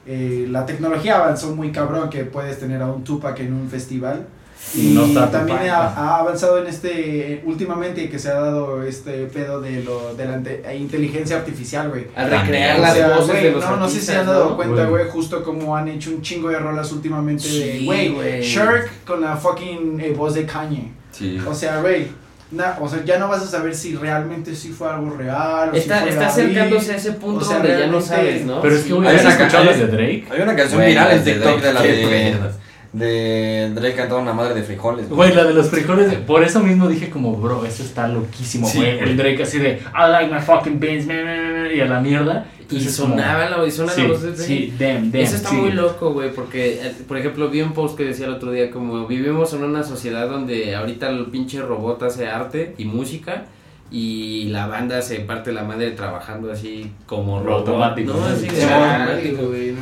[0.05, 4.27] eh, la tecnología avanzó muy cabrón que puedes tener a un Tupac en un festival.
[4.75, 9.25] Y no está también ha, ha avanzado en este, últimamente que se ha dado este
[9.27, 12.07] pedo de, lo, de la inte- inteligencia artificial, güey.
[12.15, 14.19] Al recrear O las sea, voces güey, de los no, no sé si artistas, se
[14.21, 14.55] han dado ¿no?
[14.55, 15.05] cuenta, Güey.
[15.09, 17.49] justo como han hecho un chingo de rolas últimamente de,
[17.79, 18.41] Sí, güey, güey.
[18.41, 20.91] Shirk con la fucking eh, voz de Kanye.
[21.11, 21.39] Sí.
[21.47, 22.07] O sea, güey,
[22.49, 25.75] na- o sea, ya no vas a saber si realmente sí fue algo real o
[25.75, 28.59] Está, si fue está acercándose a ese punto O sea, donde ya no sabes, ¿no?
[28.61, 30.25] Pero es que, güey, Hay ¿has una escuchado ca- las de Drake?
[30.31, 32.62] Hay una canción Güey, viral en las de TikTok de la de.
[32.93, 35.09] De Drake cantando una madre de frijoles.
[35.09, 38.77] Güey, la de los frijoles, por eso mismo dije como, bro, eso está loquísimo, Sí,
[38.77, 38.97] güey.
[38.97, 39.09] güey.
[39.09, 41.99] el Drake así de, I like my fucking beans, meh, meh, meh", y a la
[41.99, 42.45] mierda.
[42.69, 44.43] Y como- sonaba la, y suena Sí, la voz de Drake.
[44.43, 45.21] sí, damn, damn.
[45.21, 45.55] Eso está sí.
[45.55, 48.69] muy loco, güey, porque, eh, por ejemplo, vi un post que decía el otro día
[48.71, 53.45] como vivimos en una sociedad donde ahorita el pinche robot hace arte y música
[53.93, 58.25] y la banda se parte la madre trabajando así como robot, automático, ¿no?
[58.25, 59.47] Así Sí, de automático.
[59.47, 59.81] güey, no.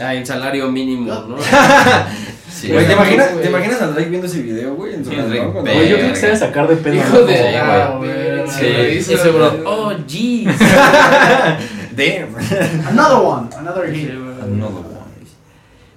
[0.00, 1.36] Ah, en salario mínimo, ¿no?
[2.50, 3.42] Sí, Güey, ¿te, imaginas, güey.
[3.44, 4.94] ¿te imaginas a Drake viendo ese video, güey?
[4.94, 6.94] En su Sí, reloj, Drake, cuando- Güey, yo creo que se debe sacar de pedo.
[6.94, 8.46] Hijo de ah, güey, verga.
[8.50, 8.66] Sí,
[8.98, 10.46] hizo ese bro, la- oh, jeez.
[11.96, 12.34] Damn.
[12.88, 14.10] Another one, another hit.
[14.10, 14.98] Another one.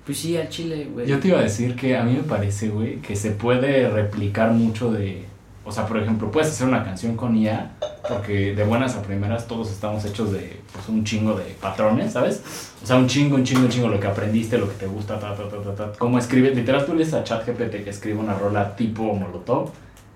[0.06, 1.08] Pues sí, al chile, güey.
[1.08, 4.52] Yo te iba a decir que a mí me parece, güey, que se puede replicar
[4.52, 5.24] mucho de...
[5.64, 7.72] O sea, por ejemplo, puedes hacer una canción con IA,
[8.10, 12.72] porque de buenas a primeras todos estamos hechos de pues, un chingo de patrones, ¿sabes?
[12.82, 15.20] O sea, un chingo, un chingo, un chingo, lo que aprendiste, lo que te gusta,
[15.20, 16.00] ta, ta, ta, ta, ta.
[16.00, 19.70] Como escribes, literal, tú lees a ChatGPT que escribe una rola tipo Molotov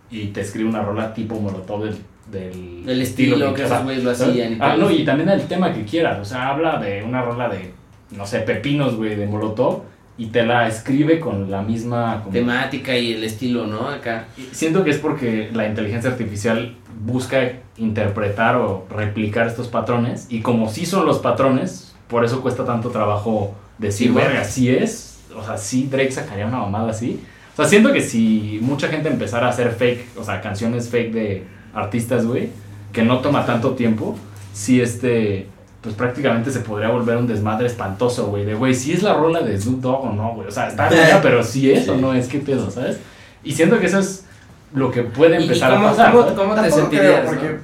[0.09, 1.97] y te escribe una rola tipo Molotov del...
[2.31, 5.85] del El estilo que esos güeyes lo hacían Ah, no, y también el tema que
[5.85, 6.19] quieras.
[6.19, 7.71] O sea, habla de una rola de,
[8.11, 9.83] no sé, pepinos, güey, de Molotov
[10.17, 12.21] y te la escribe con la misma...
[12.23, 13.89] como- Temática y el estilo, ¿no?
[13.89, 14.25] Acá.
[14.51, 16.75] Siento que es porque la inteligencia artificial
[17.05, 22.63] busca interpretar o replicar estos patrones y como sí son los patrones, por eso cuesta
[22.65, 27.19] tanto trabajo decir, Sí, verga, sí es, o sea, sí Drake sacaría una mamada así.
[27.53, 31.11] O sea, siento que si mucha gente empezara a hacer fake, o sea, canciones fake
[31.13, 31.43] de
[31.73, 32.49] artistas, güey,
[32.93, 34.17] que no toma tanto tiempo,
[34.53, 35.47] sí este,
[35.85, 39.39] pues prácticamente se podría volver un desmadre espantoso, güey, de, güey, si es la rola
[39.41, 42.01] de Snoop Dogg o no, güey, o sea, está bien, pero si es o Sí.
[42.01, 42.97] no es, qué pedo, ¿sabes?
[43.43, 44.25] Y siento que eso es
[44.73, 46.11] lo que puede ¿Y- y empezar cómo, a pasar.
[46.11, 47.05] cómo- cómo te sentirías?
[47.21, 47.29] creo, no?
[47.29, 47.57] porque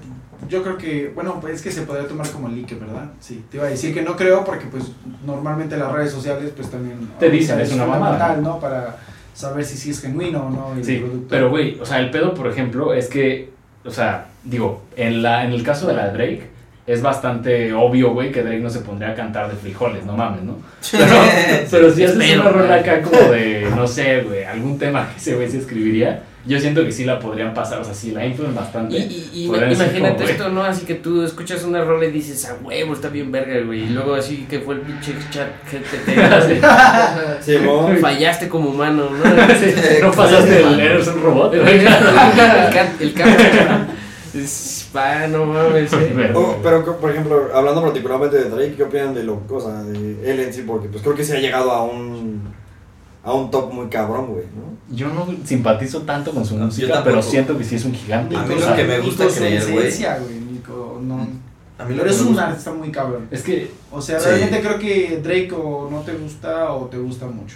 [0.48, 3.06] yo creo que, bueno, pues es que se podría tomar como leak, ¿verdad?
[3.20, 4.86] Sí, te iba a decir que no creo porque pues
[5.26, 6.98] normalmente las redes sociales pues también...
[7.20, 8.38] Te dicen, es una mamada.
[8.38, 8.60] ¿no?
[8.60, 8.98] Para
[9.34, 11.28] saber si sí es genuino o no el Sí, producto.
[11.30, 13.50] pero güey, o sea, el pedo, por ejemplo, es que,
[13.86, 16.50] o sea, digo, en, la, en el caso de la Drake,
[16.92, 20.44] es bastante obvio, güey, que Drake no se pondría a cantar de frijoles, no mames,
[20.44, 20.58] ¿no?
[20.92, 21.16] Pero,
[21.70, 25.18] pero si haces Espero, una rola acá como de, no sé, güey, algún tema que
[25.18, 28.26] ese güey se escribiría, yo siento que sí la podrían pasar, o sea, sí la
[28.26, 28.98] influyen bastante.
[28.98, 30.64] Y, imagínate como, esto, ¿no?
[30.64, 33.84] Así que tú escuchas una rola y dices, a huevo, está bien verga, güey.
[33.84, 36.20] Y luego así que fue el pinche chat GPT.
[37.42, 37.90] Sí, mo.
[38.02, 39.24] Fallaste como humano, ¿no?
[39.60, 41.54] Sí, no pasaste el, eres un robot.
[41.54, 41.88] el, el,
[43.00, 43.46] el cambio.
[44.92, 46.14] Es, pa, no mames, eh.
[46.16, 49.84] Pero- Oh, pero, por ejemplo, hablando particularmente de Drake, ¿qué opinan de lo, o sea,
[49.84, 50.64] de él en sí?
[50.68, 52.42] Porque pues creo que se ha llegado a un,
[53.24, 54.96] a un top muy cabrón, güey, ¿no?
[54.96, 57.10] Yo no simpatizo tanto con su música, tampoco.
[57.10, 58.36] pero siento que sí es un gigante.
[58.36, 59.92] A mí lo que me gusta su creer, güey.
[61.02, 61.28] no.
[61.80, 63.28] A mí lo Pero es un artista muy cabrón.
[63.32, 64.28] Es que O sea, Sí.
[64.30, 67.56] realmente creo que Drake o no te gusta o te gusta mucho.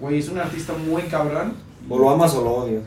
[0.00, 1.54] Güey, es un artista muy cabrón.
[1.88, 2.82] O lo amas o lo odias.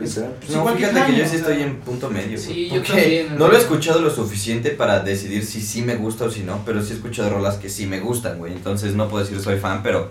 [0.00, 0.34] Es- literal.
[0.38, 2.38] pues No, igual fíjate que yo sí estoy en punto medio.
[2.38, 5.96] Sí, güey, yo también, No lo he escuchado lo suficiente para decidir si sí me
[5.96, 8.52] gusta o si no, pero sí he escuchado rolas que sí me gustan, güey.
[8.52, 10.10] Entonces no puedo decir soy fan, pero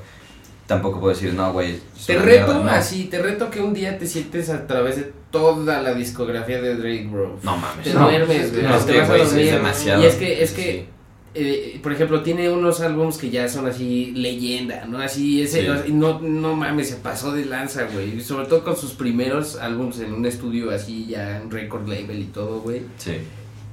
[0.68, 1.80] tampoco puedo decir no, güey.
[2.08, 2.70] Te reto mierda", no.
[2.72, 6.76] así, te reto que un día te sientes a través de toda la discografía de
[6.76, 7.38] Drake, bro.
[7.44, 7.84] No mames.
[7.84, 8.02] Te No.
[8.10, 8.64] duermes, güey.
[8.64, 9.52] No, te vas a dormir.
[9.52, 10.02] demasiado.
[10.02, 10.88] Y es que, es que Sí.
[11.36, 15.00] Eh, por ejemplo, tiene unos álbums que ya son así leyenda, ¿no?
[15.00, 15.92] Así, ese, Sí.
[15.94, 18.22] no, no mames, se pasó de lanza, güey.
[18.22, 22.26] Sobre todo con sus primeros álbums en un estudio así, ya en record label y
[22.26, 22.82] todo, güey.
[22.98, 23.14] Sí.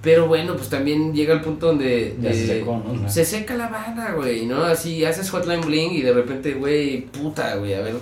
[0.02, 3.08] Pero bueno, pues también llega el punto donde ya se eh, secó, ¿no?
[3.08, 4.64] Se seca la banda, güey, ¿no?
[4.64, 7.94] Así haces Hotline Bling y de repente, güey, puta, güey, a ver.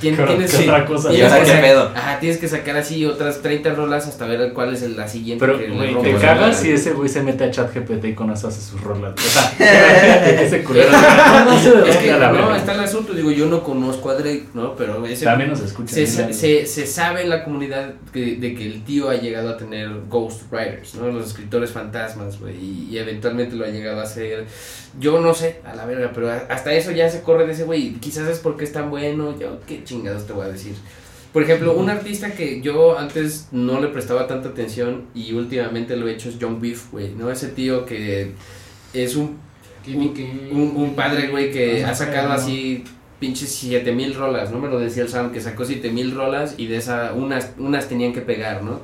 [0.00, 1.12] Tien- ¿qué- tienes qué que- otra cosa?
[1.12, 1.92] ¿Y tienes que qué sa- pedo?
[1.94, 5.44] Ajá, tienes que sacar así otras 30 rolas hasta ver cuál es la siguiente.
[5.44, 8.60] Pero, güey, te cagas si ese güey se mete a ChatGPT y con eso hace
[8.60, 9.14] sus rolas.
[9.14, 9.52] O sea,
[10.42, 10.90] ese culero.
[10.90, 14.74] No, sé de dónde la está el asunto, digo, yo no conozco a Drake, ¿no?
[14.76, 15.94] Pero ese También nos escucha.
[15.94, 16.32] se, ¿no?
[16.32, 19.88] se, se sabe en la comunidad que- de que el tío ha llegado a tener
[20.08, 21.08] ghost writers, ¿no?
[21.08, 24.46] Los escritores fantasmas, güey, y, y eventualmente lo ha llegado a hacer.
[24.98, 27.92] Yo no sé, a la verga, pero hasta eso ya se corre de ese güey.
[27.94, 30.74] Quizás es porque es tan bueno, yo qué chingados te voy a decir.
[31.32, 36.08] Por ejemplo, un artista que yo antes no le prestaba tanta atención y últimamente lo
[36.08, 37.30] he hecho es John Beef, güey, ¿no?
[37.30, 38.32] Ese tío que
[38.92, 39.38] es un
[39.86, 42.84] un, un, un padre, güey, que ha sacado así
[43.18, 44.58] pinches 7000 rolas, ¿no?
[44.58, 48.12] Me lo decía el Sam, que sacó 7000 rolas y de esas unas, unas tenían
[48.12, 48.80] que pegar, ¿no?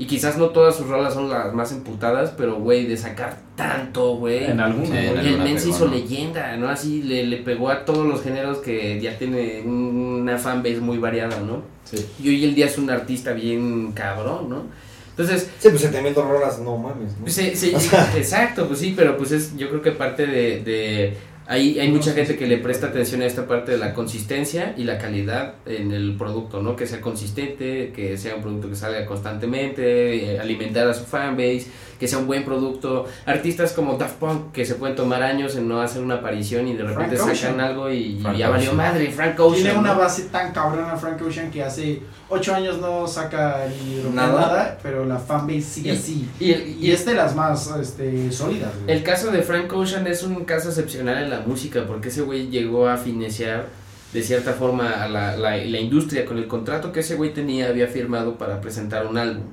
[0.00, 4.14] Y quizás no todas sus rolas son las más emputadas, pero, güey, de sacar tanto,
[4.16, 4.44] güey.
[4.44, 4.86] En alguna.
[4.86, 5.18] Sí, güey.
[5.18, 5.90] en Y el men se hizo ¿no?
[5.94, 6.68] leyenda, ¿no?
[6.68, 11.40] Así le, le pegó a todos los géneros que ya tiene una fanbase muy variada,
[11.40, 11.62] ¿no?
[11.84, 12.06] Sí.
[12.22, 14.62] Y hoy el día es un artista bien cabrón, ¿no?
[15.10, 17.26] Entonces, Sí, pues 7000 rolas, no mames, ¿no?
[17.26, 17.72] se- se-
[18.16, 21.16] exacto, pues sí, pero pues es, yo creo que parte de, de
[21.50, 24.84] Hay, hay mucha gente que le presta atención a esta parte de la consistencia y
[24.84, 26.76] la calidad en el producto, ¿no?
[26.76, 31.68] Que sea consistente, que sea un producto que salga constantemente, eh, alimentar a su fanbase,
[31.98, 33.06] que sea un buen producto.
[33.26, 36.74] Artistas como Daft Punk que se pueden tomar años en no hacer una aparición y
[36.76, 37.60] de repente Frank sacan Ocean.
[37.60, 38.76] algo y Frank ya valió Ocean.
[38.76, 39.10] madre.
[39.10, 39.62] Frank Ocean.
[39.64, 44.40] Tiene una base tan cabrona Frank Ocean que hace 8 años no saca ni Nada.
[44.40, 46.28] nada, pero la fanbase sigue Y- así.
[46.38, 48.96] Y, el- Y es de las más este, sólidas, güey.
[48.96, 52.48] El caso de Frank Ocean es un caso excepcional en la música porque ese güey
[52.48, 53.66] llegó a financiar
[54.12, 57.68] de cierta forma a la, la, la industria con el contrato que ese güey tenía,
[57.68, 59.44] había firmado para presentar un álbum.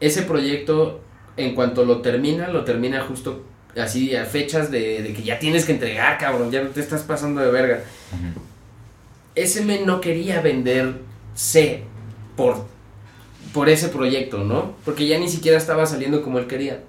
[0.00, 1.00] Ese proyecto,
[1.36, 3.44] en cuanto lo termina, lo termina justo
[3.76, 7.40] así a fechas de, de que ya tienes que entregar, cabrón, ya te estás pasando
[7.40, 7.84] de verga.
[9.34, 10.94] Ese men no quería vender
[11.34, 11.82] C
[12.36, 12.64] por,
[13.52, 14.74] por ese proyecto, ¿no?
[14.84, 16.82] Porque ya ni siquiera estaba saliendo como él quería.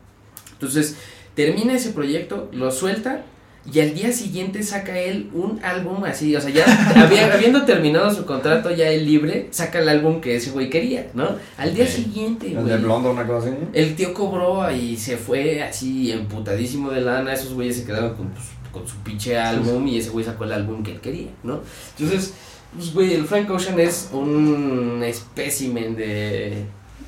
[0.53, 0.95] Entonces,
[1.35, 3.25] termina ese proyecto, lo suelta
[3.73, 6.63] y al día siguiente saca él un álbum así, o sea, ya
[7.03, 11.07] había- habiendo terminado su contrato ya él libre, saca el álbum que ese güey quería,
[11.13, 11.35] ¿no?
[11.57, 12.77] Al día siguiente, El de.
[12.77, 13.57] Blondo, una cosa así.
[13.73, 17.33] El tío cobró y se fue así emputadísimo de lana.
[17.33, 20.53] Esos güeyes se quedaron con, pues, con su pinche álbum y ese güey sacó el
[20.53, 21.59] álbum que él quería, ¿no?
[21.97, 22.33] Entonces,
[22.75, 26.63] pues, güey, el Frank Ocean es un espécimen de,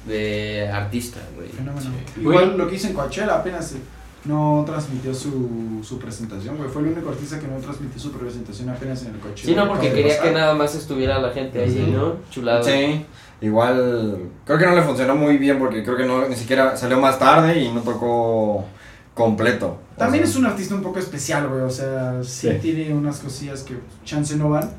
[0.08, 1.48] de artista, güey.
[1.50, 1.90] Fenómeno.
[2.16, 2.22] Sí.
[2.22, 3.78] Igual lo que hizo en Coachella apenas eh,
[4.26, 6.70] no transmitió su, su presentación, güey.
[6.70, 9.46] Fue el único artista que no transmitió su presentación apenas en el Coachella.
[9.50, 11.94] Sí, no, porque quería que nada más estuviera la gente ahí.
[11.96, 12.16] ¿no?
[12.30, 12.62] Chulada.
[12.64, 13.06] Sí,
[13.42, 17.00] igual creo que no le funcionó muy bien porque creo que no ni siquiera salió
[17.00, 18.66] más tarde y no tocó
[19.14, 19.80] completo.
[19.96, 21.62] O También sea, es un artista un poco especial, güey.
[21.62, 22.58] O sea, sí, Sí.
[22.62, 23.76] tiene unas cosillas que
[24.06, 24.70] chance no van,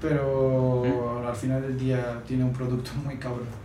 [0.00, 3.63] pero al final del día tiene un producto muy cabrón.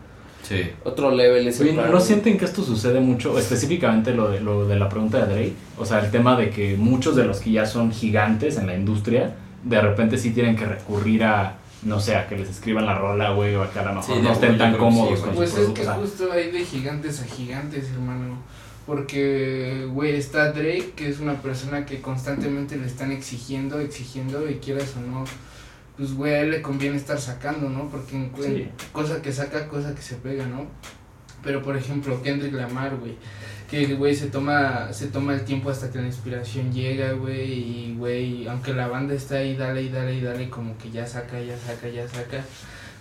[0.49, 0.71] Sí.
[0.84, 4.77] Otro level ese Oye, ¿no, sienten que esto sucede mucho, específicamente lo de, lo de
[4.77, 5.53] la pregunta de Drake?
[5.77, 8.76] O sea, el tema de que muchos de los que ya son gigantes en la
[8.76, 12.97] industria, de repente sí tienen que recurrir a, no sé, a que les escriban la
[12.97, 15.21] rola, güey, o a que a lo mejor Sí, no estén tan sí, cómodos güey.
[15.21, 18.38] con Pues es que sea, justo hay de gigantes a gigantes, hermano.
[18.88, 24.55] Porque, güey, está Drake, que es una persona que constantemente le están exigiendo, exigiendo, y
[24.55, 25.26] quieras o no,
[25.99, 27.89] pues, güey, a él le conviene estar sacando, ¿no?
[27.89, 28.69] Porque en, Sí.
[28.93, 30.65] cosa que saca, cosa que se pega, ¿no?
[31.43, 33.17] Pero, por ejemplo, Kendrick Lamar, güey,
[33.69, 37.95] que, güey, se toma, se toma el tiempo hasta que la inspiración llega, güey, y,
[37.97, 41.38] güey, aunque la banda está ahí, dale y dale y dale, como que ya saca,
[41.41, 42.45] ya saca, ya saca.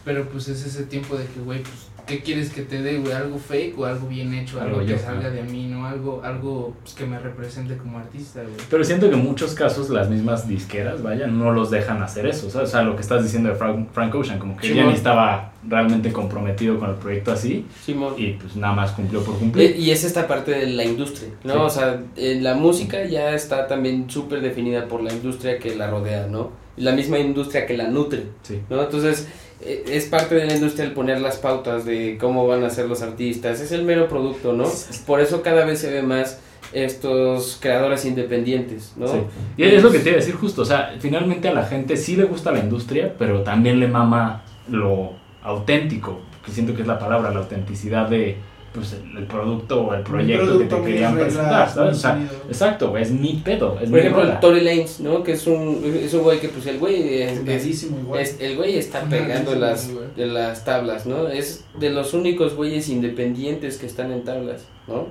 [0.04, 3.12] Pero pues es ese tiempo de que, güey, pues, ¿qué quieres que te dé, güey?
[3.12, 4.60] ¿Algo fake o algo bien hecho?
[4.60, 5.86] Algo, Algo que yo, salga de mí, ¿no?
[5.86, 8.55] Algo, algo pues, que me represente como artista, güey.
[8.70, 12.51] Pero siento que en muchos casos las mismas disqueras, vaya, no los dejan hacer eso.
[12.51, 12.68] ¿sabes?
[12.70, 14.94] O sea, lo que estás diciendo de Frank, Frank Ocean, como que Sí, ya ni
[14.94, 18.14] estaba realmente comprometido con el proyecto así Simón.
[18.16, 19.76] y pues nada más cumplió por cumplir.
[19.76, 21.52] y es esta parte de la industria, ¿no?
[21.55, 21.59] Sí.
[21.59, 25.90] O sea, eh, la música ya está también súper definida por la industria que la
[25.90, 26.52] rodea, ¿no?
[26.76, 28.60] La misma industria que la nutre, Sí.
[28.70, 28.80] ¿no?
[28.82, 29.26] Entonces,
[29.60, 33.02] es parte de la industria el poner las pautas de cómo van a ser los
[33.02, 34.66] artistas, es el mero producto, ¿no?
[35.06, 36.40] Por eso cada vez se ve más
[36.72, 39.09] estos creadores independientes, ¿no?
[39.09, 39.18] Sí.
[39.56, 41.97] Y es lo que te iba a decir justo, o sea, finalmente a la gente
[41.97, 45.12] sí le gusta la industria, pero también le mama lo
[45.43, 48.36] auténtico, que siento que es la palabra, la autenticidad de
[48.72, 51.96] pues, el, el producto o el proyecto producto, que te querían reglas, presentar, ¿sabes?
[51.96, 54.40] O sea, exacto, es mi pedo, es Por mi ejemplo, rola.
[54.40, 55.22] Tory Lanez, ¿no?
[55.22, 57.86] Que es un, es un güey que, pues, el güey es- es-.
[58.18, 60.06] Es- el güey está pegando las, güey.
[60.16, 61.28] en las tablas, ¿no?
[61.28, 65.06] Es de los únicos güeyes independientes que están en tablas, ¿no?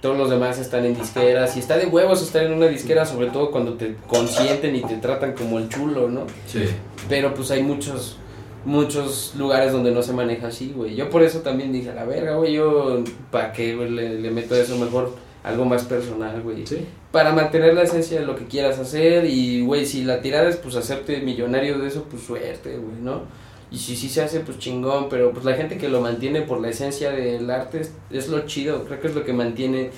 [0.00, 3.26] Todos los demás están en disqueras y está de huevos estar en una disquera, sobre
[3.30, 6.22] todo cuando te consienten y te tratan como el chulo, ¿no?
[6.46, 6.64] Sí.
[7.08, 8.16] Pero pues hay muchos,
[8.64, 10.94] muchos lugares donde no se maneja así, güey.
[10.94, 14.30] Yo por eso también dije, a la verga, güey, yo, ¿para qué güey, le, le
[14.30, 15.14] meto eso mejor?
[15.44, 16.84] Algo más personal, güey Sí.
[17.12, 20.56] para mantener la esencia de lo que quieras hacer y, güey, si la tirada es,
[20.56, 23.22] pues, hacerte millonario de eso, pues, suerte, güey, ¿no?
[23.70, 26.60] Y si sí se hace, pues, chingón, pero, pues, la gente que lo mantiene por
[26.60, 29.90] la esencia del arte es, es lo chido, creo que es lo que mantiene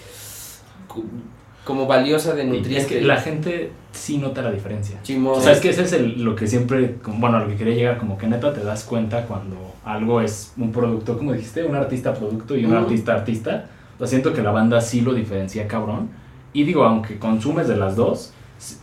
[1.64, 2.76] como valiosa de Y nutriente.
[2.78, 4.98] es que la gente sí nota la diferencia.
[5.02, 5.38] Chimón.
[5.38, 7.74] O sea, es que ese es el- lo que siempre, bueno, a lo que quería
[7.74, 11.74] llegar, como que neta te das cuenta cuando algo es un producto, como dijiste, un
[11.76, 13.66] artista producto y un artista artista.
[13.96, 16.08] O sea, siento que la banda sí lo diferencia cabrón.
[16.52, 18.32] Y digo, aunque consumes de las dos,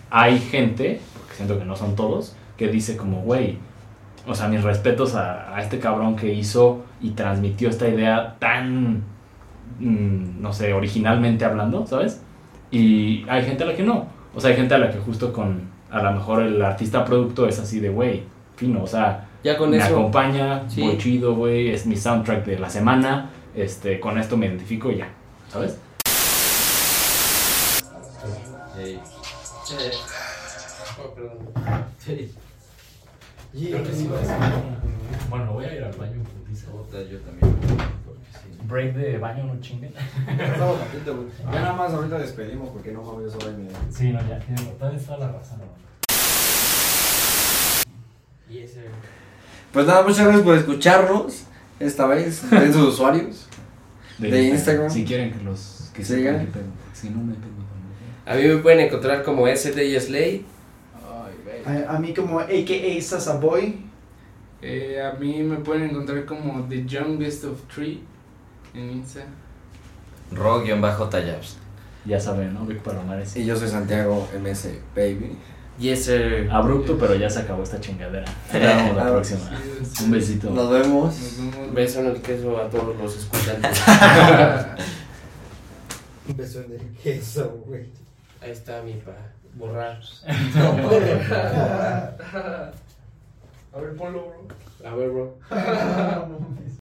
[0.09, 3.57] hay gente, porque siento que no son todos, que dice como, güey,
[4.27, 9.03] o sea, mis respetos a, a este cabrón que hizo y transmitió esta idea tan,
[9.79, 12.21] mm, no sé, originalmente hablando, ¿sabes?
[12.71, 14.07] Y hay gente a la que no.
[14.35, 17.47] O sea, hay gente a la que justo con, a lo mejor el artista producto
[17.47, 18.23] es así de, güey,
[18.55, 20.83] fino, o sea, ya con me eso, acompaña, Sí.
[20.83, 24.97] muy chido, güey, es mi soundtrack de la semana, este, con esto me identifico y
[24.97, 25.09] ya,
[25.49, 25.79] ¿sabes?
[28.77, 28.99] Hey.
[33.53, 34.35] Creo que sí va a ser.
[35.29, 36.21] Bueno, voy a ir al baño.
[36.71, 37.96] Puta, yo también.
[38.67, 39.93] Break de baño, no chinguen.
[40.27, 41.27] Estamos ratito, güey.
[41.53, 43.77] Ya nada más ahorita despedimos porque no mames, eso media.
[43.89, 45.61] Sí, no, ya, tiene todavía está la razón.
[48.49, 48.81] Y ese.
[49.71, 51.43] Pues nada, muchas gracias por escucharnos.
[51.79, 53.47] Esta vez, den sus usuarios.
[54.17, 54.89] De Instagram.
[54.89, 56.47] Si quieren que los que Sigan.
[56.93, 57.67] Si no me también.
[58.25, 60.45] A mí me pueden encontrar como SDY Slay.
[60.95, 61.85] Ay, güey.
[61.85, 63.85] A, a mí como AKA Sasaboy.
[64.61, 68.01] Eh, a mí me pueden encontrar como The Youngest of Three
[68.77, 69.21] en Insta.
[70.31, 71.57] Ro-Tallabs.
[72.05, 72.65] Ya saben, ¿no?
[72.65, 73.35] Vic Palomares.
[73.35, 75.37] Y yo soy Santiago MS Baby.
[75.77, 76.49] Yes, sir.
[76.51, 78.25] Abrupto, pero ya se acabó esta chingadera.
[78.51, 79.41] Nos vemos la Ah, próxima.
[79.83, 80.49] sí, Un besito.
[80.49, 81.15] Nos vemos.
[81.19, 81.73] Nos vemos.
[81.73, 83.81] Beso en el queso a todos los escuchantes.
[86.29, 87.85] Un beso en el queso, güey.
[88.41, 89.11] Ahí está mi pa.
[89.55, 89.99] Borrar.
[93.73, 94.47] A ver, ponlo, bro.
[94.89, 95.35] A ver, bro.